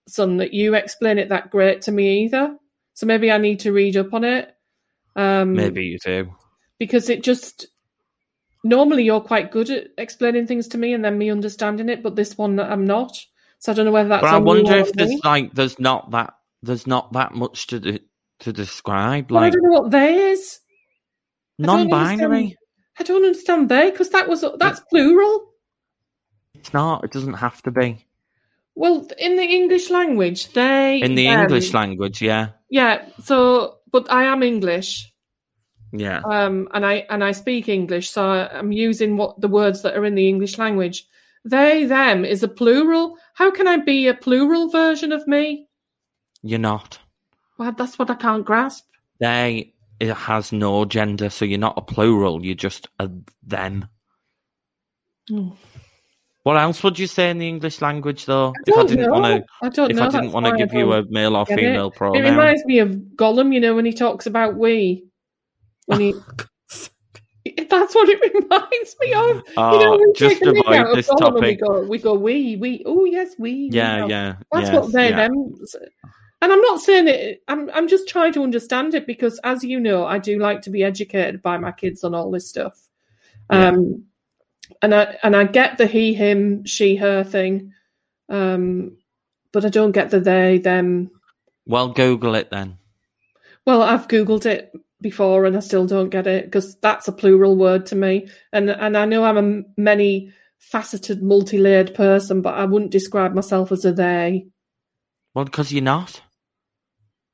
son, 0.08 0.38
that 0.38 0.54
you 0.54 0.74
explain 0.74 1.18
it 1.18 1.28
that 1.28 1.50
great 1.50 1.82
to 1.82 1.92
me 1.92 2.24
either. 2.24 2.56
So 2.94 3.04
maybe 3.04 3.30
I 3.30 3.36
need 3.36 3.60
to 3.60 3.72
read 3.72 3.96
up 3.96 4.14
on 4.14 4.24
it. 4.24 4.54
Um, 5.16 5.52
maybe 5.52 5.84
you 5.84 5.98
do. 5.98 6.34
because 6.78 7.10
it 7.10 7.22
just 7.22 7.66
normally 8.68 9.04
you're 9.04 9.20
quite 9.20 9.50
good 9.50 9.70
at 9.70 9.88
explaining 9.98 10.46
things 10.46 10.68
to 10.68 10.78
me 10.78 10.92
and 10.92 11.04
then 11.04 11.18
me 11.18 11.30
understanding 11.30 11.88
it, 11.88 12.02
but 12.02 12.16
this 12.16 12.36
one 12.36 12.58
I'm 12.60 12.84
not. 12.84 13.16
So 13.58 13.72
I 13.72 13.74
don't 13.74 13.86
know 13.86 13.92
whether 13.92 14.08
that's. 14.10 14.22
But 14.22 14.34
I 14.34 14.38
wonder 14.38 14.76
if 14.76 14.92
there's 14.92 15.10
me. 15.10 15.20
like 15.24 15.54
there's 15.54 15.78
not 15.78 16.10
that 16.10 16.34
there's 16.62 16.86
not 16.86 17.12
that 17.14 17.34
much 17.34 17.66
to 17.68 17.80
de- 17.80 18.00
to 18.40 18.52
describe. 18.52 19.30
Well, 19.30 19.42
I 19.42 19.50
don't 19.50 19.62
know 19.62 19.80
what 19.80 19.90
they 19.90 20.30
is. 20.30 20.60
Non-binary. 21.58 22.56
I 22.98 23.02
don't 23.02 23.24
understand 23.24 23.68
they 23.68 23.90
because 23.90 24.10
that 24.10 24.28
was 24.28 24.44
that's 24.58 24.80
plural. 24.90 25.50
It's 26.54 26.72
not. 26.72 27.04
It 27.04 27.12
doesn't 27.12 27.34
have 27.34 27.62
to 27.62 27.70
be 27.70 28.04
Well, 28.74 29.06
in 29.18 29.36
the 29.36 29.42
English 29.44 29.90
language, 29.90 30.52
they 30.52 31.00
in 31.00 31.14
the 31.14 31.26
them- 31.26 31.40
English 31.42 31.72
language. 31.72 32.20
Yeah, 32.22 32.48
Yeah. 32.70 33.06
So, 33.24 33.78
but 33.90 34.10
I 34.10 34.24
am 34.24 34.42
English, 34.42 35.12
yeah. 35.92 36.20
um, 36.24 36.68
and 36.72 36.84
I 36.84 37.06
and 37.10 37.22
I 37.22 37.32
speak 37.32 37.68
English, 37.68 38.10
so 38.10 38.22
I'm 38.22 38.72
using 38.72 39.16
what 39.16 39.40
the 39.40 39.48
words 39.48 39.82
that 39.82 39.96
are 39.96 40.04
in 40.04 40.14
the 40.14 40.28
English 40.28 40.58
language. 40.58 41.06
They 41.44 41.84
them 41.84 42.24
is 42.24 42.42
a 42.42 42.48
plural. 42.48 43.16
How 43.34 43.50
can 43.50 43.68
I 43.68 43.76
be 43.76 44.08
a 44.08 44.14
plural 44.14 44.68
version 44.68 45.12
of 45.12 45.26
me? 45.28 45.68
You're 46.42 46.58
not. 46.58 46.98
Well, 47.58 47.72
that's 47.72 47.98
what 47.98 48.10
I 48.10 48.14
can't 48.14 48.44
grasp. 48.44 48.84
They 49.20 49.74
it 50.00 50.12
has 50.14 50.52
no 50.52 50.84
gender, 50.84 51.30
so 51.30 51.44
you're 51.44 51.58
not 51.58 51.78
a 51.78 51.82
plural. 51.82 52.44
You're 52.44 52.54
just 52.54 52.88
a 52.98 53.10
them. 53.42 53.88
Hmm. 55.28 55.50
What 56.42 56.56
else 56.56 56.80
would 56.84 56.96
you 56.96 57.08
say 57.08 57.30
in 57.30 57.38
the 57.38 57.48
English 57.48 57.80
language, 57.80 58.24
though? 58.26 58.50
I 58.50 58.52
if 58.68 58.74
I 58.74 58.76
don't 58.76 58.86
didn't 58.86 59.06
know. 59.06 59.12
want 59.18 59.24
to, 59.24 59.66
I 59.66 59.68
don't 59.68 59.90
if 59.90 59.96
know. 59.96 60.02
I 60.04 60.08
didn't 60.10 60.30
want 60.30 60.46
to 60.46 60.56
give 60.56 60.72
you 60.72 60.92
a 60.92 61.04
male 61.08 61.34
or 61.34 61.44
female 61.44 61.88
it. 61.88 61.98
female 61.98 62.14
It 62.14 62.22
reminds 62.22 62.64
me 62.66 62.78
of 62.78 62.90
Gollum, 63.16 63.52
you 63.52 63.58
know, 63.58 63.74
when 63.74 63.84
he 63.84 63.92
talks 63.92 64.26
about 64.26 64.54
we. 64.54 65.05
When 65.86 66.00
he, 66.00 66.14
that's 67.68 67.94
what 67.94 68.08
it 68.08 68.34
reminds 68.34 68.96
me 69.00 69.12
of. 69.12 69.42
Oh, 69.56 69.72
you 69.72 69.84
know, 69.84 69.96
we 69.96 70.12
just 70.14 70.38
take 70.38 70.48
a 70.48 70.52
nick 70.52 70.66
out 70.68 70.94
this 70.94 71.08
Gollum 71.08 71.26
and 71.26 71.34
we 71.34 71.56
topic. 71.56 71.60
go, 71.60 71.82
we 71.82 71.98
go 71.98 72.14
we, 72.14 72.56
we. 72.56 72.82
Oh 72.86 73.04
yes, 73.04 73.34
we. 73.38 73.52
we 73.52 73.70
Yeah, 73.70 74.00
know. 74.00 74.08
yeah. 74.08 74.36
That's 74.52 74.68
yes, 74.70 74.74
what 74.74 74.92
they 74.92 75.10
yeah. 75.10 75.28
them. 75.28 75.56
And 76.42 76.52
I'm 76.52 76.60
not 76.60 76.80
saying 76.80 77.08
it. 77.08 77.42
I'm 77.48 77.70
I'm 77.70 77.88
just 77.88 78.08
trying 78.08 78.32
to 78.34 78.42
understand 78.42 78.94
it 78.94 79.06
because, 79.06 79.40
as 79.42 79.64
you 79.64 79.80
know, 79.80 80.04
I 80.06 80.18
do 80.18 80.38
like 80.38 80.62
to 80.62 80.70
be 80.70 80.82
educated 80.84 81.42
by 81.42 81.56
my 81.56 81.72
kids 81.72 82.04
on 82.04 82.14
all 82.14 82.30
this 82.30 82.48
stuff. 82.48 82.78
Yeah. 83.50 83.68
Um, 83.68 84.04
and 84.82 84.94
I 84.94 85.16
and 85.22 85.34
I 85.34 85.44
get 85.44 85.78
the 85.78 85.86
he, 85.86 86.14
him, 86.14 86.64
she, 86.64 86.96
her 86.96 87.24
thing. 87.24 87.72
Um, 88.28 88.96
but 89.52 89.64
I 89.64 89.68
don't 89.68 89.92
get 89.92 90.10
the 90.10 90.20
they 90.20 90.58
them. 90.58 91.10
Well, 91.66 91.88
Google 91.88 92.34
it 92.34 92.50
then. 92.50 92.78
Well, 93.64 93.82
I've 93.82 94.08
googled 94.08 94.46
it 94.46 94.72
before 95.00 95.44
and 95.44 95.56
I 95.56 95.60
still 95.60 95.86
don't 95.86 96.10
get 96.10 96.26
it 96.26 96.44
because 96.44 96.76
that's 96.76 97.08
a 97.08 97.12
plural 97.12 97.56
word 97.56 97.86
to 97.86 97.96
me. 97.96 98.28
And 98.52 98.70
and 98.70 98.96
I 98.96 99.04
know 99.04 99.24
I'm 99.24 99.36
a 99.36 99.62
many 99.80 100.32
faceted, 100.58 101.22
multi-layered 101.22 101.94
person, 101.94 102.42
but 102.42 102.54
I 102.54 102.64
wouldn't 102.64 102.90
describe 102.90 103.34
myself 103.34 103.72
as 103.72 103.84
a 103.84 103.92
they. 103.92 104.46
Well, 105.34 105.44
because 105.44 105.72
you're 105.72 105.82
not. 105.82 106.20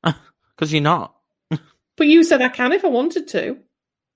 Because 0.55 0.71
you're 0.71 0.83
not. 0.83 1.15
but 1.97 2.05
you 2.05 2.23
said 2.23 2.43
I 2.43 2.49
can 2.49 2.73
if 2.73 2.85
I 2.85 2.87
wanted 2.87 3.27
to. 3.29 3.57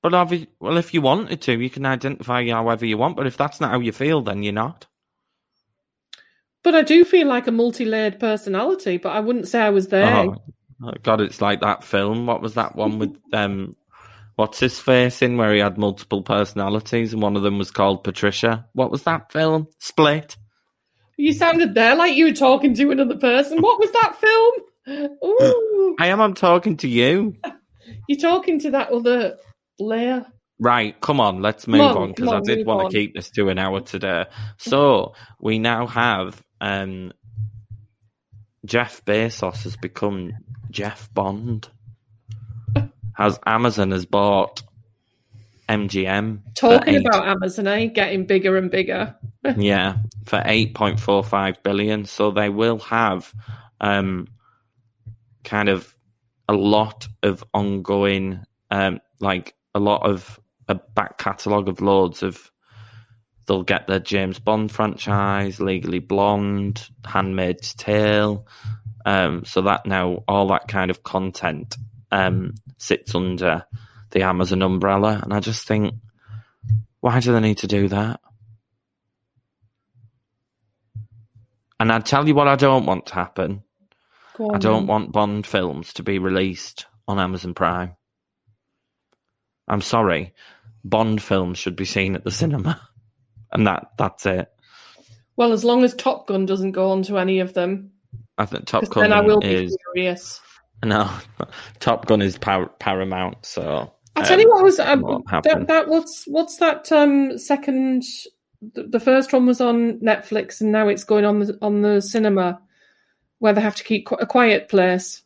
But 0.04 0.14
well, 0.60 0.78
if 0.78 0.93
you 0.93 1.02
wanted 1.02 1.41
to, 1.41 1.60
you 1.60 1.72
can 1.72 1.84
identify 1.84 2.48
however 2.48 2.86
you 2.86 2.95
want. 2.95 3.18
But 3.18 3.26
if 3.26 3.38
that's 3.38 3.60
not 3.60 3.72
how 3.72 3.80
you 3.80 3.91
feel, 3.91 4.22
then 4.22 4.43
you're 4.43 4.54
not. 4.54 4.86
But 6.64 6.76
I 6.76 6.84
do 6.84 7.04
feel 7.04 7.28
like 7.28 7.48
a 7.48 7.52
multi-layered 7.52 8.20
personality. 8.20 8.98
But 8.98 9.14
I 9.14 9.20
wouldn't 9.20 9.48
say 9.48 9.60
I 9.60 9.72
was 9.72 9.88
there. 9.88 10.16
Oh 10.16 10.36
God, 11.03 11.21
it's 11.21 11.41
like 11.41 11.61
that 11.61 11.84
film. 11.84 12.25
What 12.25 12.41
was 12.41 12.55
that 12.55 12.75
one 12.75 12.99
with 12.99 13.17
um, 13.34 13.75
what's 14.36 14.59
his 14.59 14.80
face 14.80 15.21
in 15.21 15.38
where 15.38 15.53
he 15.53 15.59
had 15.59 15.78
multiple 15.78 16.21
personalities 16.21 17.13
and 17.13 17.21
one 17.21 17.36
of 17.36 17.43
them 17.43 17.57
was 17.57 17.71
called 17.71 18.03
Patricia? 18.03 18.67
What 18.73 18.91
was 18.91 19.03
that 19.03 19.32
film? 19.32 19.67
Split. 19.80 20.38
You 21.17 21.34
sounded 21.34 21.73
there 21.73 21.95
like 21.95 22.15
you 22.15 22.25
were 22.25 22.34
talking 22.34 22.75
to 22.75 22.91
another 22.91 23.17
person. 23.17 23.59
What 23.59 23.80
was 23.80 23.91
that 23.91 24.15
film? 24.19 25.09
Ooh. 25.25 25.95
I 25.99 26.07
am. 26.07 26.21
I'm 26.21 26.36
talking 26.36 26.78
to 26.78 26.88
you. 26.88 27.36
You're 28.07 28.19
talking 28.19 28.59
to 28.59 28.71
that 28.71 28.91
other 28.91 29.38
layer. 29.80 30.25
Right, 30.59 30.99
come 30.99 31.19
on, 31.19 31.43
let's 31.43 31.67
move 31.67 31.82
on 31.95 32.13
because 32.13 32.34
I 32.34 32.39
did 32.39 32.65
want 32.65 32.86
on. 32.86 32.91
to 32.91 32.97
keep 32.97 33.13
this 33.13 33.30
to 33.32 33.49
an 33.49 33.59
hour 33.59 33.80
today. 33.80 34.25
So 34.57 35.13
we 35.39 35.59
now 35.59 35.86
have 35.86 36.41
um, 36.59 37.13
Jeff 38.65 39.05
Bezos 39.05 39.63
has 39.63 39.78
become 39.78 40.34
Jeff 40.78 41.11
Bond. 41.11 41.67
Has 43.13 43.39
Amazon 43.47 43.89
has 43.89 44.05
bought 44.05 44.61
MGM. 45.67 46.41
Talking 46.53 46.97
about 46.97 47.28
Amazon, 47.28 47.65
eh? 47.65 47.88
Getting 47.88 48.28
bigger 48.28 48.55
and 48.57 48.69
bigger. 48.69 49.15
yeah, 49.57 49.97
for 50.28 50.39
eight 50.45 50.75
point 50.75 50.99
four 50.99 51.23
five 51.23 51.63
billion. 51.63 52.05
So 52.05 52.30
they 52.30 52.49
will 52.49 52.78
have 52.78 53.34
um, 53.82 54.28
kind 55.43 55.67
of 55.67 55.91
a 56.47 56.53
lot 56.53 57.07
of 57.23 57.43
ongoing 57.55 58.43
um, 58.69 58.99
like 59.19 59.55
a 59.73 59.80
lot 59.80 60.07
of 60.07 60.39
a 60.67 60.75
back 60.75 61.17
catalogue 61.17 61.69
of 61.69 61.82
loads 61.82 62.21
of 62.21 62.51
they'll 63.47 63.63
get 63.63 63.88
their 63.88 63.99
James 63.99 64.38
Bond 64.38 64.71
franchise, 64.71 65.59
Legally 65.59 65.99
Blonde, 65.99 66.88
Handmaid's 67.03 67.73
Tale. 67.73 68.45
Um, 69.08 69.45
so 69.45 69.62
that 69.62 69.86
now 69.86 70.26
all 70.28 70.49
that 70.49 70.68
kind 70.68 70.91
of 70.91 71.01
content 71.01 71.78
um, 72.12 72.55
sits 72.78 73.16
under 73.16 73.64
the 74.12 74.24
Amazon 74.24 74.62
umbrella, 74.62 75.22
and 75.24 75.34
I 75.34 75.39
just 75.39 75.66
think, 75.66 75.93
why 76.99 77.22
do 77.22 77.32
they 77.32 77.39
need 77.39 77.60
to 77.60 77.68
do 77.68 77.88
that? 77.88 78.20
And 81.80 81.89
I 81.89 81.99
tell 81.99 82.28
you 82.28 82.36
what, 82.36 82.49
I 82.49 82.58
don't 82.58 82.86
want 82.86 83.05
to 83.05 83.14
happen. 83.14 83.64
On, 84.39 84.55
I 84.55 84.58
don't 84.58 84.82
man. 84.82 84.88
want 84.88 85.12
Bond 85.14 85.47
films 85.47 85.93
to 85.93 86.03
be 86.03 86.20
released 86.20 86.86
on 87.08 87.18
Amazon 87.18 87.53
Prime. 87.53 87.95
I'm 89.70 89.80
sorry, 89.80 90.34
Bond 90.84 91.22
films 91.22 91.60
should 91.60 91.78
be 91.78 91.86
seen 91.86 92.16
at 92.16 92.26
the 92.26 92.32
cinema, 92.32 92.82
and 93.53 93.68
that 93.68 93.91
that's 93.97 94.26
it. 94.26 94.51
Well, 95.38 95.53
as 95.53 95.64
long 95.64 95.86
as 95.86 95.93
Top 95.93 96.28
Gun 96.28 96.45
doesn't 96.45 96.74
go 96.74 96.91
on 96.91 97.03
to 97.03 97.18
any 97.18 97.39
of 97.39 97.53
them, 97.53 97.91
I 98.38 98.45
think 98.45 98.65
Top 98.65 98.88
Gun 98.89 99.03
then 99.03 99.13
I 99.13 99.21
will 99.21 99.39
is, 99.39 99.71
be 99.71 99.77
furious. 99.93 100.41
No, 100.83 101.09
Top 101.79 102.05
Gun 102.05 102.21
is 102.21 102.38
par- 102.38 102.71
paramount. 102.79 103.45
So 103.45 103.91
I 104.15 104.23
tell 104.23 104.33
um, 104.35 104.39
you 104.39 104.49
what 104.49 104.63
was 104.63 104.79
um, 104.79 105.01
what 105.01 105.43
that, 105.43 105.67
that, 105.67 105.88
what's 105.88 106.25
what's 106.25 106.57
that 106.57 106.91
um, 106.91 107.38
second? 107.38 108.03
The, 108.61 108.83
the 108.83 108.99
first 108.99 109.33
one 109.33 109.45
was 109.45 109.61
on 109.61 109.99
Netflix, 109.99 110.61
and 110.61 110.71
now 110.71 110.88
it's 110.88 111.03
going 111.03 111.25
on 111.25 111.39
the 111.39 111.57
on 111.61 111.81
the 111.81 112.01
cinema, 112.01 112.61
where 113.39 113.53
they 113.53 113.61
have 113.61 113.75
to 113.75 113.83
keep 113.83 114.09
a 114.11 114.25
quiet 114.25 114.69
place. 114.69 115.23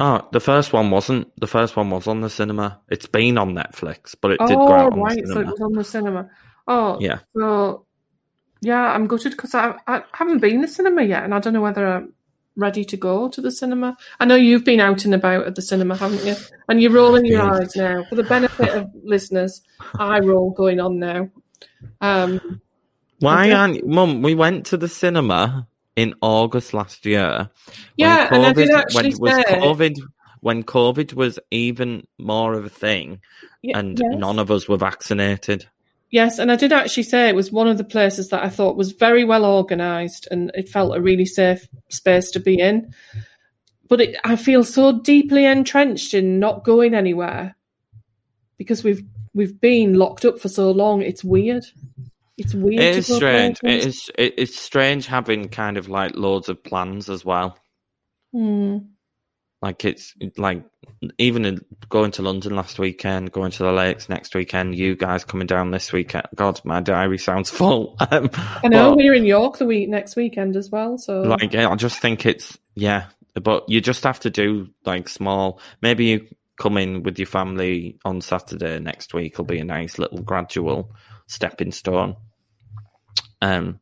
Oh, 0.00 0.26
the 0.32 0.40
first 0.40 0.72
one 0.72 0.90
wasn't. 0.90 1.28
The 1.40 1.46
first 1.46 1.76
one 1.76 1.90
was 1.90 2.08
on 2.08 2.22
the 2.22 2.30
cinema. 2.30 2.80
It's 2.88 3.06
been 3.06 3.38
on 3.38 3.54
Netflix, 3.54 4.16
but 4.20 4.32
it 4.32 4.40
did 4.46 4.56
oh, 4.58 4.66
go 4.66 4.72
out 4.72 4.92
on 4.92 5.00
right, 5.00 5.20
the 5.20 5.26
cinema. 5.26 5.34
so 5.34 5.40
it 5.40 5.46
was 5.46 5.60
on 5.60 5.72
the 5.72 5.84
cinema. 5.84 6.30
Oh, 6.66 6.98
yeah. 7.00 7.18
So, 7.36 7.86
yeah, 8.62 8.92
I'm 8.92 9.08
gutted 9.08 9.32
because 9.32 9.54
I, 9.54 9.74
I 9.86 10.02
haven't 10.12 10.38
been 10.38 10.60
to 10.60 10.66
the 10.66 10.72
cinema 10.72 11.02
yet, 11.02 11.24
and 11.24 11.34
I 11.34 11.40
don't 11.40 11.52
know 11.52 11.60
whether 11.60 11.86
I'm 11.86 12.14
ready 12.56 12.84
to 12.84 12.96
go 12.96 13.28
to 13.28 13.40
the 13.40 13.50
cinema. 13.50 13.96
I 14.20 14.24
know 14.24 14.36
you've 14.36 14.64
been 14.64 14.80
out 14.80 15.04
and 15.04 15.14
about 15.14 15.46
at 15.46 15.56
the 15.56 15.62
cinema, 15.62 15.96
haven't 15.96 16.24
you? 16.24 16.36
And 16.68 16.80
you're 16.80 16.92
rolling 16.92 17.26
your 17.26 17.42
eyes 17.42 17.74
now. 17.74 18.04
For 18.04 18.14
the 18.14 18.22
benefit 18.22 18.68
of 18.68 18.90
listeners, 19.02 19.62
I 19.98 20.20
roll 20.20 20.50
going 20.50 20.78
on 20.78 21.00
now. 21.00 21.28
Um, 22.00 22.60
Why 23.18 23.50
aren't 23.50 23.84
Mum? 23.84 24.22
We 24.22 24.36
went 24.36 24.66
to 24.66 24.76
the 24.76 24.88
cinema 24.88 25.66
in 25.96 26.14
August 26.22 26.72
last 26.72 27.04
year. 27.04 27.50
Yeah, 27.96 28.28
COVID, 28.28 28.32
and 28.32 28.46
I 28.46 28.52
did 28.52 28.70
actually 28.70 29.14
when 29.14 29.36
was 29.36 29.44
COVID 29.44 29.98
when 30.40 30.62
COVID 30.64 31.14
was 31.14 31.38
even 31.50 32.06
more 32.18 32.54
of 32.54 32.64
a 32.64 32.68
thing, 32.68 33.20
yeah, 33.62 33.78
and 33.78 33.98
yes. 33.98 34.18
none 34.18 34.38
of 34.38 34.52
us 34.52 34.68
were 34.68 34.76
vaccinated. 34.76 35.68
Yes, 36.12 36.38
and 36.38 36.52
I 36.52 36.56
did 36.56 36.74
actually 36.74 37.04
say 37.04 37.28
it 37.30 37.34
was 37.34 37.50
one 37.50 37.68
of 37.68 37.78
the 37.78 37.84
places 37.84 38.28
that 38.28 38.44
I 38.44 38.50
thought 38.50 38.76
was 38.76 38.92
very 38.92 39.24
well 39.24 39.46
organised, 39.46 40.28
and 40.30 40.52
it 40.54 40.68
felt 40.68 40.94
a 40.94 41.00
really 41.00 41.24
safe 41.24 41.66
space 41.88 42.30
to 42.32 42.38
be 42.38 42.60
in. 42.60 42.94
But 43.88 44.02
it, 44.02 44.16
I 44.22 44.36
feel 44.36 44.62
so 44.62 45.00
deeply 45.00 45.46
entrenched 45.46 46.12
in 46.12 46.38
not 46.38 46.64
going 46.64 46.94
anywhere 46.94 47.56
because 48.58 48.84
we've 48.84 49.02
we've 49.32 49.58
been 49.58 49.94
locked 49.94 50.26
up 50.26 50.38
for 50.38 50.50
so 50.50 50.70
long. 50.70 51.00
It's 51.00 51.24
weird. 51.24 51.64
It's 52.36 52.52
weird. 52.52 52.82
It 52.82 52.96
is 52.98 53.14
strange. 53.14 53.60
It 53.62 53.86
is. 53.86 54.10
It, 54.18 54.34
it's 54.36 54.60
strange 54.60 55.06
having 55.06 55.48
kind 55.48 55.78
of 55.78 55.88
like 55.88 56.14
loads 56.14 56.50
of 56.50 56.62
plans 56.62 57.08
as 57.08 57.24
well. 57.24 57.56
Hmm. 58.32 58.78
Like 59.62 59.84
it's 59.84 60.14
like 60.36 60.64
even 61.18 61.64
going 61.88 62.10
to 62.12 62.22
London 62.22 62.56
last 62.56 62.80
weekend, 62.80 63.30
going 63.30 63.52
to 63.52 63.62
the 63.62 63.72
lakes 63.72 64.08
next 64.08 64.34
weekend. 64.34 64.76
You 64.76 64.96
guys 64.96 65.24
coming 65.24 65.46
down 65.46 65.70
this 65.70 65.92
weekend. 65.92 66.26
God, 66.34 66.60
my 66.64 66.80
diary 66.80 67.18
sounds 67.18 67.48
full. 67.58 67.96
Um, 68.10 68.28
I 68.34 68.68
know 68.68 68.90
but, 68.90 68.96
we're 68.96 69.14
in 69.14 69.24
York 69.24 69.58
the 69.58 69.66
week 69.66 69.88
next 69.88 70.16
weekend 70.16 70.56
as 70.56 70.68
well. 70.70 70.98
So 70.98 71.22
like, 71.22 71.54
I 71.54 71.74
just 71.76 72.00
think 72.00 72.26
it's 72.26 72.58
yeah. 72.74 73.06
But 73.34 73.68
you 73.68 73.80
just 73.80 74.02
have 74.02 74.20
to 74.20 74.30
do 74.30 74.68
like 74.84 75.08
small. 75.08 75.60
Maybe 75.80 76.06
you 76.06 76.28
come 76.58 76.76
in 76.76 77.04
with 77.04 77.18
your 77.18 77.26
family 77.26 77.98
on 78.04 78.20
Saturday 78.20 78.80
next 78.80 79.14
week. 79.14 79.38
Will 79.38 79.44
be 79.44 79.60
a 79.60 79.64
nice 79.64 79.96
little 79.98 80.20
gradual 80.22 80.90
stepping 81.28 81.72
stone. 81.72 82.16
Um, 83.40 83.80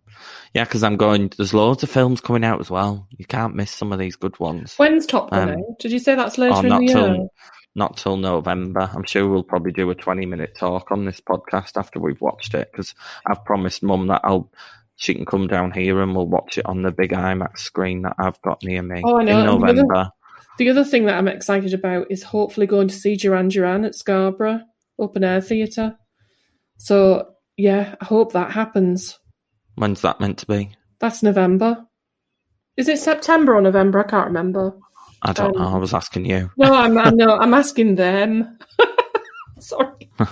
yeah, 0.55 0.65
because 0.65 0.83
I'm 0.83 0.97
going. 0.97 1.33
There's 1.37 1.55
loads 1.55 1.83
of 1.83 1.91
films 1.91 2.21
coming 2.21 2.45
out 2.45 2.61
as 2.61 2.71
well. 2.71 3.07
You 3.17 3.25
can't 3.25 3.55
miss 3.55 3.71
some 3.71 3.93
of 3.93 3.99
these 3.99 4.17
good 4.17 4.39
ones. 4.41 4.75
When's 4.77 5.07
Top 5.07 5.31
Gun? 5.31 5.51
Um, 5.51 5.63
Did 5.79 5.93
you 5.93 5.99
say 5.99 6.15
that's 6.15 6.39
later 6.39 6.55
oh, 6.55 6.61
in 6.61 6.69
the 6.87 6.93
till, 6.93 7.17
year? 7.17 7.29
Not 7.75 7.97
till 7.97 8.17
November. 8.17 8.91
I'm 8.93 9.05
sure 9.05 9.29
we'll 9.29 9.45
probably 9.45 9.73
do 9.73 9.91
a 9.91 9.95
20 9.95 10.27
minute 10.27 10.57
talk 10.57 10.91
on 10.91 11.05
this 11.05 11.21
podcast 11.21 11.77
after 11.77 12.01
we've 12.01 12.21
watched 12.21 12.55
it 12.55 12.71
because 12.73 12.95
I've 13.27 13.45
promised 13.45 13.83
Mum 13.83 14.09
that 14.09 14.23
I'll 14.25 14.51
she 14.97 15.15
can 15.15 15.25
come 15.25 15.47
down 15.47 15.73
here 15.73 16.03
and 16.03 16.15
we'll 16.15 16.27
watch 16.27 16.59
it 16.59 16.67
on 16.67 16.83
the 16.83 16.91
big 16.91 17.13
IMAX 17.13 17.61
screen 17.61 18.03
that 18.03 18.17
I've 18.19 18.41
got 18.43 18.63
near 18.63 18.83
me 18.83 19.01
oh, 19.03 19.19
I 19.19 19.25
know. 19.25 19.41
in 19.41 19.47
November. 19.47 19.87
The 19.87 19.99
other, 19.99 20.13
the 20.59 20.71
other 20.71 20.85
thing 20.85 21.07
that 21.07 21.17
I'm 21.17 21.29
excited 21.29 21.73
about 21.73 22.09
is 22.11 22.23
hopefully 22.23 22.67
going 22.67 22.89
to 22.89 22.95
see 22.95 23.17
Duran 23.17 23.49
Duran 23.49 23.87
at 23.87 23.95
Scarborough 23.95 24.61
Open 24.99 25.25
Air 25.25 25.41
Theatre. 25.41 25.97
So 26.77 27.31
yeah, 27.57 27.95
I 28.01 28.05
hope 28.05 28.33
that 28.33 28.51
happens. 28.51 29.19
When's 29.81 30.03
that 30.03 30.21
meant 30.21 30.37
to 30.41 30.47
be? 30.47 30.77
That's 30.99 31.23
November. 31.23 31.87
Is 32.77 32.87
it 32.87 32.99
September 32.99 33.57
or 33.57 33.63
November? 33.63 34.01
I 34.01 34.11
can't 34.11 34.27
remember. 34.27 34.77
I 35.23 35.33
don't 35.33 35.57
um, 35.57 35.63
know. 35.63 35.75
I 35.75 35.79
was 35.79 35.95
asking 35.95 36.27
you. 36.27 36.51
No, 36.59 36.75
I'm, 36.75 36.99
I'm 36.99 37.17
no, 37.17 37.39
I'm 37.39 37.55
asking 37.55 37.95
them. 37.95 38.59
Sorry. 39.59 40.11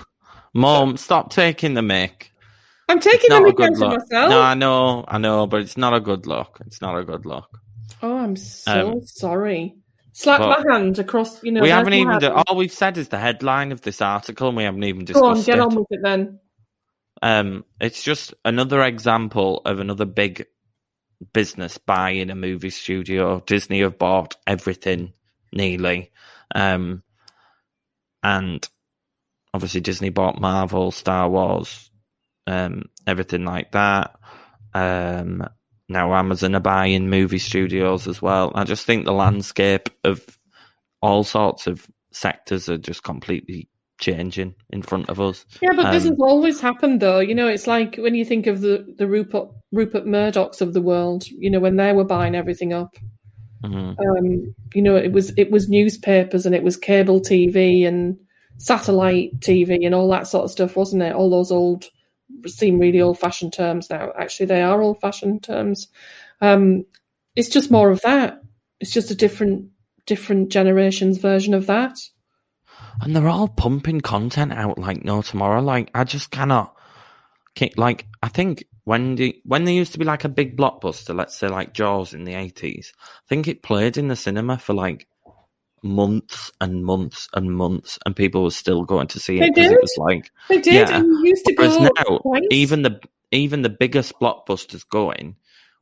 Mom, 0.54 0.98
stop 0.98 1.30
taking 1.30 1.72
the 1.72 1.80
mic. 1.80 2.30
I'm 2.90 3.00
taking 3.00 3.30
the 3.30 3.40
mic 3.40 3.58
out 3.58 3.72
myself. 3.78 4.02
No, 4.10 4.38
I 4.38 4.52
know, 4.52 5.06
I 5.08 5.16
know, 5.16 5.46
but 5.46 5.62
it's 5.62 5.78
not 5.78 5.94
a 5.94 6.00
good 6.00 6.26
look. 6.26 6.58
It's 6.66 6.82
not 6.82 6.98
a 6.98 7.04
good 7.04 7.24
look. 7.24 7.48
Oh, 8.02 8.18
I'm 8.18 8.36
so 8.36 8.90
um, 8.90 9.06
sorry. 9.06 9.76
Slap 10.12 10.40
my 10.40 10.62
hand 10.70 10.98
across. 10.98 11.42
You 11.42 11.52
know, 11.52 11.62
we 11.62 11.70
haven't 11.70 11.94
even. 11.94 12.18
Do, 12.18 12.32
all 12.32 12.54
we've 12.54 12.70
said 12.70 12.98
is 12.98 13.08
the 13.08 13.18
headline 13.18 13.72
of 13.72 13.80
this 13.80 14.02
article, 14.02 14.48
and 14.48 14.58
we 14.58 14.64
haven't 14.64 14.84
even 14.84 15.06
discussed 15.06 15.22
it. 15.22 15.22
Go 15.22 15.30
on, 15.30 15.42
get 15.42 15.54
it. 15.54 15.60
on 15.60 15.74
with 15.74 15.86
it 15.90 16.00
then. 16.02 16.38
Um, 17.22 17.64
it's 17.80 18.02
just 18.02 18.34
another 18.44 18.82
example 18.82 19.62
of 19.64 19.80
another 19.80 20.04
big 20.04 20.46
business 21.32 21.78
buying 21.78 22.30
a 22.30 22.34
movie 22.34 22.70
studio. 22.70 23.40
Disney 23.40 23.80
have 23.80 23.98
bought 23.98 24.36
everything 24.46 25.12
nearly. 25.52 26.12
Um, 26.54 27.02
and 28.22 28.66
obviously 29.52 29.80
Disney 29.80 30.10
bought 30.10 30.40
Marvel, 30.40 30.90
Star 30.90 31.28
Wars, 31.28 31.90
um, 32.46 32.84
everything 33.06 33.44
like 33.44 33.72
that. 33.72 34.18
Um, 34.74 35.48
now 35.88 36.14
Amazon 36.14 36.54
are 36.54 36.60
buying 36.60 37.08
movie 37.08 37.38
studios 37.38 38.06
as 38.06 38.20
well. 38.20 38.52
I 38.54 38.64
just 38.64 38.84
think 38.84 39.04
the 39.04 39.12
landscape 39.12 39.88
of 40.04 40.22
all 41.00 41.24
sorts 41.24 41.66
of 41.66 41.86
sectors 42.12 42.68
are 42.68 42.78
just 42.78 43.02
completely 43.02 43.68
changing 43.98 44.54
in 44.70 44.82
front 44.82 45.08
of 45.08 45.20
us. 45.20 45.44
Yeah, 45.60 45.70
but 45.74 45.86
um, 45.86 45.92
this 45.92 46.04
has 46.04 46.18
always 46.18 46.60
happened, 46.60 47.00
though. 47.00 47.20
You 47.20 47.34
know, 47.34 47.48
it's 47.48 47.66
like 47.66 47.96
when 47.96 48.14
you 48.14 48.24
think 48.24 48.46
of 48.46 48.60
the 48.60 48.94
the 48.96 49.06
Rupert 49.06 49.48
Rupert 49.72 50.06
Murdochs 50.06 50.60
of 50.60 50.72
the 50.72 50.82
world. 50.82 51.26
You 51.28 51.50
know, 51.50 51.60
when 51.60 51.76
they 51.76 51.92
were 51.92 52.04
buying 52.04 52.34
everything 52.34 52.72
up. 52.72 52.96
Mm-hmm. 53.62 54.00
Um, 54.00 54.54
you 54.72 54.82
know, 54.82 54.96
it 54.96 55.12
was 55.12 55.32
it 55.36 55.50
was 55.50 55.68
newspapers 55.68 56.46
and 56.46 56.54
it 56.54 56.62
was 56.62 56.76
cable 56.76 57.20
TV 57.20 57.86
and 57.86 58.16
satellite 58.58 59.40
TV 59.40 59.84
and 59.84 59.94
all 59.94 60.08
that 60.10 60.28
sort 60.28 60.44
of 60.44 60.50
stuff, 60.50 60.76
wasn't 60.76 61.02
it? 61.02 61.14
All 61.14 61.30
those 61.30 61.50
old 61.50 61.86
seem 62.46 62.78
really 62.78 63.00
old 63.00 63.18
fashioned 63.18 63.52
terms 63.52 63.90
now. 63.90 64.12
Actually, 64.18 64.46
they 64.46 64.62
are 64.62 64.80
old 64.80 65.00
fashioned 65.00 65.42
terms. 65.42 65.88
Um, 66.40 66.84
it's 67.34 67.48
just 67.48 67.70
more 67.70 67.90
of 67.90 68.00
that. 68.02 68.40
It's 68.80 68.92
just 68.92 69.10
a 69.10 69.14
different 69.14 69.70
different 70.06 70.50
generation's 70.50 71.18
version 71.18 71.54
of 71.54 71.66
that. 71.66 71.98
And 73.00 73.14
they're 73.14 73.28
all 73.28 73.48
pumping 73.48 74.00
content 74.00 74.52
out 74.52 74.78
like 74.78 75.04
no 75.04 75.22
tomorrow. 75.22 75.60
Like 75.60 75.90
I 75.94 76.04
just 76.04 76.30
cannot. 76.30 76.74
Like 77.76 78.06
I 78.22 78.28
think 78.28 78.64
when 78.84 79.16
the 79.16 79.40
when 79.44 79.64
there 79.64 79.74
used 79.74 79.92
to 79.92 79.98
be 79.98 80.04
like 80.04 80.24
a 80.24 80.28
big 80.28 80.56
blockbuster, 80.56 81.14
let's 81.14 81.36
say 81.36 81.48
like 81.48 81.74
Jaws 81.74 82.14
in 82.14 82.24
the 82.24 82.34
eighties, 82.34 82.92
I 83.00 83.26
think 83.28 83.48
it 83.48 83.62
played 83.62 83.98
in 83.98 84.08
the 84.08 84.16
cinema 84.16 84.58
for 84.58 84.74
like 84.74 85.08
months 85.82 86.52
and 86.60 86.84
months 86.84 87.28
and 87.34 87.52
months, 87.52 87.98
and 88.06 88.14
people 88.14 88.44
were 88.44 88.50
still 88.50 88.84
going 88.84 89.08
to 89.08 89.20
see 89.20 89.40
it 89.40 89.54
because 89.54 89.72
it 89.72 89.80
was 89.80 89.94
like 89.98 90.30
they 90.48 90.60
did. 90.60 90.88
Yeah. 90.88 90.98
And 90.98 91.26
used 91.26 91.44
to 91.46 91.54
Whereas 91.56 91.76
go 91.76 91.90
now, 91.96 92.18
twice. 92.18 92.42
even 92.50 92.82
the 92.82 93.00
even 93.30 93.62
the 93.62 93.68
biggest 93.68 94.14
blockbusters 94.20 94.88
going 94.88 95.36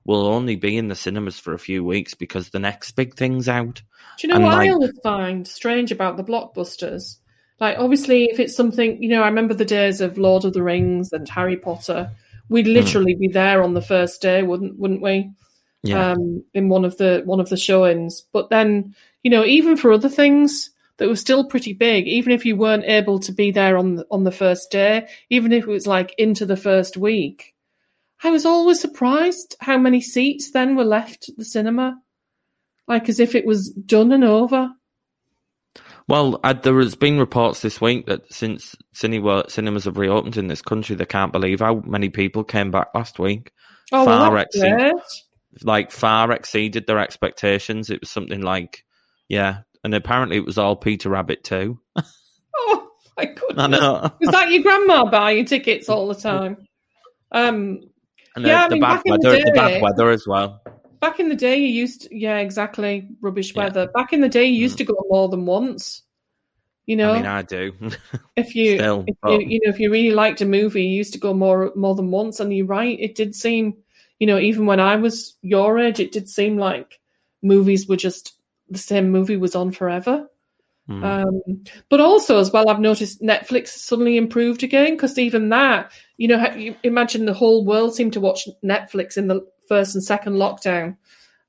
will 0.07 0.27
only 0.27 0.57
be 0.57 0.77
in 0.77 0.89
the 0.89 0.95
cinemas 0.95 1.39
for 1.39 1.53
a 1.53 1.59
few 1.59 1.85
weeks 1.85 2.15
because 2.15 2.51
the 2.51 2.59
next 2.59 2.93
big 2.93 3.15
thing's 3.15 3.49
out. 3.49 3.83
Do 4.19 4.27
you 4.27 4.29
know 4.29 4.37
and 4.37 4.45
what 4.45 4.55
like, 4.55 4.71
I 4.71 4.73
always 4.73 4.99
find 5.03 5.47
strange 5.47 5.91
about 5.93 6.17
the 6.17 6.25
blockbusters? 6.25 7.17
Like, 7.59 7.79
obviously, 7.79 8.25
if 8.25 8.39
it's 8.39 8.55
something, 8.55 9.03
you 9.03 9.09
know, 9.09 9.23
I 9.23 9.29
remember 9.29 9.55
the 9.55 9.65
days 9.65 10.01
of 10.01 10.19
Lord 10.19 10.45
of 10.45 10.53
the 10.53 10.63
Rings 10.63 11.13
and 11.13 11.29
Harry 11.29 11.57
Potter. 11.57 12.13
We'd 12.49 12.67
hmm. 12.67 12.73
literally 12.73 13.17
mm. 13.17 13.21
be 13.21 13.29
there 13.29 13.63
on 13.63 13.75
the 13.75 13.83
first 13.83 14.23
day, 14.23 14.43
wouldn't 14.43 14.79
wouldn't 14.79 15.03
we? 15.03 15.33
Yeah. 15.83 16.13
Um, 16.13 16.45
in 16.55 16.69
one 16.69 16.85
of 16.85 16.97
the 16.97 17.23
one 17.25 17.41
of 17.41 17.49
the 17.49 17.57
showings, 17.57 18.23
but 18.33 18.51
then 18.51 18.95
you 19.23 19.31
know, 19.31 19.45
even 19.45 19.77
for 19.77 19.93
other 19.93 20.09
things 20.09 20.71
that 20.99 21.09
were 21.09 21.17
still 21.17 21.45
pretty 21.45 21.73
big, 21.73 22.07
even 22.07 22.33
if 22.33 22.45
you 22.45 22.57
weren't 22.57 22.85
able 22.85 23.19
to 23.21 23.33
be 23.33 23.51
there 23.51 23.77
on 23.77 23.97
the, 23.97 24.07
on 24.11 24.25
the 24.25 24.31
first 24.31 24.71
day, 24.71 25.09
even 25.31 25.53
if 25.53 25.65
it 25.65 25.71
was 25.71 25.87
like 25.87 26.15
into 26.17 26.47
the 26.47 26.57
first 26.57 26.97
week, 26.97 27.56
I 28.23 28.31
was 28.31 28.47
always 28.47 28.81
surprised 28.81 29.57
how 29.61 29.79
many 29.79 30.01
seats 30.01 30.51
then 30.53 30.77
were 30.77 30.85
left 30.85 31.29
at 31.29 31.37
the 31.37 31.45
cinema, 31.45 31.99
like 32.89 33.09
as 33.09 33.21
if 33.21 33.35
it 33.35 33.47
was 33.47 33.71
done 33.71 34.13
and 34.13 34.25
over. 34.25 34.71
Well, 36.09 36.41
there 36.63 36.79
has 36.79 36.95
been 36.95 37.19
reports 37.19 37.61
this 37.61 37.81
week 37.81 38.07
that 38.07 38.33
since 38.33 38.77
cinema, 38.93 39.45
cinemas 39.49 39.85
have 39.85 39.99
reopened 39.99 40.37
in 40.37 40.47
this 40.47 40.63
country, 40.63 40.95
they 40.95 41.05
can't 41.05 41.33
believe 41.33 41.61
how 41.61 41.83
many 41.85 42.11
people 42.11 42.45
came 42.45 42.71
back 42.71 42.89
last 42.95 43.19
week. 43.19 43.51
Oh, 43.93 44.05
far 44.05 44.33
well, 44.33 44.41
exceeded, 44.43 44.95
like 45.63 45.91
far 45.91 46.31
exceeded 46.33 46.87
their 46.87 47.01
expectations. 47.01 47.91
It 47.91 48.01
was 48.01 48.11
something 48.11 48.41
like 48.41 48.85
yeah, 49.29 49.59
and 49.83 49.95
apparently 49.95 50.37
it 50.37 50.45
was 50.45 50.59
all 50.59 50.77
Peter 50.77 51.11
Rabbit 51.11 51.43
too. 51.43 51.81
oh 52.57 52.89
my 53.17 53.25
goodness! 53.25 53.59
I 53.59 53.67
know. 53.67 54.13
Was 54.21 54.31
that 54.31 54.51
your 54.51 54.63
grandma 54.63 55.11
buying 55.11 55.45
tickets 55.45 55.89
all 55.89 56.07
the 56.09 56.15
time? 56.15 56.67
Um, 57.33 57.81
and 58.37 58.47
yeah, 58.47 58.69
the, 58.69 58.75
I 58.75 58.79
mean, 58.79 58.81
bad 58.81 59.03
weather, 59.07 59.31
the, 59.31 59.37
day, 59.37 59.45
the, 59.45 59.53
bad 59.53 59.83
weather 59.83 60.11
as 60.11 60.27
well. 60.27 60.63
Back 61.01 61.21
in 61.21 61.29
the 61.29 61.35
day, 61.35 61.57
you 61.57 61.69
used 61.69 62.03
to, 62.03 62.17
yeah, 62.17 62.39
exactly, 62.39 63.09
rubbish 63.21 63.55
weather. 63.55 63.83
Yeah. 63.83 63.87
Back 63.95 64.13
in 64.13 64.21
the 64.21 64.29
day, 64.29 64.45
you 64.45 64.61
used 64.61 64.75
mm. 64.75 64.79
to 64.79 64.85
go 64.85 64.97
more 65.09 65.29
than 65.29 65.47
once. 65.47 66.03
You 66.87 66.97
know, 66.97 67.13
I 67.13 67.17
mean, 67.17 67.27
I 67.27 67.43
do. 67.43 67.73
if 68.37 68.55
you, 68.55 68.77
Still, 68.77 69.05
if 69.07 69.17
but... 69.21 69.33
you, 69.33 69.41
you 69.41 69.61
know, 69.65 69.73
if 69.73 69.81
you 69.81 69.91
really 69.91 70.15
liked 70.15 70.41
a 70.41 70.47
movie, 70.47 70.85
you 70.85 70.97
used 70.97 71.15
to 71.15 71.19
go 71.19 71.35
more 71.35 71.73
more 71.75 71.95
than 71.97 72.13
once. 72.13 72.39
And 72.39 72.55
you're 72.55 72.67
right, 72.67 72.99
it 73.01 73.17
did 73.17 73.35
seem, 73.35 73.75
you 74.21 74.27
know, 74.27 74.39
even 74.39 74.67
when 74.67 74.79
I 74.79 74.97
was 74.97 75.35
your 75.43 75.79
age, 75.79 75.99
it 75.99 76.13
did 76.13 76.29
seem 76.29 76.59
like 76.59 77.01
movies 77.43 77.89
were 77.89 77.97
just 77.97 78.35
the 78.69 78.79
same 78.79 79.11
movie 79.11 79.37
was 79.37 79.57
on 79.57 79.73
forever. 79.73 80.29
Mm. 80.89 81.03
Um, 81.03 81.65
but 81.89 82.01
also, 82.01 82.39
as 82.39 82.53
well, 82.53 82.69
I've 82.69 82.81
noticed 82.81 83.21
Netflix 83.21 83.69
suddenly 83.69 84.17
improved 84.17 84.63
again 84.63 84.93
because 84.93 85.19
even 85.19 85.49
that, 85.49 85.93
you 86.17 86.29
know, 86.29 86.55
you 86.55 86.77
imagine 86.83 87.27
the 87.27 87.35
whole 87.35 87.65
world 87.65 87.95
seemed 87.95 88.13
to 88.13 88.21
watch 88.21 88.49
Netflix 88.65 89.17
in 89.17 89.27
the 89.27 89.47
first 89.69 89.95
and 89.95 90.05
second 90.05 90.35
lockdown. 90.35 90.97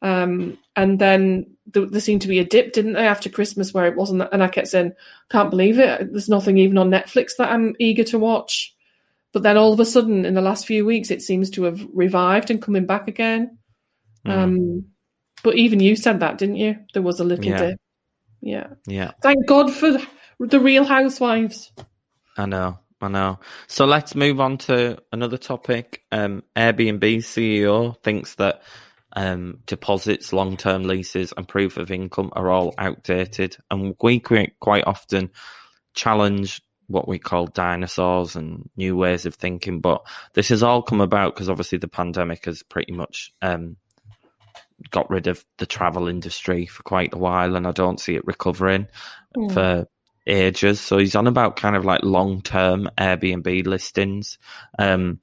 Um, 0.01 0.57
and 0.75 0.99
then 0.99 1.55
th- 1.73 1.89
there 1.89 2.01
seemed 2.01 2.21
to 2.23 2.27
be 2.27 2.39
a 2.39 2.45
dip, 2.45 2.73
didn't 2.73 2.93
they, 2.93 3.07
after 3.07 3.29
Christmas 3.29 3.73
where 3.73 3.87
it 3.87 3.95
wasn't? 3.95 4.27
And 4.31 4.43
I 4.43 4.47
kept 4.47 4.67
saying, 4.67 4.93
can't 5.29 5.49
believe 5.49 5.79
it. 5.79 6.11
There's 6.11 6.29
nothing 6.29 6.57
even 6.57 6.77
on 6.77 6.89
Netflix 6.89 7.37
that 7.37 7.51
I'm 7.51 7.75
eager 7.79 8.03
to 8.05 8.19
watch. 8.19 8.75
But 9.33 9.43
then 9.43 9.57
all 9.57 9.73
of 9.73 9.79
a 9.79 9.85
sudden, 9.85 10.25
in 10.25 10.33
the 10.33 10.41
last 10.41 10.65
few 10.65 10.85
weeks, 10.85 11.11
it 11.11 11.21
seems 11.21 11.51
to 11.51 11.63
have 11.63 11.85
revived 11.93 12.49
and 12.49 12.61
coming 12.61 12.85
back 12.85 13.07
again. 13.07 13.57
Mm. 14.25 14.31
Um, 14.31 14.85
but 15.43 15.55
even 15.55 15.79
you 15.79 15.95
said 15.95 16.21
that, 16.21 16.37
didn't 16.37 16.55
you? 16.55 16.77
There 16.93 17.03
was 17.03 17.19
a 17.19 17.23
little 17.23 17.45
yeah. 17.45 17.57
dip. 17.57 17.79
Yeah. 18.41 18.67
Yeah. 18.85 19.11
Thank 19.21 19.45
God 19.47 19.73
for 19.73 19.97
the 20.39 20.59
real 20.59 20.83
housewives. 20.83 21.71
I 22.37 22.45
know. 22.45 22.79
I 22.99 23.07
know. 23.09 23.39
So 23.67 23.85
let's 23.85 24.15
move 24.15 24.39
on 24.39 24.57
to 24.59 24.97
another 25.11 25.37
topic. 25.37 26.03
Um, 26.11 26.43
Airbnb 26.55 27.17
CEO 27.17 28.01
thinks 28.01 28.35
that 28.35 28.63
um, 29.13 29.59
deposits, 29.65 30.33
long 30.33 30.57
term 30.57 30.83
leases, 30.83 31.33
and 31.35 31.47
proof 31.47 31.77
of 31.77 31.91
income 31.91 32.31
are 32.33 32.49
all 32.49 32.73
outdated. 32.77 33.57
And 33.69 33.95
we 34.01 34.19
quite 34.19 34.83
often 34.85 35.31
challenge 35.93 36.61
what 36.87 37.07
we 37.07 37.19
call 37.19 37.47
dinosaurs 37.47 38.35
and 38.35 38.69
new 38.75 38.95
ways 38.95 39.25
of 39.25 39.35
thinking. 39.35 39.81
But 39.81 40.05
this 40.33 40.49
has 40.49 40.63
all 40.63 40.81
come 40.81 41.01
about 41.01 41.35
because 41.35 41.49
obviously 41.49 41.77
the 41.77 41.87
pandemic 41.87 42.45
has 42.45 42.63
pretty 42.63 42.93
much 42.93 43.33
um, 43.41 43.77
got 44.91 45.09
rid 45.09 45.27
of 45.27 45.43
the 45.57 45.65
travel 45.65 46.07
industry 46.07 46.65
for 46.65 46.83
quite 46.83 47.13
a 47.13 47.17
while, 47.17 47.55
and 47.55 47.67
I 47.67 47.71
don't 47.71 47.99
see 47.99 48.15
it 48.15 48.25
recovering 48.25 48.87
mm. 49.35 49.53
for 49.53 49.87
ages. 50.25 50.79
So 50.79 50.97
he's 50.97 51.15
on 51.15 51.27
about 51.27 51.55
kind 51.55 51.75
of 51.75 51.85
like 51.85 52.03
long 52.03 52.41
term 52.41 52.89
Airbnb 52.97 53.65
listings. 53.65 54.37
Um, 54.77 55.19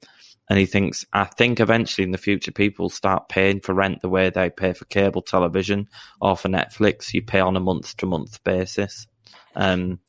and 0.49 0.59
he 0.59 0.65
thinks, 0.65 1.05
I 1.11 1.23
think 1.23 1.59
eventually 1.59 2.05
in 2.05 2.11
the 2.11 2.19
future, 2.19 2.51
people 2.51 2.89
start 2.89 3.29
paying 3.29 3.61
for 3.61 3.73
rent 3.73 4.01
the 4.01 4.09
way 4.09 4.29
they 4.29 4.49
pay 4.49 4.73
for 4.73 4.85
cable 4.85 5.23
television 5.23 5.89
or 6.21 6.37
for 6.37 6.49
Netflix. 6.49 7.13
You 7.13 7.23
pay 7.23 7.39
on 7.39 7.55
a 7.55 7.61
month 7.61 7.97
to 7.97 8.05
month 8.05 8.43
basis. 8.43 9.07
Um, 9.55 9.99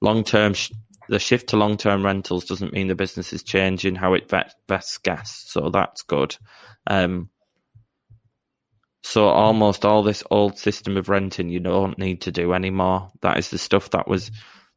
long 0.00 0.24
term, 0.24 0.54
sh- 0.54 0.72
the 1.08 1.20
shift 1.20 1.50
to 1.50 1.56
long 1.56 1.76
term 1.76 2.04
rentals 2.04 2.46
doesn't 2.46 2.72
mean 2.72 2.88
the 2.88 2.96
business 2.96 3.32
is 3.32 3.44
changing 3.44 3.94
how 3.94 4.14
it 4.14 4.28
vests 4.28 4.98
guests. 4.98 5.52
So 5.52 5.70
that's 5.70 6.02
good. 6.02 6.36
Um, 6.88 7.30
so 9.06 9.28
almost 9.28 9.84
all 9.84 10.02
this 10.02 10.24
old 10.32 10.58
system 10.58 10.96
of 10.96 11.08
renting 11.08 11.48
you 11.48 11.60
don't 11.60 11.96
need 11.96 12.22
to 12.22 12.32
do 12.32 12.52
anymore. 12.52 13.12
That 13.22 13.38
is 13.38 13.50
the 13.50 13.56
stuff 13.56 13.90
that 13.90 14.08
was 14.08 14.32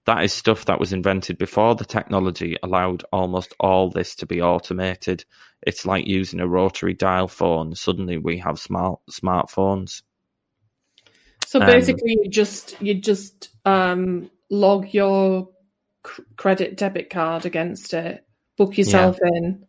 that 0.05 0.23
is 0.23 0.31
stuff 0.31 0.65
that 0.65 0.79
was 0.79 0.93
invented 0.93 1.39
before 1.39 1.73
the 1.73 1.83
technology 1.83 2.55
allowed 2.61 3.03
almost 3.11 3.55
all 3.59 3.89
this 3.89 4.17
to 4.17 4.27
be 4.27 4.39
automated. 4.39 5.25
It's 5.63 5.83
like 5.83 6.05
using 6.05 6.41
a 6.41 6.47
rotary 6.47 6.93
dial 6.93 7.27
phone. 7.27 7.73
Suddenly 7.73 8.19
we 8.19 8.37
have 8.37 8.59
smart 8.59 8.99
smartphones. 9.09 10.03
So 11.47 11.59
um, 11.59 11.65
basically, 11.65 12.11
um, 12.11 12.19
you 12.23 12.29
just 12.29 12.79
you 12.79 13.01
just 13.01 13.49
um, 13.65 14.29
log 14.51 14.93
your 14.93 15.49
credit 16.35 16.77
debit 16.77 17.09
card 17.09 17.47
against 17.47 17.95
it, 17.95 18.23
book 18.57 18.77
yourself 18.77 19.17
yeah. 19.23 19.29
in, 19.37 19.65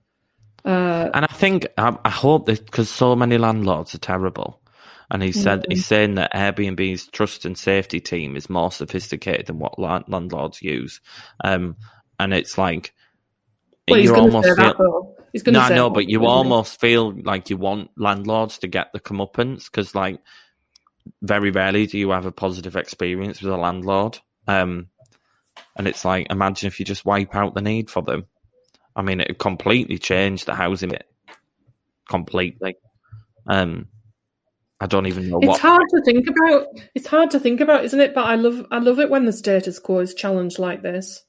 uh, 0.65 1.11
and 1.15 1.25
I 1.25 1.33
think 1.33 1.67
I, 1.77 1.97
I 2.05 2.11
hope 2.11 2.47
that 2.47 2.65
because 2.65 2.89
so 2.89 3.17
many 3.17 3.39
landlords 3.39 3.95
are 3.95 3.99
terrible, 3.99 4.61
and 5.11 5.23
he 5.23 5.33
said 5.33 5.61
mm-hmm. 5.61 5.73
he's 5.73 5.87
saying 5.87 6.17
that 6.17 6.33
Airbnb's 6.33 7.07
trust 7.09 7.45
and 7.45 7.57
safety 7.57 8.01
team 8.01 8.37
is 8.37 8.51
more 8.51 8.73
sophisticated 8.73 9.47
than 9.47 9.59
what 9.59 9.79
land, 9.79 10.05
landlords 10.09 10.63
use, 10.63 11.01
um, 11.43 11.77
and 12.19 12.35
it's 12.35 12.59
like 12.59 12.93
well, 13.89 14.01
you 14.01 14.15
almost 14.15 14.47
feel, 14.47 14.57
that, 14.57 14.77
He's 15.33 15.47
no, 15.47 15.67
say 15.67 15.75
no, 15.75 15.91
but 15.91 16.09
you 16.09 16.27
almost 16.27 16.81
feel 16.81 17.13
like 17.13 17.51
you 17.51 17.57
want 17.57 17.91
landlords 17.97 18.59
to 18.59 18.69
get 18.69 18.93
the 18.93 19.01
comeuppance 19.01 19.71
because, 19.71 19.95
like, 19.95 20.21
very 21.23 21.51
rarely 21.51 21.87
do 21.87 21.99
you 21.99 22.11
have 22.11 22.27
a 22.27 22.33
positive 22.33 22.77
experience 22.77 23.41
with 23.41 23.53
a 23.53 23.57
landlord. 23.57 24.19
Um, 24.49 24.89
and 25.77 25.87
it's 25.87 26.05
like, 26.05 26.27
imagine 26.31 26.67
if 26.67 26.81
you 26.81 26.87
just 26.87 27.05
wipe 27.05 27.35
out 27.35 27.55
the 27.55 27.63
need 27.63 27.91
for 27.91 28.03
them. 28.03 28.27
I 28.95 29.03
mean, 29.03 29.21
it 29.21 29.39
completely 29.39 29.99
changed 29.99 30.47
the 30.47 30.55
housing 30.55 30.91
bit 30.91 31.07
completely. 32.09 32.77
Um, 33.47 33.89
I 34.81 34.87
don't 34.87 35.07
even 35.07 35.29
know. 35.29 35.37
What 35.37 35.45
it's 35.45 35.51
what 35.51 35.61
hard 35.61 35.89
to 35.91 36.03
think 36.03 36.29
about. 36.29 36.67
It's 36.95 37.07
hard 37.07 37.31
to 37.33 37.41
think 37.41 37.61
about, 37.61 37.85
isn't 37.85 38.01
it? 38.01 38.15
But 38.15 38.27
I 38.27 38.35
love, 38.37 38.67
I 38.71 38.79
love 38.79 38.99
it 38.99 39.11
when 39.11 39.27
the 39.27 39.33
status 39.33 39.79
quo 39.79 39.99
is 39.99 40.15
challenged 40.15 40.59
like 40.59 40.83
this. 40.83 41.23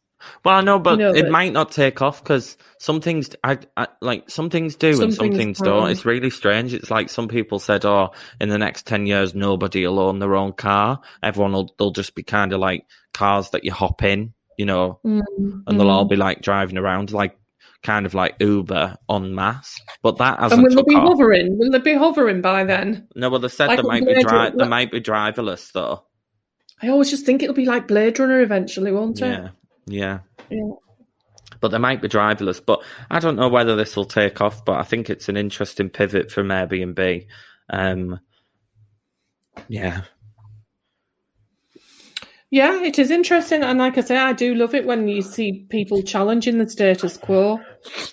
Well, 0.46 0.56
I 0.56 0.62
know, 0.62 0.80
but 0.80 1.00
you 1.00 1.06
know, 1.06 1.16
it 1.16 1.30
might 1.30 1.52
not 1.52 1.72
take 1.72 2.02
off 2.02 2.24
because 2.24 2.56
some 2.78 3.02
things, 3.02 3.36
I, 3.44 3.58
I, 3.76 3.88
like 4.02 4.30
some 4.30 4.50
things 4.50 4.76
do 4.76 4.94
some 4.94 5.06
and 5.06 5.14
some 5.14 5.28
things, 5.28 5.38
things 5.38 5.60
don't. 5.60 5.90
It's 5.90 6.06
really 6.06 6.30
strange. 6.30 6.74
It's 6.74 6.92
like 6.92 7.10
some 7.10 7.28
people 7.28 7.58
said, 7.58 7.86
"Oh, 7.86 8.12
in 8.40 8.50
the 8.50 8.60
next 8.60 8.86
ten 8.86 9.08
years, 9.08 9.34
nobody 9.34 9.86
will 9.86 10.00
own 10.00 10.20
their 10.20 10.36
own 10.36 10.54
car. 10.54 11.02
Everyone 11.24 11.54
will, 11.54 11.74
they'll 11.78 11.92
just 11.92 12.14
be 12.14 12.22
kind 12.22 12.54
of 12.54 12.60
like 12.60 12.86
cars 13.16 13.50
that 13.50 13.64
you 13.66 13.72
hop 13.72 14.04
in, 14.04 14.34
you 14.58 14.68
know, 14.68 15.00
mm-hmm. 15.04 15.62
and 15.66 15.80
they'll 15.80 15.90
all 15.90 16.06
be 16.06 16.18
like 16.18 16.42
driving 16.42 16.78
around, 16.78 17.12
like 17.12 17.36
kind 17.84 18.06
of 18.06 18.14
like 18.14 18.36
Uber 18.40 18.98
on 19.10 19.36
mass. 19.36 19.80
But 20.02 20.18
that 20.18 20.40
hasn't. 20.40 20.66
And 20.66 20.76
will 20.76 20.84
they 20.84 20.90
be 20.90 20.96
off. 20.96 21.10
hovering? 21.10 21.58
Will 21.58 21.72
they 21.72 21.80
be 21.80 21.94
hovering 21.94 22.42
by 22.42 22.64
then? 22.64 23.08
No, 23.16 23.30
well, 23.30 23.40
they 23.40 23.48
said 23.48 23.68
like 23.68 23.78
they 23.78 23.84
might 23.84 24.06
be 24.06 24.24
dri- 24.24 24.52
they 24.56 24.68
might 24.68 24.92
be 24.92 25.02
driverless 25.02 25.72
though. 25.72 26.04
I 26.82 26.90
always 26.90 27.10
just 27.10 27.26
think 27.26 27.44
it'll 27.44 27.56
be 27.56 27.66
like 27.66 27.88
Blade 27.88 28.20
Runner 28.20 28.42
eventually, 28.42 28.92
won't 28.92 29.22
it? 29.22 29.28
Yeah, 29.28 29.50
yeah. 29.86 30.20
yeah. 30.50 30.72
But 31.60 31.70
they 31.70 31.78
might 31.78 32.02
be 32.02 32.08
driverless. 32.08 32.64
But 32.66 32.84
I 33.10 33.20
don't 33.20 33.36
know 33.36 33.50
whether 33.50 33.76
this 33.76 33.96
will 33.96 34.06
take 34.06 34.42
off. 34.42 34.66
But 34.66 34.80
I 34.80 34.84
think 34.84 35.10
it's 35.10 35.30
an 35.30 35.38
interesting 35.38 35.90
pivot 35.90 36.32
from 36.32 36.48
Airbnb. 36.48 37.28
Um, 37.70 38.20
yeah. 39.68 40.02
Yeah, 42.52 42.84
it 42.84 43.00
is 43.00 43.12
interesting, 43.12 43.64
and 43.64 43.80
like 43.80 43.98
I 43.98 44.02
say, 44.02 44.18
I 44.18 44.34
do 44.34 44.54
love 44.54 44.76
it 44.76 44.86
when 44.86 45.08
you 45.08 45.22
see 45.22 45.66
people 45.70 46.04
challenging 46.04 46.58
the 46.58 46.70
status 46.70 47.16
quo. 47.18 47.62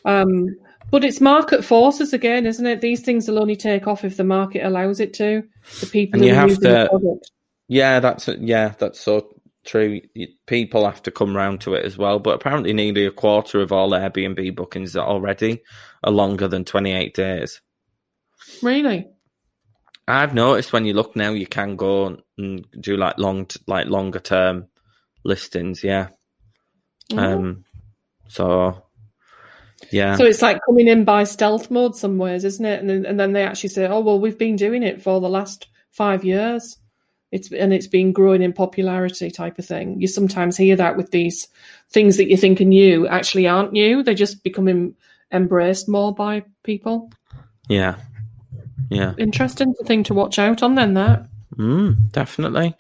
Um, 0.04 0.56
but 0.92 1.04
it's 1.04 1.20
market 1.20 1.64
forces 1.64 2.12
again, 2.12 2.46
isn't 2.46 2.64
it? 2.64 2.80
These 2.80 3.02
things 3.02 3.28
will 3.28 3.40
only 3.40 3.56
take 3.56 3.88
off 3.88 4.04
if 4.04 4.16
the 4.16 4.22
market 4.22 4.64
allows 4.64 5.00
it 5.00 5.12
to. 5.14 5.42
The 5.80 5.86
people 5.86 6.20
and 6.20 6.26
you 6.26 6.34
have 6.34 6.56
to, 6.60 7.18
yeah, 7.66 7.98
that's 7.98 8.28
yeah, 8.28 8.74
that's 8.78 9.00
so 9.00 9.28
true. 9.66 10.00
People 10.46 10.84
have 10.84 11.02
to 11.02 11.10
come 11.10 11.36
round 11.36 11.60
to 11.62 11.74
it 11.74 11.84
as 11.84 11.98
well. 11.98 12.20
But 12.20 12.36
apparently, 12.36 12.72
nearly 12.72 13.06
a 13.06 13.10
quarter 13.10 13.60
of 13.60 13.72
all 13.72 13.90
Airbnb 13.90 14.54
bookings 14.54 14.96
are 14.96 15.06
already 15.06 15.62
are 16.04 16.12
longer 16.12 16.46
than 16.46 16.64
twenty 16.64 16.92
eight 16.92 17.12
days. 17.12 17.60
Really? 18.62 19.08
I've 20.08 20.34
noticed 20.34 20.72
when 20.72 20.84
you 20.84 20.94
look 20.94 21.14
now, 21.14 21.32
you 21.32 21.46
can 21.46 21.76
go 21.76 22.18
and 22.38 22.66
do 22.80 22.96
like 22.96 23.18
long, 23.18 23.46
like 23.66 23.86
longer 23.86 24.20
term 24.20 24.68
listings. 25.24 25.84
Yeah. 25.84 26.08
Mm-hmm. 27.12 27.18
Um. 27.18 27.64
So. 28.28 28.84
Yeah. 29.90 30.16
So 30.16 30.24
it's 30.24 30.42
like 30.42 30.58
coming 30.66 30.88
in 30.88 31.04
by 31.04 31.24
stealth 31.24 31.70
mode 31.70 31.94
some 31.94 32.18
ways, 32.18 32.44
isn't 32.44 32.64
it? 32.64 32.80
And 32.80 32.90
then, 32.90 33.06
and 33.06 33.20
then 33.20 33.32
they 33.32 33.42
actually 33.42 33.70
say, 33.70 33.86
"Oh 33.86 34.00
well, 34.00 34.18
we've 34.18 34.38
been 34.38 34.56
doing 34.56 34.82
it 34.82 35.02
for 35.02 35.20
the 35.20 35.28
last 35.28 35.68
five 35.90 36.24
years." 36.24 36.76
It's 37.30 37.52
and 37.52 37.74
it's 37.74 37.86
been 37.86 38.12
growing 38.12 38.42
in 38.42 38.54
popularity 38.54 39.30
type 39.30 39.58
of 39.58 39.66
thing. 39.66 40.00
You 40.00 40.08
sometimes 40.08 40.56
hear 40.56 40.76
that 40.76 40.96
with 40.96 41.10
these 41.10 41.48
things 41.90 42.16
that 42.16 42.28
you 42.28 42.36
think 42.36 42.60
are 42.60 42.64
new 42.64 43.06
actually 43.06 43.46
aren't 43.46 43.72
new. 43.72 44.02
They're 44.02 44.14
just 44.14 44.42
becoming 44.42 44.96
embraced 45.30 45.88
more 45.88 46.14
by 46.14 46.44
people. 46.62 47.12
Yeah. 47.68 47.96
Yeah. 48.90 49.14
Interesting 49.18 49.74
thing 49.84 50.02
to 50.04 50.14
watch 50.14 50.38
out 50.38 50.62
on 50.62 50.74
then 50.74 50.94
that. 50.94 51.26
Mm, 51.56 52.12
definitely. 52.12 52.74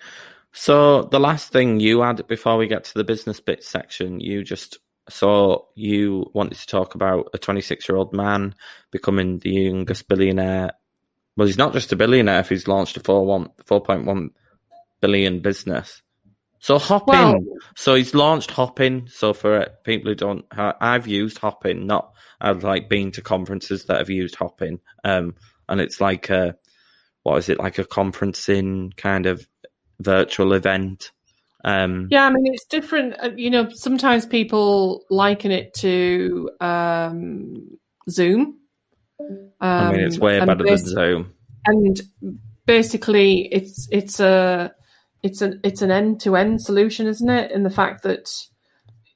So 0.52 1.02
the 1.02 1.20
last 1.20 1.52
thing 1.52 1.80
you 1.80 2.00
had 2.00 2.26
before 2.26 2.56
we 2.56 2.66
get 2.66 2.84
to 2.84 2.94
the 2.94 3.04
business 3.04 3.40
bit 3.40 3.62
section, 3.64 4.20
you 4.20 4.44
just 4.44 4.78
saw 5.08 5.64
you 5.74 6.30
wanted 6.34 6.58
to 6.58 6.66
talk 6.66 6.94
about 6.94 7.30
a 7.32 7.38
26 7.38 7.88
year 7.88 7.96
old 7.96 8.12
man 8.12 8.54
becoming 8.90 9.38
the 9.38 9.50
youngest 9.50 10.06
billionaire 10.06 10.72
well, 11.38 11.46
he's 11.46 11.56
not 11.56 11.72
just 11.72 11.92
a 11.92 11.96
billionaire 11.96 12.40
if 12.40 12.48
he's 12.48 12.66
launched 12.66 12.96
a 12.96 13.00
4.1 13.00 14.30
billion 15.00 15.38
business. 15.38 16.02
So 16.58 16.80
Hopin. 16.80 17.14
Well, 17.14 17.40
so 17.76 17.94
he's 17.94 18.12
launched 18.12 18.50
Hopin. 18.50 19.06
So 19.06 19.32
for 19.32 19.68
people 19.84 20.10
who 20.10 20.16
don't, 20.16 20.44
I've 20.50 21.06
used 21.06 21.38
Hopin. 21.38 21.86
Not 21.86 22.12
I've 22.40 22.64
like 22.64 22.88
been 22.88 23.12
to 23.12 23.22
conferences 23.22 23.84
that 23.84 23.98
have 23.98 24.10
used 24.10 24.34
Hopin. 24.34 24.80
Um, 25.04 25.36
and 25.68 25.80
it's 25.80 26.00
like 26.00 26.30
a 26.30 26.56
what 27.22 27.36
is 27.36 27.48
it 27.48 27.58
like 27.58 27.78
a 27.78 27.84
conferencing 27.84 28.96
kind 28.96 29.26
of 29.26 29.46
virtual 30.00 30.52
event. 30.52 31.12
Um, 31.64 32.08
yeah, 32.10 32.24
I 32.24 32.30
mean 32.30 32.46
it's 32.52 32.66
different. 32.66 33.14
Uh, 33.22 33.30
you 33.36 33.50
know, 33.50 33.68
sometimes 33.70 34.26
people 34.26 35.04
liken 35.10 35.50
it 35.50 35.74
to 35.74 36.50
um, 36.60 37.78
Zoom 38.08 38.58
um, 39.20 39.48
I 39.60 39.92
mean, 39.92 40.00
it's 40.00 40.16
um, 40.16 40.22
way 40.22 40.38
better 40.40 40.64
than 40.64 40.78
Zoom. 40.78 41.34
And 41.66 42.00
basically, 42.66 43.48
it's 43.52 43.88
it's 43.90 44.20
a 44.20 44.72
it's 45.22 45.42
an 45.42 45.60
it's 45.64 45.82
an 45.82 45.90
end 45.90 46.20
to 46.22 46.36
end 46.36 46.62
solution, 46.62 47.06
isn't 47.06 47.28
it? 47.28 47.50
In 47.50 47.62
the 47.62 47.70
fact 47.70 48.04
that 48.04 48.30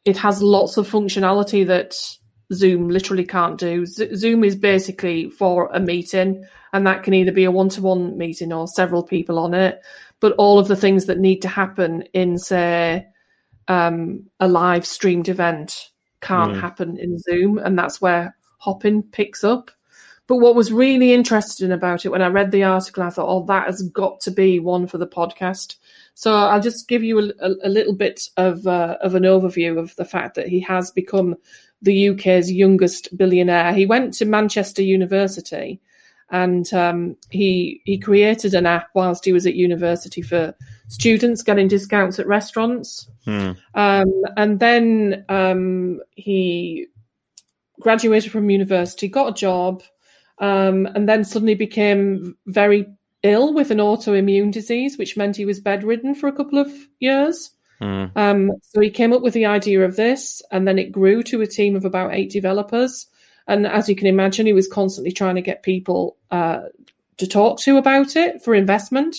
it 0.05 0.17
has 0.19 0.43
lots 0.43 0.77
of 0.77 0.91
functionality 0.91 1.67
that 1.67 1.95
Zoom 2.53 2.89
literally 2.89 3.25
can't 3.25 3.59
do. 3.59 3.87
Z- 3.87 4.15
Zoom 4.15 4.45
is 4.45 4.57
basically 4.57 5.31
for 5.31 5.71
a 5.73 5.81
meeting, 5.81 6.45
and 6.73 6.87
that 6.87 7.03
can 7.03 7.15
either 7.15 7.33
be 7.33 7.45
a 7.45 7.51
one 7.51 7.69
to 7.71 7.83
one 7.83 8.17
meeting 8.17 8.53
or 8.53 8.67
several 8.67 9.03
people 9.03 9.39
on 9.39 9.55
it. 9.55 9.81
But 10.21 10.35
all 10.39 10.59
of 10.59 10.69
the 10.69 10.77
things 10.77 11.07
that 11.07 11.19
need 11.19 11.43
to 11.43 11.49
happen 11.49 12.03
in, 12.13 12.39
say, 12.39 13.07
um, 13.69 14.27
a 14.41 14.49
live 14.49 14.87
streamed 14.87 15.29
event 15.29 15.91
can't 16.21 16.53
mm. 16.53 16.61
happen 16.61 16.99
in 16.99 17.19
Zoom, 17.19 17.59
and 17.59 17.79
that's 17.79 18.01
where 18.01 18.37
Hopin 18.59 19.03
picks 19.03 19.45
up. 19.45 19.71
But 20.29 20.37
what 20.37 20.55
was 20.55 20.73
really 20.73 21.13
interesting 21.13 21.73
about 21.73 22.07
it 22.07 22.11
when 22.11 22.23
I 22.23 22.29
read 22.29 22.53
the 22.53 22.63
article, 22.63 23.03
I 23.03 23.11
thought, 23.11 23.29
oh, 23.29 23.45
that 23.47 23.67
has 23.67 23.83
got 23.83 24.21
to 24.21 24.31
be 24.31 24.61
one 24.61 24.87
for 24.87 24.97
the 24.97 25.07
podcast. 25.07 25.77
So 26.15 26.33
I'll 26.33 26.61
just 26.61 26.89
give 26.89 27.03
you 27.03 27.19
a, 27.19 27.33
a, 27.41 27.55
a 27.65 27.69
little 27.69 27.95
bit 27.95 28.29
of 28.37 28.67
uh, 28.67 28.99
of 29.01 29.15
an 29.15 29.25
overview 29.25 29.79
of 29.79 29.95
the 29.97 30.05
fact 30.05 30.37
that 30.37 30.49
he 30.49 30.61
has 30.61 30.91
become 30.91 31.37
the 31.83 32.11
UK's 32.11 32.51
youngest 32.51 33.17
billionaire. 33.17 33.75
He 33.75 33.87
went 33.87 34.15
to 34.15 34.25
Manchester 34.25 34.83
University, 34.83 35.81
and 36.31 36.73
um, 36.73 37.17
he 37.31 37.83
he 37.85 37.99
created 37.99 38.55
an 38.55 38.67
app 38.67 38.89
whilst 38.95 39.25
he 39.25 39.33
was 39.33 39.47
at 39.47 39.55
university 39.55 40.23
for 40.23 40.55
students 40.89 41.43
getting 41.43 41.69
discounts 41.69 42.19
at 42.19 42.27
restaurants. 42.27 43.09
Hmm. 43.25 43.53
Um, 43.75 44.13
and 44.37 44.61
then 44.61 45.25
um, 45.29 46.01
he 46.13 46.87
graduated 47.81 48.31
from 48.31 48.49
university, 48.49 49.09
got 49.09 49.31
a 49.31 49.35
job, 49.35 49.83
um, 50.39 50.87
and 50.87 51.09
then 51.09 51.25
suddenly 51.25 51.55
became 51.55 52.37
very 52.47 52.87
ill 53.23 53.53
with 53.53 53.71
an 53.71 53.79
autoimmune 53.79 54.53
disease, 54.53 54.99
which 54.99 55.17
meant 55.17 55.37
he 55.37 55.45
was 55.45 55.61
bedridden 55.61 56.15
for 56.15 56.29
a 56.29 56.33
couple 56.33 56.59
of 56.59 56.73
years. 56.99 57.51
Mm. 57.83 58.17
Um, 58.17 58.53
so 58.63 58.81
he 58.81 58.91
came 58.91 59.13
up 59.13 59.23
with 59.23 59.35
the 59.35 59.47
idea 59.47 59.85
of 59.85 59.97
this, 59.97 60.41
and 60.51 60.67
then 60.67 60.79
it 60.79 60.93
grew 60.93 61.23
to 61.25 61.43
a 61.43 61.47
team 61.47 61.75
of 61.75 61.85
about 61.85 62.15
eight 62.15 62.31
developers. 62.31 63.09
And 63.49 63.67
as 63.67 63.89
you 63.89 63.97
can 63.97 64.07
imagine, 64.07 64.47
he 64.47 64.53
was 64.53 64.69
constantly 64.69 65.11
trying 65.11 65.35
to 65.35 65.43
get 65.43 65.65
people 65.65 66.17
uh, 66.31 66.61
to 67.17 67.27
talk 67.27 67.59
to 67.61 67.77
about 67.77 68.15
it 68.15 68.43
for 68.43 68.55
investment, 68.55 69.17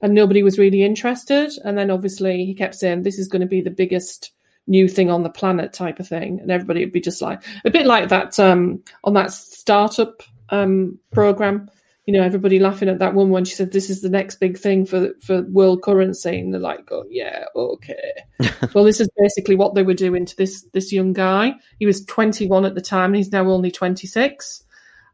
and 0.00 0.14
nobody 0.14 0.44
was 0.44 0.58
really 0.58 0.84
interested. 0.84 1.50
And 1.64 1.76
then 1.76 1.90
obviously 1.90 2.44
he 2.44 2.54
kept 2.54 2.76
saying, 2.76 3.02
"This 3.02 3.18
is 3.18 3.28
going 3.28 3.42
to 3.42 3.46
be 3.46 3.60
the 3.60 3.70
biggest." 3.70 4.30
new 4.68 4.86
thing 4.86 5.10
on 5.10 5.24
the 5.24 5.28
planet 5.28 5.72
type 5.72 5.98
of 5.98 6.06
thing 6.06 6.38
and 6.38 6.48
everybody 6.48 6.78
would 6.78 6.92
be 6.92 7.00
just 7.00 7.20
like 7.20 7.42
a 7.64 7.70
bit 7.70 7.84
like 7.84 8.10
that 8.10 8.38
um 8.38 8.80
on 9.02 9.12
that 9.12 9.32
startup 9.32 10.22
um, 10.52 10.98
program. 11.10 11.68
You 12.06 12.14
know, 12.14 12.22
everybody 12.22 12.58
laughing 12.58 12.88
at 12.88 12.98
that 12.98 13.14
one 13.14 13.30
when 13.30 13.44
she 13.44 13.54
said, 13.54 13.70
"This 13.70 13.88
is 13.88 14.02
the 14.02 14.08
next 14.08 14.40
big 14.40 14.58
thing 14.58 14.86
for 14.86 15.12
for 15.20 15.42
world 15.42 15.82
currency," 15.82 16.40
and 16.40 16.52
they're 16.52 16.60
like, 16.60 16.90
"Oh 16.90 17.04
yeah, 17.08 17.44
okay." 17.54 18.12
well, 18.74 18.84
this 18.84 19.00
is 19.00 19.08
basically 19.16 19.54
what 19.54 19.74
they 19.74 19.84
were 19.84 19.94
doing 19.94 20.26
to 20.26 20.36
this 20.36 20.62
this 20.72 20.92
young 20.92 21.12
guy. 21.12 21.54
He 21.78 21.86
was 21.86 22.04
21 22.04 22.64
at 22.64 22.74
the 22.74 22.80
time, 22.80 23.10
and 23.10 23.16
he's 23.16 23.32
now 23.32 23.48
only 23.48 23.70
26. 23.70 24.64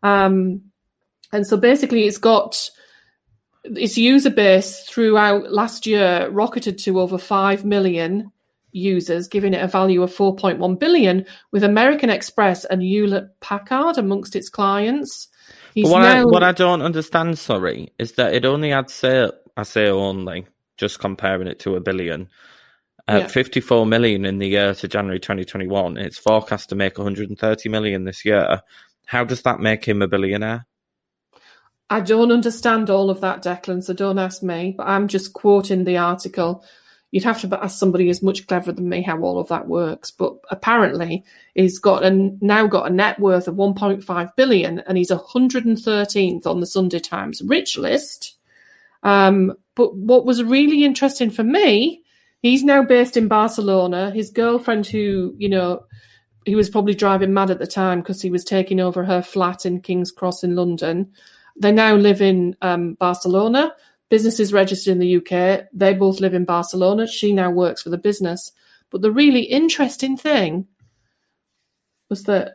Um, 0.02 0.62
and 1.32 1.46
so 1.46 1.58
basically, 1.58 2.06
it's 2.06 2.18
got 2.18 2.70
its 3.64 3.98
user 3.98 4.30
base 4.30 4.84
throughout 4.84 5.52
last 5.52 5.86
year 5.86 6.28
rocketed 6.30 6.78
to 6.78 7.00
over 7.00 7.18
five 7.18 7.64
million 7.64 8.32
users, 8.72 9.28
giving 9.28 9.54
it 9.54 9.62
a 9.62 9.68
value 9.68 10.02
of 10.02 10.14
4.1 10.14 10.78
billion, 10.78 11.26
with 11.52 11.64
American 11.64 12.10
Express 12.10 12.64
and 12.64 12.82
Hewlett 12.82 13.28
Packard 13.40 13.98
amongst 13.98 14.36
its 14.36 14.48
clients. 14.48 15.28
He's 15.78 15.88
what, 15.88 16.00
now... 16.00 16.22
I, 16.22 16.24
what 16.24 16.42
I 16.42 16.50
don't 16.50 16.82
understand, 16.82 17.38
sorry, 17.38 17.92
is 18.00 18.14
that 18.14 18.34
it 18.34 18.44
only 18.44 18.70
had 18.70 18.90
sale. 18.90 19.30
I 19.56 19.62
say 19.62 19.88
only, 19.88 20.48
just 20.76 20.98
comparing 20.98 21.46
it 21.46 21.60
to 21.60 21.76
a 21.76 21.80
billion. 21.80 22.30
Uh, 23.06 23.18
yeah. 23.20 23.26
54 23.28 23.86
million 23.86 24.24
in 24.24 24.38
the 24.38 24.48
year 24.48 24.74
to 24.74 24.88
January 24.88 25.20
2021. 25.20 25.96
It's 25.96 26.18
forecast 26.18 26.70
to 26.70 26.74
make 26.74 26.98
130 26.98 27.68
million 27.68 28.02
this 28.02 28.24
year. 28.24 28.62
How 29.06 29.22
does 29.22 29.42
that 29.42 29.60
make 29.60 29.84
him 29.84 30.02
a 30.02 30.08
billionaire? 30.08 30.66
I 31.88 32.00
don't 32.00 32.32
understand 32.32 32.90
all 32.90 33.08
of 33.08 33.20
that, 33.20 33.44
Declan, 33.44 33.84
so 33.84 33.94
don't 33.94 34.18
ask 34.18 34.42
me, 34.42 34.74
but 34.76 34.88
I'm 34.88 35.06
just 35.06 35.32
quoting 35.32 35.84
the 35.84 35.98
article 35.98 36.64
you'd 37.10 37.24
have 37.24 37.40
to 37.40 37.62
ask 37.62 37.78
somebody 37.78 38.06
who's 38.06 38.22
much 38.22 38.46
cleverer 38.46 38.72
than 38.72 38.88
me 38.88 39.02
how 39.02 39.20
all 39.20 39.38
of 39.38 39.48
that 39.48 39.66
works. 39.66 40.10
But 40.10 40.36
apparently, 40.50 41.24
he's 41.54 41.78
got 41.78 42.04
a, 42.04 42.10
now 42.40 42.66
got 42.66 42.90
a 42.90 42.94
net 42.94 43.18
worth 43.18 43.48
of 43.48 43.56
1.5 43.56 44.36
billion, 44.36 44.80
and 44.80 44.98
he's 44.98 45.10
113th 45.10 46.46
on 46.46 46.60
the 46.60 46.66
Sunday 46.66 47.00
Times 47.00 47.42
rich 47.42 47.78
list. 47.78 48.36
Um, 49.02 49.54
but 49.74 49.94
what 49.94 50.26
was 50.26 50.42
really 50.42 50.84
interesting 50.84 51.30
for 51.30 51.44
me 51.44 52.02
He's 52.40 52.62
now 52.62 52.84
based 52.84 53.16
in 53.16 53.28
Barcelona. 53.28 54.10
His 54.10 54.30
girlfriend, 54.30 54.86
who 54.86 55.34
you 55.38 55.48
know, 55.48 55.84
he 56.44 56.54
was 56.54 56.70
probably 56.70 56.94
driving 56.94 57.34
mad 57.34 57.50
at 57.50 57.58
the 57.58 57.66
time 57.66 58.00
because 58.00 58.22
he 58.22 58.30
was 58.30 58.44
taking 58.44 58.80
over 58.80 59.04
her 59.04 59.22
flat 59.22 59.66
in 59.66 59.80
King's 59.80 60.12
Cross 60.12 60.44
in 60.44 60.54
London. 60.54 61.12
They 61.60 61.72
now 61.72 61.96
live 61.96 62.22
in 62.22 62.56
um, 62.62 62.94
Barcelona. 62.94 63.74
Business 64.10 64.40
is 64.40 64.52
registered 64.52 64.92
in 64.92 64.98
the 64.98 65.16
UK. 65.16 65.66
They 65.72 65.94
both 65.94 66.20
live 66.20 66.34
in 66.34 66.44
Barcelona. 66.44 67.06
She 67.06 67.32
now 67.32 67.50
works 67.50 67.82
for 67.82 67.90
the 67.90 67.98
business. 67.98 68.52
But 68.90 69.02
the 69.02 69.12
really 69.12 69.42
interesting 69.42 70.16
thing 70.16 70.66
was 72.08 72.22
that 72.24 72.54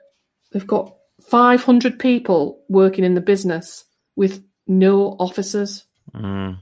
they've 0.52 0.66
got 0.66 0.96
500 1.22 2.00
people 2.00 2.64
working 2.70 3.04
in 3.04 3.14
the 3.14 3.22
business 3.22 3.86
with 4.16 4.44
no 4.68 5.16
officers. 5.20 5.86
Mm. 6.14 6.60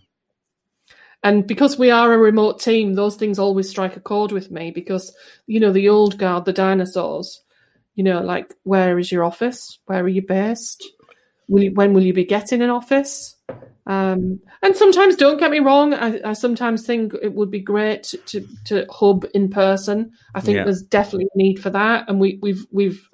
And 1.23 1.45
because 1.45 1.77
we 1.77 1.91
are 1.91 2.11
a 2.11 2.17
remote 2.17 2.59
team, 2.59 2.93
those 2.93 3.15
things 3.15 3.37
always 3.37 3.69
strike 3.69 3.95
a 3.95 3.99
chord 3.99 4.31
with 4.31 4.49
me 4.49 4.71
because, 4.71 5.15
you 5.45 5.59
know, 5.59 5.71
the 5.71 5.89
old 5.89 6.17
guard, 6.17 6.45
the 6.45 6.53
dinosaurs, 6.53 7.41
you 7.95 8.03
know, 8.03 8.21
like, 8.21 8.53
where 8.63 8.97
is 8.97 9.11
your 9.11 9.23
office? 9.23 9.79
Where 9.85 10.03
are 10.03 10.07
you 10.07 10.23
based? 10.23 10.87
Will 11.51 11.63
you, 11.63 11.71
when 11.73 11.93
will 11.93 12.03
you 12.03 12.13
be 12.13 12.23
getting 12.23 12.61
an 12.61 12.69
office? 12.69 13.35
Um, 13.85 14.39
and 14.61 14.73
sometimes, 14.73 15.17
don't 15.17 15.37
get 15.37 15.51
me 15.51 15.59
wrong, 15.59 15.93
I, 15.93 16.29
I, 16.29 16.31
sometimes 16.31 16.85
think 16.85 17.13
it 17.21 17.33
would 17.33 17.51
be 17.51 17.59
great 17.59 18.03
to, 18.27 18.47
to, 18.67 18.85
hub 18.89 19.25
in 19.33 19.49
person. 19.49 20.13
I 20.33 20.39
think 20.39 20.55
yeah. 20.55 20.63
there's 20.63 20.81
definitely 20.81 21.27
a 21.35 21.37
need 21.37 21.61
for 21.61 21.69
that, 21.71 22.05
and 22.07 22.21
we, 22.21 22.39
we've 22.41 22.65
we've 22.71 23.05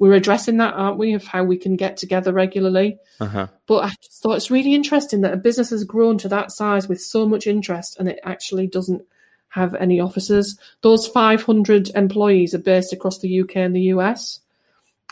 we're 0.00 0.14
addressing 0.14 0.56
that, 0.56 0.74
aren't 0.74 0.98
we, 0.98 1.12
of 1.12 1.24
how 1.24 1.44
we 1.44 1.56
can 1.56 1.76
get 1.76 1.96
together 1.96 2.32
regularly. 2.32 2.98
Uh-huh. 3.20 3.46
But 3.66 3.84
I 3.84 3.92
just 4.02 4.20
thought 4.20 4.34
it's 4.34 4.50
really 4.50 4.74
interesting 4.74 5.20
that 5.20 5.34
a 5.34 5.36
business 5.36 5.70
has 5.70 5.84
grown 5.84 6.18
to 6.18 6.28
that 6.30 6.50
size 6.50 6.88
with 6.88 7.00
so 7.00 7.28
much 7.28 7.46
interest, 7.46 7.96
and 8.00 8.08
it 8.08 8.18
actually 8.24 8.66
doesn't 8.66 9.02
have 9.50 9.76
any 9.76 10.00
offices. 10.00 10.58
Those 10.80 11.06
500 11.06 11.90
employees 11.94 12.54
are 12.54 12.58
based 12.58 12.92
across 12.92 13.20
the 13.20 13.40
UK 13.42 13.58
and 13.58 13.76
the 13.76 13.92
US, 13.92 14.40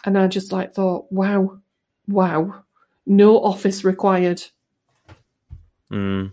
and 0.04 0.18
I 0.18 0.26
just 0.26 0.50
like 0.50 0.74
thought, 0.74 1.06
wow, 1.12 1.60
wow, 2.08 2.64
no 3.06 3.38
office 3.42 3.84
required. 3.84 4.42
Mm. 5.90 6.32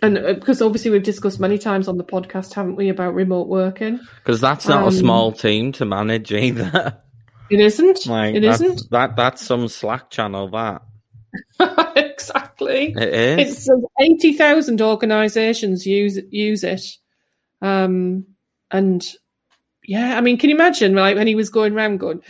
And 0.00 0.14
because 0.14 0.62
uh, 0.62 0.66
obviously 0.66 0.90
we've 0.90 1.02
discussed 1.02 1.40
many 1.40 1.58
times 1.58 1.88
on 1.88 1.98
the 1.98 2.04
podcast, 2.04 2.54
haven't 2.54 2.76
we, 2.76 2.88
about 2.88 3.14
remote 3.14 3.48
working? 3.48 4.00
Because 4.16 4.40
that's 4.40 4.68
not 4.68 4.82
um, 4.82 4.88
a 4.88 4.92
small 4.92 5.32
team 5.32 5.72
to 5.72 5.84
manage 5.84 6.32
either. 6.32 7.02
It 7.50 7.60
isn't. 7.60 8.06
Like, 8.06 8.34
it 8.34 8.40
that's, 8.42 8.60
isn't. 8.60 8.90
That 8.90 9.16
that's 9.16 9.40
some 9.44 9.68
Slack 9.68 10.10
channel. 10.10 10.50
That 10.50 10.82
exactly. 11.96 12.94
It 12.96 13.38
is. 13.38 13.68
It's 13.68 13.68
eighty 14.00 14.34
thousand 14.34 14.82
organisations 14.82 15.86
use 15.86 16.18
use 16.30 16.64
it, 16.64 16.84
um, 17.62 18.26
and 18.70 19.02
yeah, 19.82 20.18
I 20.18 20.20
mean, 20.20 20.36
can 20.36 20.50
you 20.50 20.56
imagine 20.56 20.94
like 20.94 21.16
when 21.16 21.26
he 21.26 21.34
was 21.34 21.48
going 21.48 21.72
around 21.72 21.98
going, 21.98 22.20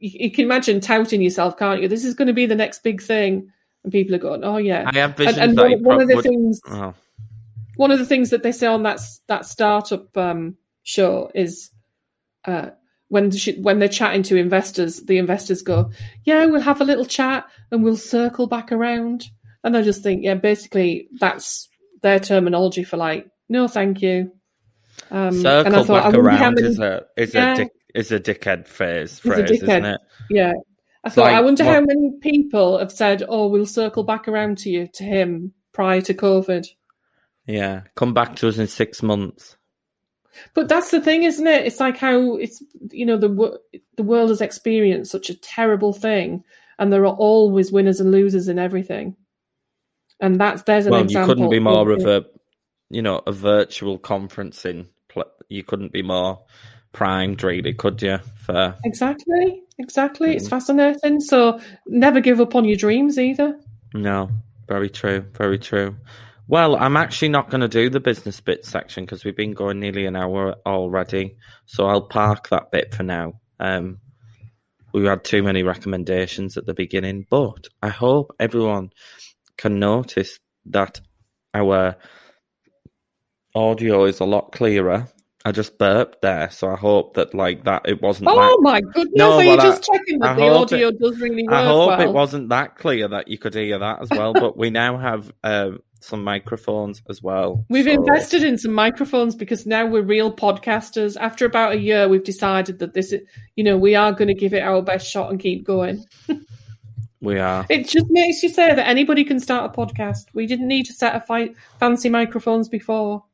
you, 0.00 0.26
you 0.26 0.30
can 0.30 0.44
imagine 0.44 0.80
touting 0.80 1.22
yourself, 1.22 1.56
can't 1.56 1.82
you? 1.82 1.88
This 1.88 2.04
is 2.04 2.14
going 2.14 2.28
to 2.28 2.34
be 2.34 2.46
the 2.46 2.54
next 2.54 2.82
big 2.82 3.02
thing 3.02 3.50
and 3.84 3.92
people 3.92 4.14
are 4.16 4.18
going, 4.18 4.42
"Oh 4.42 4.56
yeah." 4.56 4.84
I 4.86 4.98
have 4.98 5.16
visions. 5.16 5.38
And, 5.38 5.58
and 5.58 5.58
one, 5.58 5.82
one, 5.82 6.00
of 6.00 6.08
the 6.08 6.16
would... 6.16 6.24
things, 6.24 6.60
oh. 6.68 6.94
one 7.76 7.90
of 7.90 7.98
the 7.98 8.06
things 8.06 8.30
that 8.30 8.42
they 8.42 8.52
say 8.52 8.66
on 8.66 8.82
that 8.82 9.00
that 9.28 9.46
startup 9.46 10.16
um, 10.16 10.56
show 10.82 11.30
is 11.34 11.70
uh, 12.46 12.70
when 13.08 13.30
she, 13.30 13.60
when 13.60 13.78
they're 13.78 13.88
chatting 13.88 14.22
to 14.24 14.36
investors, 14.36 15.00
the 15.02 15.18
investors 15.18 15.62
go, 15.62 15.90
"Yeah, 16.24 16.46
we'll 16.46 16.62
have 16.62 16.80
a 16.80 16.84
little 16.84 17.04
chat 17.04 17.46
and 17.70 17.84
we'll 17.84 17.96
circle 17.96 18.46
back 18.46 18.72
around." 18.72 19.26
And 19.62 19.76
I 19.76 19.82
just 19.82 20.02
think, 20.02 20.24
yeah, 20.24 20.34
basically 20.34 21.08
that's 21.20 21.68
their 22.02 22.18
terminology 22.18 22.84
for 22.84 22.96
like, 22.96 23.28
"No, 23.48 23.68
thank 23.68 24.02
you." 24.02 24.32
Um, 25.10 25.42
circle 25.42 25.66
and 25.66 25.76
I 25.76 25.84
thought, 25.84 26.04
back 26.04 26.14
I 26.14 26.18
around 26.18 26.54
many, 26.54 26.68
is 26.68 26.78
a 26.78 27.04
is 27.16 27.34
yeah, 27.34 27.52
a 27.52 27.56
dick, 27.56 27.72
is 27.94 28.12
a 28.12 28.20
dickhead 28.20 28.66
phrase, 28.66 29.18
phrase 29.18 29.50
isn't 29.50 29.84
it? 29.84 30.00
Yeah, 30.30 30.52
I 31.04 31.10
thought, 31.10 31.26
like, 31.26 31.34
I 31.34 31.40
wonder 31.40 31.64
what, 31.64 31.74
how 31.74 31.80
many 31.80 32.12
people 32.20 32.78
have 32.78 32.92
said, 32.92 33.22
"Oh, 33.28 33.48
we'll 33.48 33.66
circle 33.66 34.04
back 34.04 34.26
around 34.28 34.58
to 34.58 34.70
you 34.70 34.88
to 34.94 35.04
him 35.04 35.52
prior 35.72 36.00
to 36.02 36.14
COVID." 36.14 36.66
Yeah, 37.46 37.82
come 37.94 38.14
back 38.14 38.36
to 38.36 38.48
us 38.48 38.58
in 38.58 38.66
six 38.66 39.02
months. 39.02 39.56
But 40.54 40.68
that's 40.68 40.90
the 40.90 41.00
thing, 41.00 41.22
isn't 41.24 41.46
it? 41.46 41.66
It's 41.66 41.80
like 41.80 41.96
how 41.96 42.36
it's 42.36 42.62
you 42.90 43.06
know 43.06 43.16
the 43.16 43.60
the 43.96 44.02
world 44.02 44.30
has 44.30 44.40
experienced 44.40 45.12
such 45.12 45.30
a 45.30 45.34
terrible 45.34 45.92
thing, 45.92 46.44
and 46.78 46.92
there 46.92 47.06
are 47.06 47.14
always 47.14 47.70
winners 47.70 48.00
and 48.00 48.10
losers 48.10 48.48
in 48.48 48.58
everything. 48.58 49.16
And 50.20 50.40
that's 50.40 50.62
there's 50.62 50.86
an 50.86 50.92
well, 50.92 51.02
example. 51.02 51.28
you 51.28 51.34
couldn't 51.34 51.50
be 51.50 51.60
more 51.60 51.90
of 51.90 52.06
a 52.06 52.24
you 52.90 53.02
know 53.02 53.20
a 53.26 53.32
virtual 53.32 53.98
conferencing. 53.98 54.88
You 55.48 55.62
couldn't 55.62 55.92
be 55.92 56.02
more 56.02 56.44
primed, 56.94 57.42
really, 57.42 57.74
could 57.74 58.00
you? 58.00 58.18
For 58.46 58.74
exactly, 58.84 59.62
exactly. 59.78 60.30
Mm. 60.30 60.36
It's 60.36 60.48
fascinating. 60.48 61.20
So 61.20 61.60
never 61.86 62.20
give 62.20 62.40
up 62.40 62.54
on 62.54 62.64
your 62.64 62.76
dreams 62.76 63.18
either. 63.18 63.58
No, 63.92 64.30
very 64.66 64.88
true, 64.88 65.26
very 65.34 65.58
true. 65.58 65.96
Well, 66.46 66.76
I'm 66.76 66.96
actually 66.96 67.30
not 67.30 67.50
going 67.50 67.62
to 67.62 67.68
do 67.68 67.88
the 67.88 68.00
business 68.00 68.40
bit 68.40 68.64
section 68.64 69.04
because 69.04 69.24
we've 69.24 69.36
been 69.36 69.52
going 69.52 69.80
nearly 69.80 70.06
an 70.06 70.16
hour 70.16 70.56
already. 70.66 71.36
So 71.66 71.86
I'll 71.86 72.06
park 72.06 72.48
that 72.48 72.70
bit 72.70 72.94
for 72.94 73.02
now. 73.02 73.40
Um, 73.58 73.98
we 74.92 75.06
had 75.06 75.24
too 75.24 75.42
many 75.42 75.62
recommendations 75.62 76.56
at 76.56 76.66
the 76.66 76.74
beginning, 76.74 77.26
but 77.28 77.66
I 77.82 77.88
hope 77.88 78.34
everyone 78.38 78.90
can 79.56 79.78
notice 79.78 80.38
that 80.66 81.00
our 81.54 81.96
audio 83.54 84.04
is 84.04 84.20
a 84.20 84.24
lot 84.24 84.52
clearer 84.52 85.08
I 85.46 85.52
just 85.52 85.76
burped 85.76 86.22
there, 86.22 86.50
so 86.50 86.70
I 86.70 86.76
hope 86.76 87.14
that 87.14 87.34
like 87.34 87.64
that 87.64 87.82
it 87.86 88.00
wasn't. 88.00 88.28
Oh 88.28 88.34
like, 88.62 88.82
my 88.84 88.92
goodness! 88.92 89.14
No, 89.14 89.32
Are 89.34 89.44
you 89.44 89.56
just 89.56 89.86
I, 89.90 89.96
checking 89.96 90.18
that 90.20 90.32
I 90.32 90.36
the 90.36 90.48
audio 90.48 90.88
it, 90.88 90.98
does 90.98 91.20
really 91.20 91.42
work? 91.42 91.54
I 91.54 91.64
hope 91.64 91.88
well? 91.88 92.00
it 92.00 92.12
wasn't 92.12 92.48
that 92.48 92.76
clear 92.76 93.08
that 93.08 93.28
you 93.28 93.36
could 93.36 93.54
hear 93.54 93.78
that 93.78 94.00
as 94.00 94.08
well. 94.10 94.32
but 94.32 94.56
we 94.56 94.70
now 94.70 94.96
have 94.96 95.30
um, 95.42 95.80
some 96.00 96.24
microphones 96.24 97.02
as 97.10 97.22
well. 97.22 97.66
We've 97.68 97.84
so. 97.84 97.92
invested 97.92 98.42
in 98.42 98.56
some 98.56 98.72
microphones 98.72 99.36
because 99.36 99.66
now 99.66 99.84
we're 99.84 100.02
real 100.02 100.34
podcasters. 100.34 101.14
After 101.20 101.44
about 101.44 101.72
a 101.72 101.78
year, 101.78 102.08
we've 102.08 102.24
decided 102.24 102.78
that 102.78 102.94
this 102.94 103.12
is, 103.12 103.20
you 103.54 103.64
know, 103.64 103.76
we 103.76 103.94
are 103.94 104.12
going 104.12 104.28
to 104.28 104.34
give 104.34 104.54
it 104.54 104.62
our 104.62 104.80
best 104.80 105.06
shot 105.06 105.30
and 105.30 105.38
keep 105.38 105.66
going. 105.66 106.06
we 107.20 107.38
are. 107.38 107.66
It 107.68 107.86
just 107.88 108.06
makes 108.08 108.42
you 108.42 108.48
say 108.48 108.74
that 108.74 108.86
anybody 108.86 109.24
can 109.24 109.40
start 109.40 109.70
a 109.70 109.78
podcast. 109.78 110.24
We 110.32 110.46
didn't 110.46 110.68
need 110.68 110.84
to 110.86 110.94
set 110.94 111.14
a 111.14 111.20
fi- 111.20 111.54
fancy 111.80 112.08
microphones 112.08 112.70
before. 112.70 113.24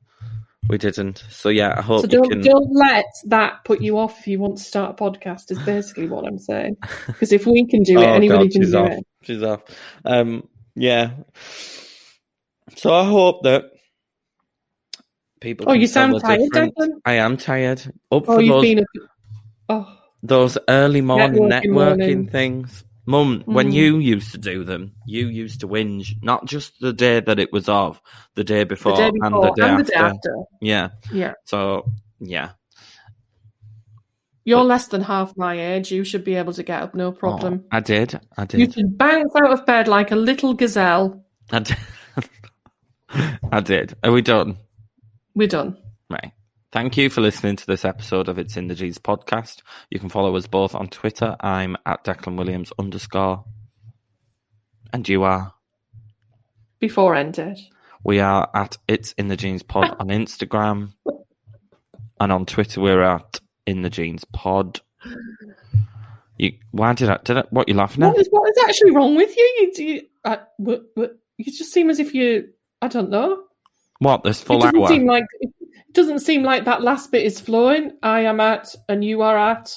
We 0.69 0.79
didn't. 0.79 1.25
So 1.31 1.49
yeah, 1.49 1.75
I 1.77 1.83
hope 1.83 2.03
so 2.03 2.07
don't, 2.07 2.31
can... 2.31 2.43
don't 2.43 2.73
let 2.73 3.07
that 3.27 3.65
put 3.65 3.81
you 3.81 3.99
off 3.99 4.21
if 4.21 4.27
you 4.27 4.39
want 4.39 4.59
to 4.59 4.63
start 4.63 5.01
a 5.01 5.03
podcast. 5.03 5.51
Is 5.51 5.59
basically 5.61 6.09
what 6.09 6.27
I'm 6.27 6.39
saying. 6.39 6.77
Because 7.07 7.33
if 7.33 7.47
we 7.47 7.67
can 7.67 7.83
do 7.83 7.99
it, 7.99 8.07
oh, 8.07 8.13
anybody 8.13 8.45
God, 8.45 8.53
can 8.53 8.71
do 8.71 8.79
off. 8.79 8.91
it. 8.91 9.07
She's 9.23 9.43
off. 9.43 9.63
Um, 10.05 10.49
yeah. 10.75 11.11
So 12.77 12.95
I 12.95 13.05
hope 13.05 13.43
that 13.43 13.65
people. 15.41 15.67
Oh, 15.69 15.73
you 15.73 15.87
sound 15.87 16.21
tired, 16.21 16.41
Declan? 16.53 16.89
I 17.05 17.15
am 17.15 17.37
tired. 17.37 17.81
Up 18.13 18.25
oh, 18.29 18.37
for 18.37 18.41
you've 18.41 18.55
those, 18.55 18.63
been. 18.63 18.79
A... 18.79 18.85
Oh. 19.71 19.97
Those 20.23 20.59
early 20.69 21.01
morning 21.01 21.43
networking, 21.43 21.65
networking 21.65 21.73
morning. 21.73 22.29
things. 22.29 22.85
Mum, 23.07 23.41
mm. 23.41 23.47
when 23.47 23.73
you 23.73 23.99
used 23.99 24.33
to 24.33 24.39
do 24.39 24.65
them, 24.65 24.93
you 25.07 25.27
used 25.27 25.61
to 25.61 25.69
whinge, 25.69 26.15
not 26.23 26.45
just 26.45 26.79
the 26.81 26.93
day 26.93 27.21
that 27.21 27.39
it 27.39 27.53
was 27.53 27.69
of, 27.69 28.01
the 28.35 28.45
day 28.45 28.65
before, 28.65 28.97
the 28.97 29.03
day 29.03 29.11
before 29.11 29.27
and, 29.27 29.35
the 29.35 29.53
day, 29.53 29.69
and 29.69 29.73
after. 29.73 29.85
the 29.85 29.91
day 29.91 29.99
after. 29.99 30.37
Yeah. 30.61 30.89
Yeah. 31.13 31.33
So, 31.45 31.91
yeah. 32.21 32.51
You're 34.45 34.61
but, 34.61 34.67
less 34.67 34.89
than 34.89 35.03
half 35.03 35.37
my 35.37 35.75
age. 35.75 35.91
You 35.91 36.05
should 36.05 36.25
be 36.25 36.35
able 36.35 36.53
to 36.55 36.63
get 36.63 36.83
up, 36.83 36.95
no 36.95 37.13
problem. 37.13 37.65
Oh, 37.65 37.69
I 37.77 37.81
did. 37.81 38.19
I 38.37 38.45
did. 38.45 38.61
You 38.61 38.71
should 38.71 38.97
bounce 38.97 39.33
out 39.37 39.53
of 39.53 39.67
bed 39.67 39.89
like 39.89 40.11
a 40.11 40.17
little 40.17 40.55
gazelle. 40.55 41.25
I 41.51 41.61
did. 41.61 41.77
I 43.53 43.61
did. 43.61 43.95
Are 44.03 44.13
we 44.13 44.23
done? 44.23 44.57
We're 45.35 45.49
done. 45.49 45.77
Right. 46.09 46.33
Thank 46.73 46.97
you 46.97 47.11
for 47.11 47.21
listening 47.21 47.57
to 47.57 47.67
this 47.67 47.85
episode 47.85 48.29
of 48.29 48.39
It's 48.39 48.57
in 48.57 48.69
the 48.69 48.77
Genes 48.77 48.99
podcast. 48.99 49.63
You 49.91 49.99
can 49.99 50.09
follow 50.09 50.37
us 50.37 50.47
both 50.47 50.77
on 50.77 50.87
Twitter. 50.87 51.35
I'm 51.41 51.77
at 51.85 52.05
Declan 52.05 52.37
Williams 52.37 52.73
underscore. 52.79 53.45
And 54.93 55.09
you 55.09 55.25
are? 55.25 55.53
Before 56.79 57.17
ended. 57.17 57.59
We 58.05 58.21
are 58.21 58.49
at 58.55 58.79
It's 58.87 59.11
in 59.13 59.27
the 59.27 59.37
Genes 59.37 59.65
pod 59.65 59.97
on 59.99 60.09
Instagram. 60.11 60.93
And 62.21 62.31
on 62.31 62.47
Twitter, 62.47 62.81
we're 62.81 63.03
at 63.03 63.41
In 63.67 63.83
the 63.83 63.91
Genes 63.91 64.25
pod. 64.25 64.81
You, 66.39 66.53
why 66.71 66.93
did 66.93 67.09
I, 67.09 67.19
did 67.25 67.39
I, 67.39 67.45
what 67.51 67.69
are 67.69 67.73
you 67.73 67.77
laughing 67.77 68.05
at? 68.05 68.11
What 68.11 68.21
is, 68.21 68.29
what 68.31 68.49
is 68.49 68.63
actually 68.63 68.93
wrong 68.93 69.17
with 69.17 69.37
you? 69.37 69.73
You, 69.77 69.85
you, 69.85 70.03
uh, 70.25 70.37
what, 70.59 70.85
what, 70.95 71.19
you 71.37 71.47
just 71.47 71.73
seem 71.73 71.91
as 71.91 71.99
if 71.99 72.15
you, 72.15 72.51
I 72.81 72.87
don't 72.87 73.11
know. 73.11 73.43
What, 73.99 74.23
this 74.23 74.41
full 74.41 74.65
it 74.65 74.73
hour? 74.73 74.87
Seem 74.87 75.07
like, 75.07 75.25
it 75.41 75.53
doesn't 75.95 76.21
seem 76.21 76.43
like 76.43 76.65
that 76.65 76.83
last 76.83 77.11
bit 77.13 77.25
is 77.25 77.41
flowing. 77.41 77.93
I 78.03 78.21
am 78.21 78.41
at, 78.41 78.75
and 78.89 79.05
you 79.05 79.23
are 79.23 79.37
at, 79.39 79.77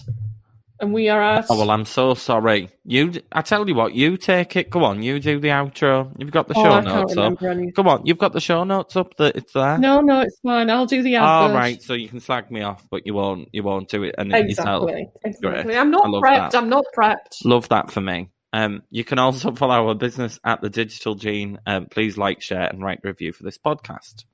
and 0.80 0.94
we 0.94 1.10
are 1.10 1.22
at. 1.22 1.46
Oh 1.50 1.58
well, 1.58 1.72
I'm 1.72 1.86
so 1.86 2.14
sorry. 2.14 2.70
You, 2.86 3.14
I 3.32 3.42
tell 3.42 3.68
you 3.68 3.76
what, 3.76 3.94
you 3.94 4.18
take 4.18 4.56
it. 4.56 4.70
Go 4.70 4.84
on, 4.84 5.02
you 5.04 5.20
do 5.20 5.40
the 5.40 5.50
outro. 5.50 6.14
You've 6.18 6.32
got 6.32 6.48
the 6.48 6.54
Oh, 6.58 6.64
show 6.64 6.72
I 6.72 6.82
notes 6.82 7.16
up. 7.18 7.40
Come 7.76 7.88
on, 7.88 8.06
you've 8.06 8.18
got 8.18 8.34
the 8.34 8.42
show 8.42 8.64
notes 8.64 8.96
up. 8.96 9.16
That 9.18 9.36
it's 9.36 9.54
there. 9.54 9.78
No, 9.78 10.02
no, 10.02 10.22
it's 10.22 10.40
fine. 10.40 10.70
I'll 10.70 10.86
do 10.86 11.02
the 11.02 11.18
All 11.18 11.46
advert. 11.46 11.56
right, 11.58 11.82
so 11.82 11.94
you 11.94 12.10
can 12.10 12.20
slag 12.20 12.52
me 12.52 12.62
off, 12.62 12.86
but 12.90 13.06
you 13.06 13.14
won't. 13.14 13.50
You 13.54 13.64
won't 13.64 13.90
do 13.90 14.04
it 14.04 14.16
and 14.18 14.34
it 14.34 14.50
yourself. 14.50 14.90
Exactly. 14.90 15.10
Exactly. 15.26 15.64
Great. 15.64 15.78
I'm 15.78 15.92
not 15.92 16.06
prepped. 16.06 16.52
that. 16.52 16.56
I'm 16.56 16.70
not 16.70 16.86
prepped. 16.98 17.46
Love 17.46 17.70
that 17.70 17.92
for 17.92 18.02
me. 18.02 18.30
Um, 18.52 18.84
you 18.92 19.04
can 19.04 19.18
also 19.18 19.52
follow 19.54 19.88
our 19.88 19.96
business 19.96 20.40
at 20.44 20.62
the 20.62 20.70
Digital 20.70 21.16
Gene. 21.16 21.60
Um, 21.66 21.88
please 21.88 22.18
like, 22.20 22.42
share, 22.42 22.68
and 22.68 22.84
write 22.84 23.00
a 23.04 23.08
review 23.08 23.32
for 23.34 23.42
this 23.44 23.58
podcast. 23.58 24.26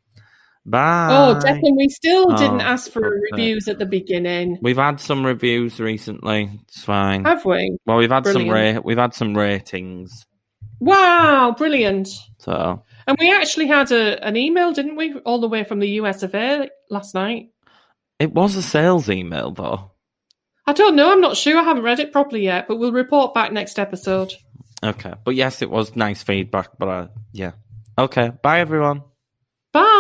Bye. 0.66 1.08
Oh, 1.12 1.40
Declan, 1.42 1.78
we 1.78 1.90
still 1.90 2.28
Oh, 2.32 2.38
didn't 2.38 2.62
ask 2.62 2.92
for 2.92 3.02
reviews 3.32 3.68
at 3.68 3.80
the 3.80 3.86
beginning, 3.86 4.60
We've 4.62 4.78
had 4.78 5.00
some 5.00 5.26
reviews 5.26 5.80
recently. 5.80 6.50
It's 6.64 6.84
fine. 6.84 7.26
have 7.26 7.44
we? 7.46 7.78
Well, 7.86 7.98
we've 7.98 8.12
had 8.12 8.26
some 8.28 8.50
ra- 8.50 8.80
we've 8.84 8.98
had 8.98 9.14
some 9.14 9.36
ratings. 9.36 10.26
Wow, 10.80 11.56
brilliant. 11.58 12.10
So 12.40 12.84
And 13.08 13.18
we 13.20 13.34
actually 13.34 13.68
had 13.68 13.92
a, 13.92 14.24
an 14.26 14.38
email, 14.38 14.72
didn't 14.72 14.96
we, 14.96 15.14
all 15.26 15.40
the 15.42 15.48
way 15.50 15.64
from 15.64 15.80
the 15.80 15.90
US 16.02 16.24
of 16.24 16.36
A 16.36 16.70
last 16.90 17.14
night? 17.16 17.50
it 18.20 18.34
was 18.34 18.56
a 18.56 18.62
sales 18.62 19.10
email 19.10 19.52
though. 19.52 19.92
I 20.68 20.74
don't 20.74 20.96
know. 20.96 21.12
I'm 21.12 21.22
not 21.22 21.38
sure. 21.38 21.58
I 21.58 21.64
haven't 21.64 21.84
read 21.84 22.00
it 22.00 22.12
properly 22.12 22.44
yet, 22.44 22.68
but 22.68 22.78
we'll 22.78 22.92
report 22.92 23.34
back 23.34 23.52
next 23.52 23.80
episode. 23.80 24.34
Okay, 24.84 25.14
but 25.26 25.36
yes, 25.36 25.62
it 25.62 25.70
was 25.70 25.96
nice 25.96 26.22
feedback. 26.22 26.78
But 26.78 26.88
uh, 26.90 27.08
yeah, 27.32 27.54
okay. 27.98 28.32
Bye 28.44 28.60
everyone 28.60 29.02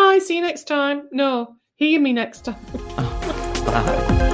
bye, 0.10 0.20
see 0.20 0.36
you 0.36 0.41
next 0.41 0.66
time. 0.66 1.07
No, 1.12 1.55
hear 1.76 1.99
me 1.99 2.14
next 2.14 2.45
time. 2.45 2.55
oh, 2.97 3.64
bye. 3.66 4.30